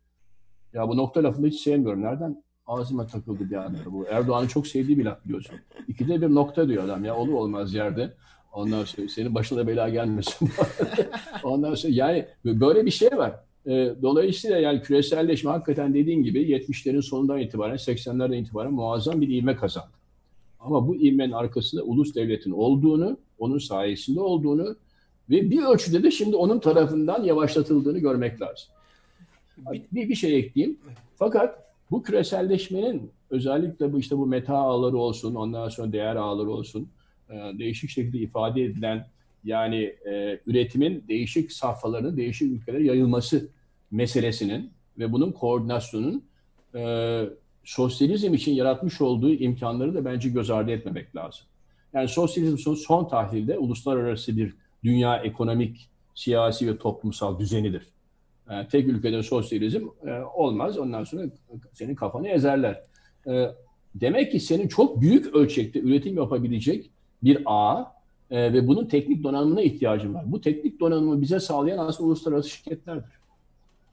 Ya 0.73 0.89
bu 0.89 0.97
nokta 0.97 1.23
lafını 1.23 1.47
hiç 1.47 1.61
sevmiyorum. 1.61 2.01
Nereden 2.01 2.43
ağzıma 2.67 3.07
takıldı 3.07 3.49
bir 3.49 3.55
anda 3.55 3.77
bu. 3.85 4.05
Erdoğan'ın 4.05 4.47
çok 4.47 4.67
sevdiği 4.67 4.97
bir 4.97 5.05
laf 5.05 5.25
biliyorsun. 5.25 5.55
İkide 5.87 6.21
bir 6.21 6.35
nokta 6.35 6.67
diyor 6.67 6.83
adam 6.83 7.05
ya 7.05 7.15
olur 7.15 7.33
olmaz 7.33 7.73
yerde. 7.73 8.13
Ondan 8.53 8.83
sonra 8.83 9.09
senin 9.09 9.35
başına 9.35 9.67
bela 9.67 9.89
gelmesin. 9.89 10.49
Ondan 11.43 11.75
sonra 11.75 11.93
yani 11.93 12.25
böyle 12.45 12.85
bir 12.85 12.91
şey 12.91 13.09
var. 13.09 13.33
E, 13.65 13.93
dolayısıyla 14.01 14.57
yani 14.57 14.81
küreselleşme 14.81 15.51
hakikaten 15.51 15.93
dediğin 15.93 16.23
gibi 16.23 16.51
70'lerin 16.51 17.01
sonundan 17.01 17.39
itibaren 17.39 17.75
80'lerden 17.75 18.37
itibaren 18.37 18.73
muazzam 18.73 19.21
bir 19.21 19.29
ivme 19.29 19.55
kazandı. 19.55 19.89
Ama 20.59 20.87
bu 20.87 20.95
ivmenin 20.95 21.31
arkasında 21.31 21.83
ulus 21.83 22.15
devletin 22.15 22.51
olduğunu, 22.51 23.17
onun 23.39 23.57
sayesinde 23.57 24.19
olduğunu 24.19 24.75
ve 25.29 25.49
bir 25.49 25.63
ölçüde 25.63 26.03
de 26.03 26.11
şimdi 26.11 26.35
onun 26.35 26.59
tarafından 26.59 27.23
yavaşlatıldığını 27.23 27.99
görmek 27.99 28.41
lazım. 28.41 28.69
Bir, 29.91 30.09
bir 30.09 30.15
şey 30.15 30.39
ekleyeyim. 30.39 30.79
Fakat 31.15 31.63
bu 31.91 32.03
küreselleşmenin 32.03 33.11
özellikle 33.29 33.93
bu 33.93 33.99
işte 33.99 34.17
bu 34.17 34.25
meta 34.25 34.57
ağları 34.57 34.97
olsun, 34.97 35.35
ondan 35.35 35.69
sonra 35.69 35.91
değer 35.91 36.15
ağları 36.15 36.49
olsun, 36.49 36.89
e, 37.29 37.33
değişik 37.33 37.89
şekilde 37.89 38.17
ifade 38.17 38.63
edilen 38.63 39.05
yani 39.43 39.95
e, 40.05 40.39
üretimin 40.47 41.03
değişik 41.07 41.51
safhalarının 41.51 42.17
değişik 42.17 42.51
ülkelere 42.51 42.83
yayılması 42.83 43.47
meselesinin 43.91 44.71
ve 44.99 45.11
bunun 45.11 45.31
koordinasyonun 45.31 46.23
e, 46.75 47.23
sosyalizm 47.63 48.33
için 48.33 48.53
yaratmış 48.53 49.01
olduğu 49.01 49.33
imkanları 49.33 49.93
da 49.93 50.05
bence 50.05 50.29
göz 50.29 50.49
ardı 50.49 50.71
etmemek 50.71 51.15
lazım. 51.15 51.45
Yani 51.93 52.07
sosyalizm 52.07 52.57
son, 52.57 52.75
son 52.75 53.07
tahlilde 53.07 53.57
uluslararası 53.57 54.37
bir 54.37 54.53
dünya 54.83 55.17
ekonomik, 55.17 55.89
siyasi 56.15 56.67
ve 56.67 56.77
toplumsal 56.77 57.39
düzenidir. 57.39 57.87
Yani 58.49 58.67
tek 58.67 58.87
ülkede 58.87 59.23
sosyalizm 59.23 59.87
e, 60.05 60.21
olmaz. 60.35 60.77
Ondan 60.77 61.03
sonra 61.03 61.23
senin 61.73 61.95
kafanı 61.95 62.27
ezerler. 62.27 62.83
E, 63.27 63.51
demek 63.95 64.31
ki 64.31 64.39
senin 64.39 64.67
çok 64.67 65.01
büyük 65.01 65.35
ölçekte 65.35 65.79
üretim 65.79 66.17
yapabilecek 66.17 66.89
bir 67.23 67.41
ağ 67.45 67.93
e, 68.31 68.53
ve 68.53 68.67
bunun 68.67 68.85
teknik 68.85 69.23
donanımına 69.23 69.61
ihtiyacın 69.61 70.13
var. 70.13 70.23
Bu 70.31 70.41
teknik 70.41 70.79
donanımı 70.79 71.21
bize 71.21 71.39
sağlayan 71.39 71.77
aslında 71.77 72.07
uluslararası 72.07 72.49
şirketlerdir. 72.49 73.19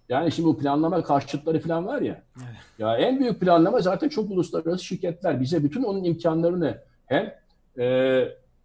Yani 0.08 0.32
şimdi 0.32 0.48
bu 0.48 0.58
planlama 0.58 1.02
karşıtları 1.02 1.60
falan 1.60 1.86
var 1.86 2.02
ya. 2.02 2.22
Evet. 2.36 2.56
Ya 2.78 2.96
en 2.96 3.20
büyük 3.20 3.40
planlama 3.40 3.80
zaten 3.80 4.08
çok 4.08 4.30
uluslararası 4.30 4.84
şirketler. 4.84 5.40
Bize 5.40 5.64
bütün 5.64 5.82
onun 5.82 6.04
imkanlarını 6.04 6.78
hem 7.06 7.34
e, 7.78 8.24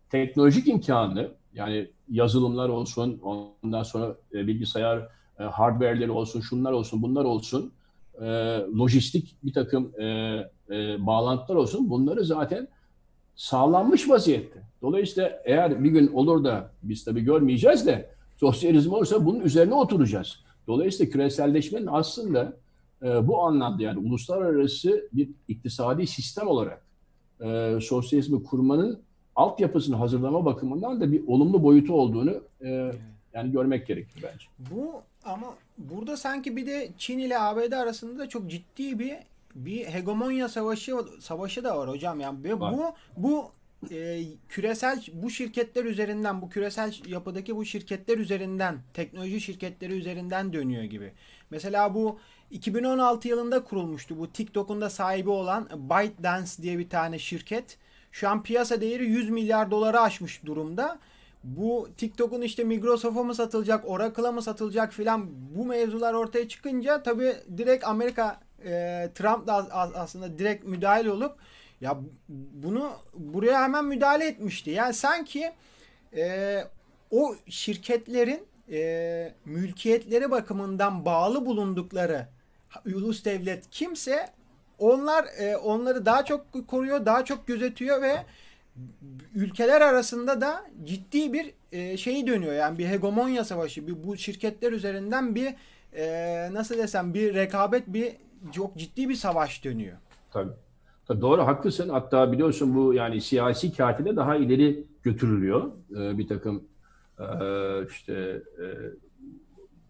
teknolojik 0.10 0.68
imkanını 0.68 1.28
yani 1.54 1.88
yazılımlar 2.10 2.70
olsun, 2.70 3.20
ondan 3.24 3.84
sonra 3.84 4.16
e, 4.34 4.48
bilgisayar 4.48 5.08
e, 5.42 5.44
hardware'leri 5.44 6.12
olsun, 6.12 6.42
şunlar 6.42 6.72
olsun, 6.72 7.02
bunlar 7.02 7.26
olsun, 7.26 7.72
e, 8.22 8.26
lojistik 8.80 9.36
bir 9.44 9.54
takım 9.54 9.92
e, 10.00 10.06
e, 10.70 11.06
bağlantılar 11.06 11.56
olsun. 11.56 11.89
Bunları 11.89 12.26
zaten 12.26 12.68
sağlanmış 13.36 14.10
vaziyette. 14.10 14.60
Dolayısıyla 14.82 15.42
eğer 15.46 15.84
bir 15.84 15.89
gün 15.89 16.08
olur 16.08 16.44
da 16.44 16.72
biz 16.84 17.04
tabii 17.04 17.22
görmeyeceğiz 17.22 17.86
de 17.86 18.10
sosyalizm 18.38 18.94
olursa 18.94 19.26
bunun 19.26 19.39
üzerine 19.39 19.74
oturacağız. 19.74 20.39
Dolayısıyla 20.68 21.12
küreselleşmenin 21.12 21.88
aslında 21.88 22.54
e, 23.04 23.28
bu 23.28 23.44
anlamda 23.44 23.84
yani 23.84 24.00
uluslararası 24.00 25.10
bir 25.14 25.30
iktisadi 25.48 26.08
sistem 26.08 26.48
olarak 26.48 26.86
e, 27.42 27.78
sosyalizmi 27.82 28.44
kurmanın 28.44 29.00
altyapısını 29.36 29.96
hazırlama 29.96 30.46
bakımından 30.46 31.02
da 31.02 31.12
bir 31.12 31.28
olumlu 31.28 31.64
boyutu 31.64 31.94
olduğunu 31.94 32.34
e, 32.66 32.92
yani 33.34 33.51
görmek 33.51 33.88
gerekir 33.88 34.23
bence. 34.23 34.45
Bu 34.59 35.01
ama 35.23 35.55
burada 35.77 36.17
sanki 36.17 36.55
bir 36.55 36.65
de 36.65 36.91
Çin 36.97 37.19
ile 37.19 37.39
ABD 37.39 37.71
arasında 37.71 38.19
da 38.19 38.29
çok 38.29 38.49
ciddi 38.51 38.99
bir 38.99 39.17
bir 39.55 39.86
hegemonya 39.86 40.49
savaşı 40.49 40.97
savaşı 41.19 41.63
da 41.63 41.77
var 41.77 41.89
hocam. 41.89 42.19
Yani 42.19 42.59
var. 42.59 42.73
bu 42.73 42.95
bu 43.17 43.51
e, 43.91 44.23
küresel 44.49 45.05
bu 45.13 45.29
şirketler 45.29 45.86
üzerinden 45.86 46.41
bu 46.41 46.49
küresel 46.49 46.93
yapıdaki 47.07 47.55
bu 47.55 47.65
şirketler 47.65 48.17
üzerinden 48.17 48.79
teknoloji 48.93 49.41
şirketleri 49.41 49.93
üzerinden 49.93 50.53
dönüyor 50.53 50.84
gibi. 50.84 51.13
Mesela 51.49 51.93
bu 51.93 52.19
2016 52.51 53.27
yılında 53.27 53.63
kurulmuştu 53.63 54.19
bu 54.19 54.32
TikTok'un 54.32 54.82
da 54.82 54.89
sahibi 54.89 55.29
olan 55.29 55.69
ByteDance 55.75 56.51
diye 56.61 56.77
bir 56.77 56.89
tane 56.89 57.19
şirket. 57.19 57.77
Şu 58.11 58.29
an 58.29 58.43
piyasa 58.43 58.82
değeri 58.82 59.05
100 59.05 59.29
milyar 59.29 59.71
doları 59.71 60.01
aşmış 60.01 60.45
durumda. 60.45 60.99
Bu 61.44 61.89
TikTok'un 61.98 62.42
işte 62.42 62.64
Microsoft'a 62.64 63.24
mı 63.24 63.36
satılacak, 63.36 63.89
Oracle'a 63.89 64.32
mı 64.32 64.42
satılacak 64.42 64.94
filan 64.94 65.30
bu 65.56 65.66
mevzular 65.66 66.14
ortaya 66.14 66.48
çıkınca 66.48 67.04
tabii 67.04 67.36
direkt 67.58 67.88
Amerika 67.88 68.39
e, 68.66 69.10
Trump 69.16 69.48
da 69.48 69.54
aslında 69.96 70.39
direkt 70.39 70.66
müdahil 70.66 71.06
olup 71.06 71.36
ya 71.82 71.98
bunu 72.30 72.92
buraya 73.14 73.64
hemen 73.64 73.86
müdahale 73.86 74.28
etmişti. 74.28 74.70
Yani 74.70 74.94
sanki 74.94 75.52
e, 76.16 76.58
o 77.12 77.36
şirketlerin 77.50 78.48
e, 78.72 79.34
mülkiyetleri 79.46 80.32
bakımından 80.32 81.06
bağlı 81.06 81.46
bulundukları 81.46 82.28
ulus 82.86 83.26
devlet 83.26 83.70
kimse 83.72 84.30
onlar 84.80 85.26
e, 85.38 85.58
onları 85.58 86.06
daha 86.06 86.26
çok 86.26 86.68
koruyor, 86.68 87.06
daha 87.06 87.26
çok 87.26 87.48
gözetiyor 87.48 88.02
ve 88.02 88.26
ülkeler 89.36 89.82
arasında 89.82 90.41
da 90.41 90.65
ciddi 90.84 91.34
bir 91.34 91.53
e, 91.72 91.97
şeyi 91.97 92.28
dönüyor. 92.28 92.53
Yani 92.53 92.78
bir 92.78 92.86
hegemonya 92.88 93.43
savaşı, 93.43 93.88
bir 93.88 94.03
bu 94.03 94.17
şirketler 94.17 94.72
üzerinden 94.72 95.36
bir 95.36 95.53
e, 95.93 96.53
nasıl 96.53 96.78
desem 96.78 97.13
bir 97.13 97.34
rekabet, 97.34 97.88
bir 97.88 98.11
çok 98.51 98.78
ciddi 98.78 99.09
bir 99.09 99.15
savaş 99.15 99.63
dönüyor. 99.63 99.97
Tabii. 100.34 100.51
Doğru 101.22 101.41
haklısın. 101.41 101.89
Hatta 101.89 102.32
biliyorsun 102.32 102.76
bu 102.76 102.93
yani 102.93 103.22
siyasi 103.22 103.74
katile 103.74 104.15
daha 104.15 104.36
ileri 104.36 104.84
götürülüyor. 105.03 105.72
Ee, 105.91 106.17
bir 106.17 106.28
takım 106.28 106.63
e, 107.19 107.26
işte 107.89 108.13
e, 108.59 108.65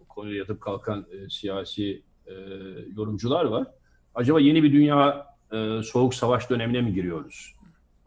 konuya 0.10 0.36
yatıp 0.38 0.62
kalkan 0.62 1.06
e, 1.12 1.30
siyasi 1.30 2.02
e, 2.28 2.34
yorumcular 2.96 3.46
var. 3.46 3.68
Acaba 4.16 4.40
yeni 4.40 4.64
bir 4.64 4.74
dünya 4.74 5.28
e, 5.52 5.84
soğuk 5.84 6.14
savaş 6.14 6.50
dönemine 6.50 6.82
mi 6.82 6.94
giriyoruz? 6.94 7.56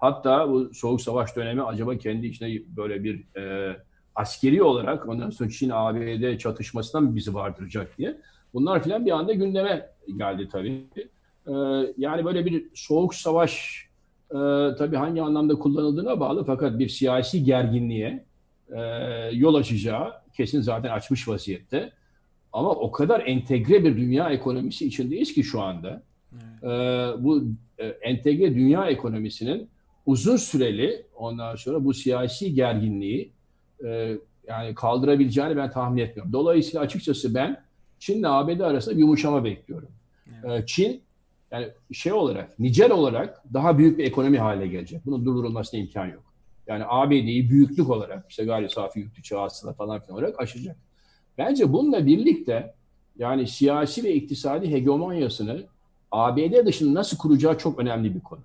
Hatta 0.04 0.50
bu 0.50 0.74
soğuk 0.74 1.00
savaş 1.00 1.36
dönemi 1.36 1.62
acaba 1.62 1.98
kendi 1.98 2.26
içinde 2.26 2.62
böyle 2.76 3.04
bir 3.04 3.38
e, 3.38 3.76
askeri 4.14 4.62
olarak 4.62 5.08
ondan 5.08 5.30
sonra 5.30 5.50
Çin 5.50 5.70
ABD 5.70 6.38
çatışmasından 6.38 7.04
mı 7.04 7.16
bizi 7.16 7.34
vardıracak 7.34 7.98
diye. 7.98 8.16
Bunlar 8.54 8.82
filan 8.82 9.06
bir 9.06 9.10
anda 9.10 9.32
gündeme 9.32 9.90
geldi 10.16 10.48
tabii. 10.52 10.84
E, 11.46 11.52
yani 11.98 12.24
böyle 12.24 12.46
bir 12.46 12.66
soğuk 12.74 13.14
savaş 13.14 13.84
e, 14.30 14.38
tabii 14.78 14.96
hangi 14.96 15.22
anlamda 15.22 15.54
kullanıldığına 15.54 16.20
bağlı 16.20 16.44
fakat 16.44 16.78
bir 16.78 16.88
siyasi 16.88 17.44
gerginliğe 17.44 18.24
e, 18.72 18.80
yol 19.32 19.54
açacağı 19.54 20.12
kesin 20.36 20.60
zaten 20.60 20.90
açmış 20.90 21.28
vaziyette. 21.28 21.92
Ama 22.52 22.70
o 22.70 22.92
kadar 22.92 23.22
entegre 23.26 23.84
bir 23.84 23.96
dünya 23.96 24.30
ekonomisi 24.30 24.86
içindeyiz 24.86 25.34
ki 25.34 25.44
şu 25.44 25.62
anda. 25.62 26.02
Evet. 26.32 26.64
E, 26.64 27.24
bu 27.24 27.44
e, 27.78 27.86
entegre 27.86 28.54
dünya 28.54 28.86
ekonomisinin 28.86 29.73
uzun 30.06 30.36
süreli 30.36 31.06
ondan 31.16 31.56
sonra 31.56 31.84
bu 31.84 31.94
siyasi 31.94 32.54
gerginliği 32.54 33.32
e, 33.84 34.18
yani 34.48 34.74
kaldırabileceğini 34.74 35.56
ben 35.56 35.70
tahmin 35.70 36.02
etmiyorum. 36.02 36.32
Dolayısıyla 36.32 36.80
açıkçası 36.80 37.34
ben 37.34 37.64
Çin 37.98 38.18
ile 38.18 38.28
ABD 38.28 38.60
arasında 38.60 38.94
bir 38.94 39.00
yumuşama 39.00 39.44
bekliyorum. 39.44 39.88
Evet. 40.44 40.62
E, 40.62 40.66
Çin 40.66 41.02
yani 41.50 41.68
şey 41.92 42.12
olarak, 42.12 42.58
nicel 42.58 42.90
olarak 42.90 43.42
daha 43.52 43.78
büyük 43.78 43.98
bir 43.98 44.04
ekonomi 44.04 44.38
haline 44.38 44.66
gelecek. 44.66 45.06
Bunun 45.06 45.24
durdurulmasına 45.24 45.80
imkan 45.80 46.06
yok. 46.06 46.22
Yani 46.66 46.84
ABD'yi 46.86 47.50
büyüklük 47.50 47.90
olarak 47.90 48.26
işte 48.28 48.44
gayri 48.44 48.70
safi 48.70 49.00
yurt 49.00 49.18
içi 49.18 49.36
hasıla 49.36 49.72
falan 49.72 50.00
filan 50.00 50.18
olarak 50.18 50.40
aşacak. 50.40 50.76
Bence 51.38 51.72
bununla 51.72 52.06
birlikte 52.06 52.74
yani 53.18 53.46
siyasi 53.46 54.04
ve 54.04 54.14
iktisadi 54.14 54.70
hegemonyasını 54.70 55.66
ABD 56.10 56.66
dışında 56.66 57.00
nasıl 57.00 57.16
kuracağı 57.16 57.58
çok 57.58 57.78
önemli 57.78 58.14
bir 58.14 58.20
konu. 58.20 58.40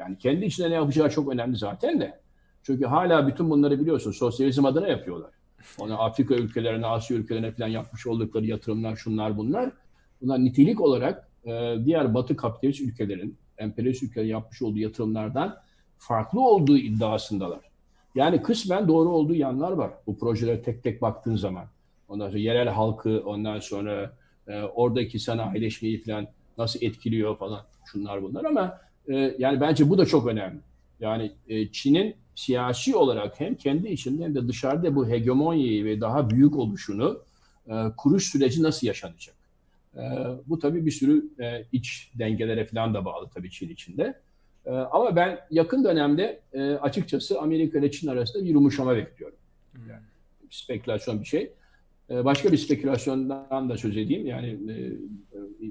Yani 0.00 0.18
kendi 0.18 0.44
içinde 0.44 0.70
ne 0.70 0.74
yapacağı 0.74 1.10
çok 1.10 1.32
önemli 1.32 1.56
zaten 1.56 2.00
de. 2.00 2.20
Çünkü 2.62 2.84
hala 2.86 3.26
bütün 3.26 3.50
bunları 3.50 3.80
biliyorsun 3.80 4.12
sosyalizm 4.12 4.64
adına 4.64 4.88
yapıyorlar. 4.88 5.30
Onu 5.78 6.02
Afrika 6.02 6.34
ülkelerine, 6.34 6.86
Asya 6.86 7.16
ülkelerine 7.16 7.52
falan 7.52 7.68
yapmış 7.68 8.06
oldukları 8.06 8.46
yatırımlar, 8.46 8.96
şunlar 8.96 9.36
bunlar. 9.38 9.70
Bunlar 10.22 10.44
nitelik 10.44 10.80
olarak 10.80 11.28
e, 11.44 11.76
diğer 11.84 12.14
Batı 12.14 12.36
kapitalist 12.36 12.80
ülkelerin, 12.80 13.36
emperyalist 13.58 14.02
ülkelerin 14.02 14.30
yapmış 14.30 14.62
olduğu 14.62 14.78
yatırımlardan 14.78 15.56
farklı 15.98 16.40
olduğu 16.40 16.78
iddiasındalar. 16.78 17.60
Yani 18.14 18.42
kısmen 18.42 18.88
doğru 18.88 19.08
olduğu 19.08 19.34
yanlar 19.34 19.72
var. 19.72 19.90
Bu 20.06 20.18
projelere 20.18 20.62
tek 20.62 20.82
tek 20.82 21.02
baktığın 21.02 21.36
zaman. 21.36 21.64
Ondan 22.08 22.26
sonra 22.28 22.38
yerel 22.38 22.68
halkı, 22.68 23.22
ondan 23.26 23.58
sonra 23.58 24.12
e, 24.48 24.62
oradaki 24.62 25.18
sanayileşmeyi 25.18 26.02
falan 26.02 26.26
nasıl 26.58 26.82
etkiliyor 26.82 27.36
falan 27.36 27.60
şunlar 27.84 28.22
bunlar 28.22 28.44
ama 28.44 28.78
e, 29.08 29.34
yani 29.38 29.60
bence 29.60 29.90
bu 29.90 29.98
da 29.98 30.06
çok 30.06 30.26
önemli. 30.26 30.58
Yani 31.00 31.32
e, 31.48 31.72
Çin'in 31.72 32.14
siyasi 32.34 32.96
olarak 32.96 33.40
hem 33.40 33.54
kendi 33.54 33.88
içinde 33.88 34.24
hem 34.24 34.34
de 34.34 34.48
dışarıda 34.48 34.94
bu 34.94 35.08
hegemonyayı 35.08 35.84
ve 35.84 36.00
daha 36.00 36.30
büyük 36.30 36.56
oluşunu 36.56 37.20
e, 37.68 37.74
kuruş 37.96 38.30
süreci 38.30 38.62
nasıl 38.62 38.86
yaşanacak? 38.86 39.34
E, 39.96 40.02
bu 40.46 40.58
tabii 40.58 40.86
bir 40.86 40.90
sürü 40.90 41.24
e, 41.40 41.64
iç 41.72 42.10
dengelere 42.14 42.64
falan 42.64 42.94
da 42.94 43.04
bağlı 43.04 43.28
tabii 43.34 43.50
Çin 43.50 43.68
içinde. 43.68 44.20
E, 44.66 44.70
ama 44.70 45.16
ben 45.16 45.40
yakın 45.50 45.84
dönemde 45.84 46.40
e, 46.52 46.72
açıkçası 46.72 47.40
Amerika 47.40 47.78
ile 47.78 47.90
Çin 47.90 48.08
arasında 48.08 48.44
bir 48.44 48.50
yumuşama 48.50 48.96
bekliyorum. 48.96 49.36
Hmm. 49.72 49.88
Yani 49.90 50.02
spekülasyon 50.50 51.20
bir 51.20 51.26
şey. 51.26 51.52
E, 52.10 52.24
başka 52.24 52.52
bir 52.52 52.56
spekülasyondan 52.56 53.68
da 53.68 53.76
söz 53.76 53.96
edeyim. 53.96 54.26
Yani 54.26 54.46
e, 54.46 54.76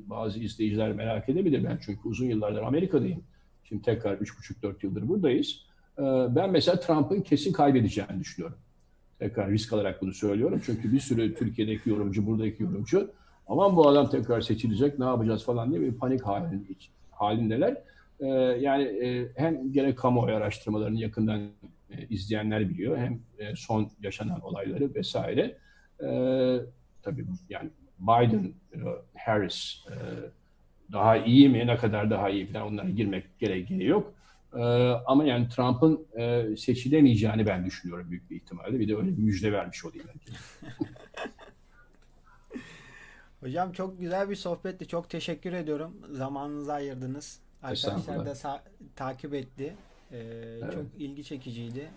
bazı 0.09 0.39
izleyiciler 0.39 0.93
merak 0.93 1.29
edebilir. 1.29 1.63
Ben 1.63 1.79
çünkü 1.85 1.99
uzun 2.03 2.25
yıllardır 2.25 2.61
Amerika'dayım. 2.61 3.23
Şimdi 3.63 3.81
tekrar 3.81 4.17
3,5-4 4.17 4.73
yıldır 4.83 5.07
buradayız. 5.07 5.65
E, 5.97 6.03
ben 6.35 6.51
mesela 6.51 6.79
Trump'ın 6.79 7.21
kesin 7.21 7.53
kaybedeceğini 7.53 8.19
düşünüyorum. 8.19 8.57
Tekrar 9.19 9.51
risk 9.51 9.73
alarak 9.73 10.01
bunu 10.01 10.13
söylüyorum. 10.13 10.61
Çünkü 10.65 10.91
bir 10.93 10.99
sürü 10.99 11.35
Türkiye'deki 11.35 11.89
yorumcu, 11.89 12.25
buradaki 12.25 12.63
yorumcu 12.63 13.11
aman 13.47 13.75
bu 13.75 13.87
adam 13.87 14.09
tekrar 14.09 14.41
seçilecek 14.41 14.99
ne 14.99 15.05
yapacağız 15.05 15.45
falan 15.45 15.71
diye 15.71 15.81
bir 15.81 15.93
panik 15.93 16.21
halindeler. 17.11 17.77
Yani 18.59 19.27
hem 19.35 19.71
gerek 19.71 19.97
kamuoyu 19.97 20.35
araştırmalarını 20.35 20.99
yakından 20.99 21.41
izleyenler 22.09 22.69
biliyor 22.69 22.97
hem 22.97 23.19
son 23.55 23.91
yaşanan 24.01 24.41
olayları 24.41 24.95
vesaire. 24.95 25.57
Tabii 27.03 27.25
yani 27.49 27.69
Biden, 27.99 28.53
Harris 29.17 29.85
e, 29.87 29.93
daha 30.91 31.17
iyi 31.17 31.49
mi, 31.49 31.67
ne 31.67 31.77
kadar 31.77 32.09
daha 32.09 32.29
iyi 32.29 32.47
falan 32.47 32.67
onlara 32.67 32.89
girmek 32.89 33.39
gereği 33.39 33.85
yok. 33.85 34.13
E, 34.53 34.61
ama 35.05 35.25
yani 35.25 35.49
Trump'ın 35.49 36.07
e, 36.17 36.55
seçilemeyeceğini 36.57 37.45
ben 37.45 37.65
düşünüyorum 37.65 38.11
büyük 38.11 38.29
bir 38.29 38.35
ihtimalle. 38.35 38.79
Bir 38.79 38.87
de 38.87 38.95
öyle 38.95 39.17
bir 39.17 39.21
müjde 39.21 39.51
vermiş 39.51 39.85
olayım. 39.85 40.07
Hocam 43.39 43.71
çok 43.71 43.99
güzel 43.99 44.29
bir 44.29 44.35
sohbetti. 44.35 44.87
Çok 44.87 45.09
teşekkür 45.09 45.53
ediyorum. 45.53 45.97
Zamanınızı 46.11 46.73
ayırdınız. 46.73 47.41
Arkadaşlar 47.63 48.25
da 48.25 48.63
takip 48.95 49.33
etti. 49.33 49.75
Ee, 50.11 50.17
evet. 50.17 50.73
Çok 50.73 50.85
ilgi 50.97 51.23
çekiciydi. 51.23 51.89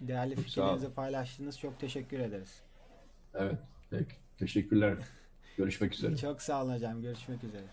Değerli 0.00 0.36
fikirlerinizi 0.36 0.94
paylaştınız. 0.94 1.58
Çok 1.58 1.80
teşekkür 1.80 2.18
ederiz. 2.18 2.63
Evet. 3.34 3.58
Peki. 3.90 4.14
Teşekkürler. 4.38 4.94
Görüşmek 5.56 5.94
üzere. 5.94 6.16
Çok 6.16 6.42
sağ 6.42 6.64
olun 6.64 6.74
hocam. 6.74 7.02
Görüşmek 7.02 7.44
üzere. 7.44 7.66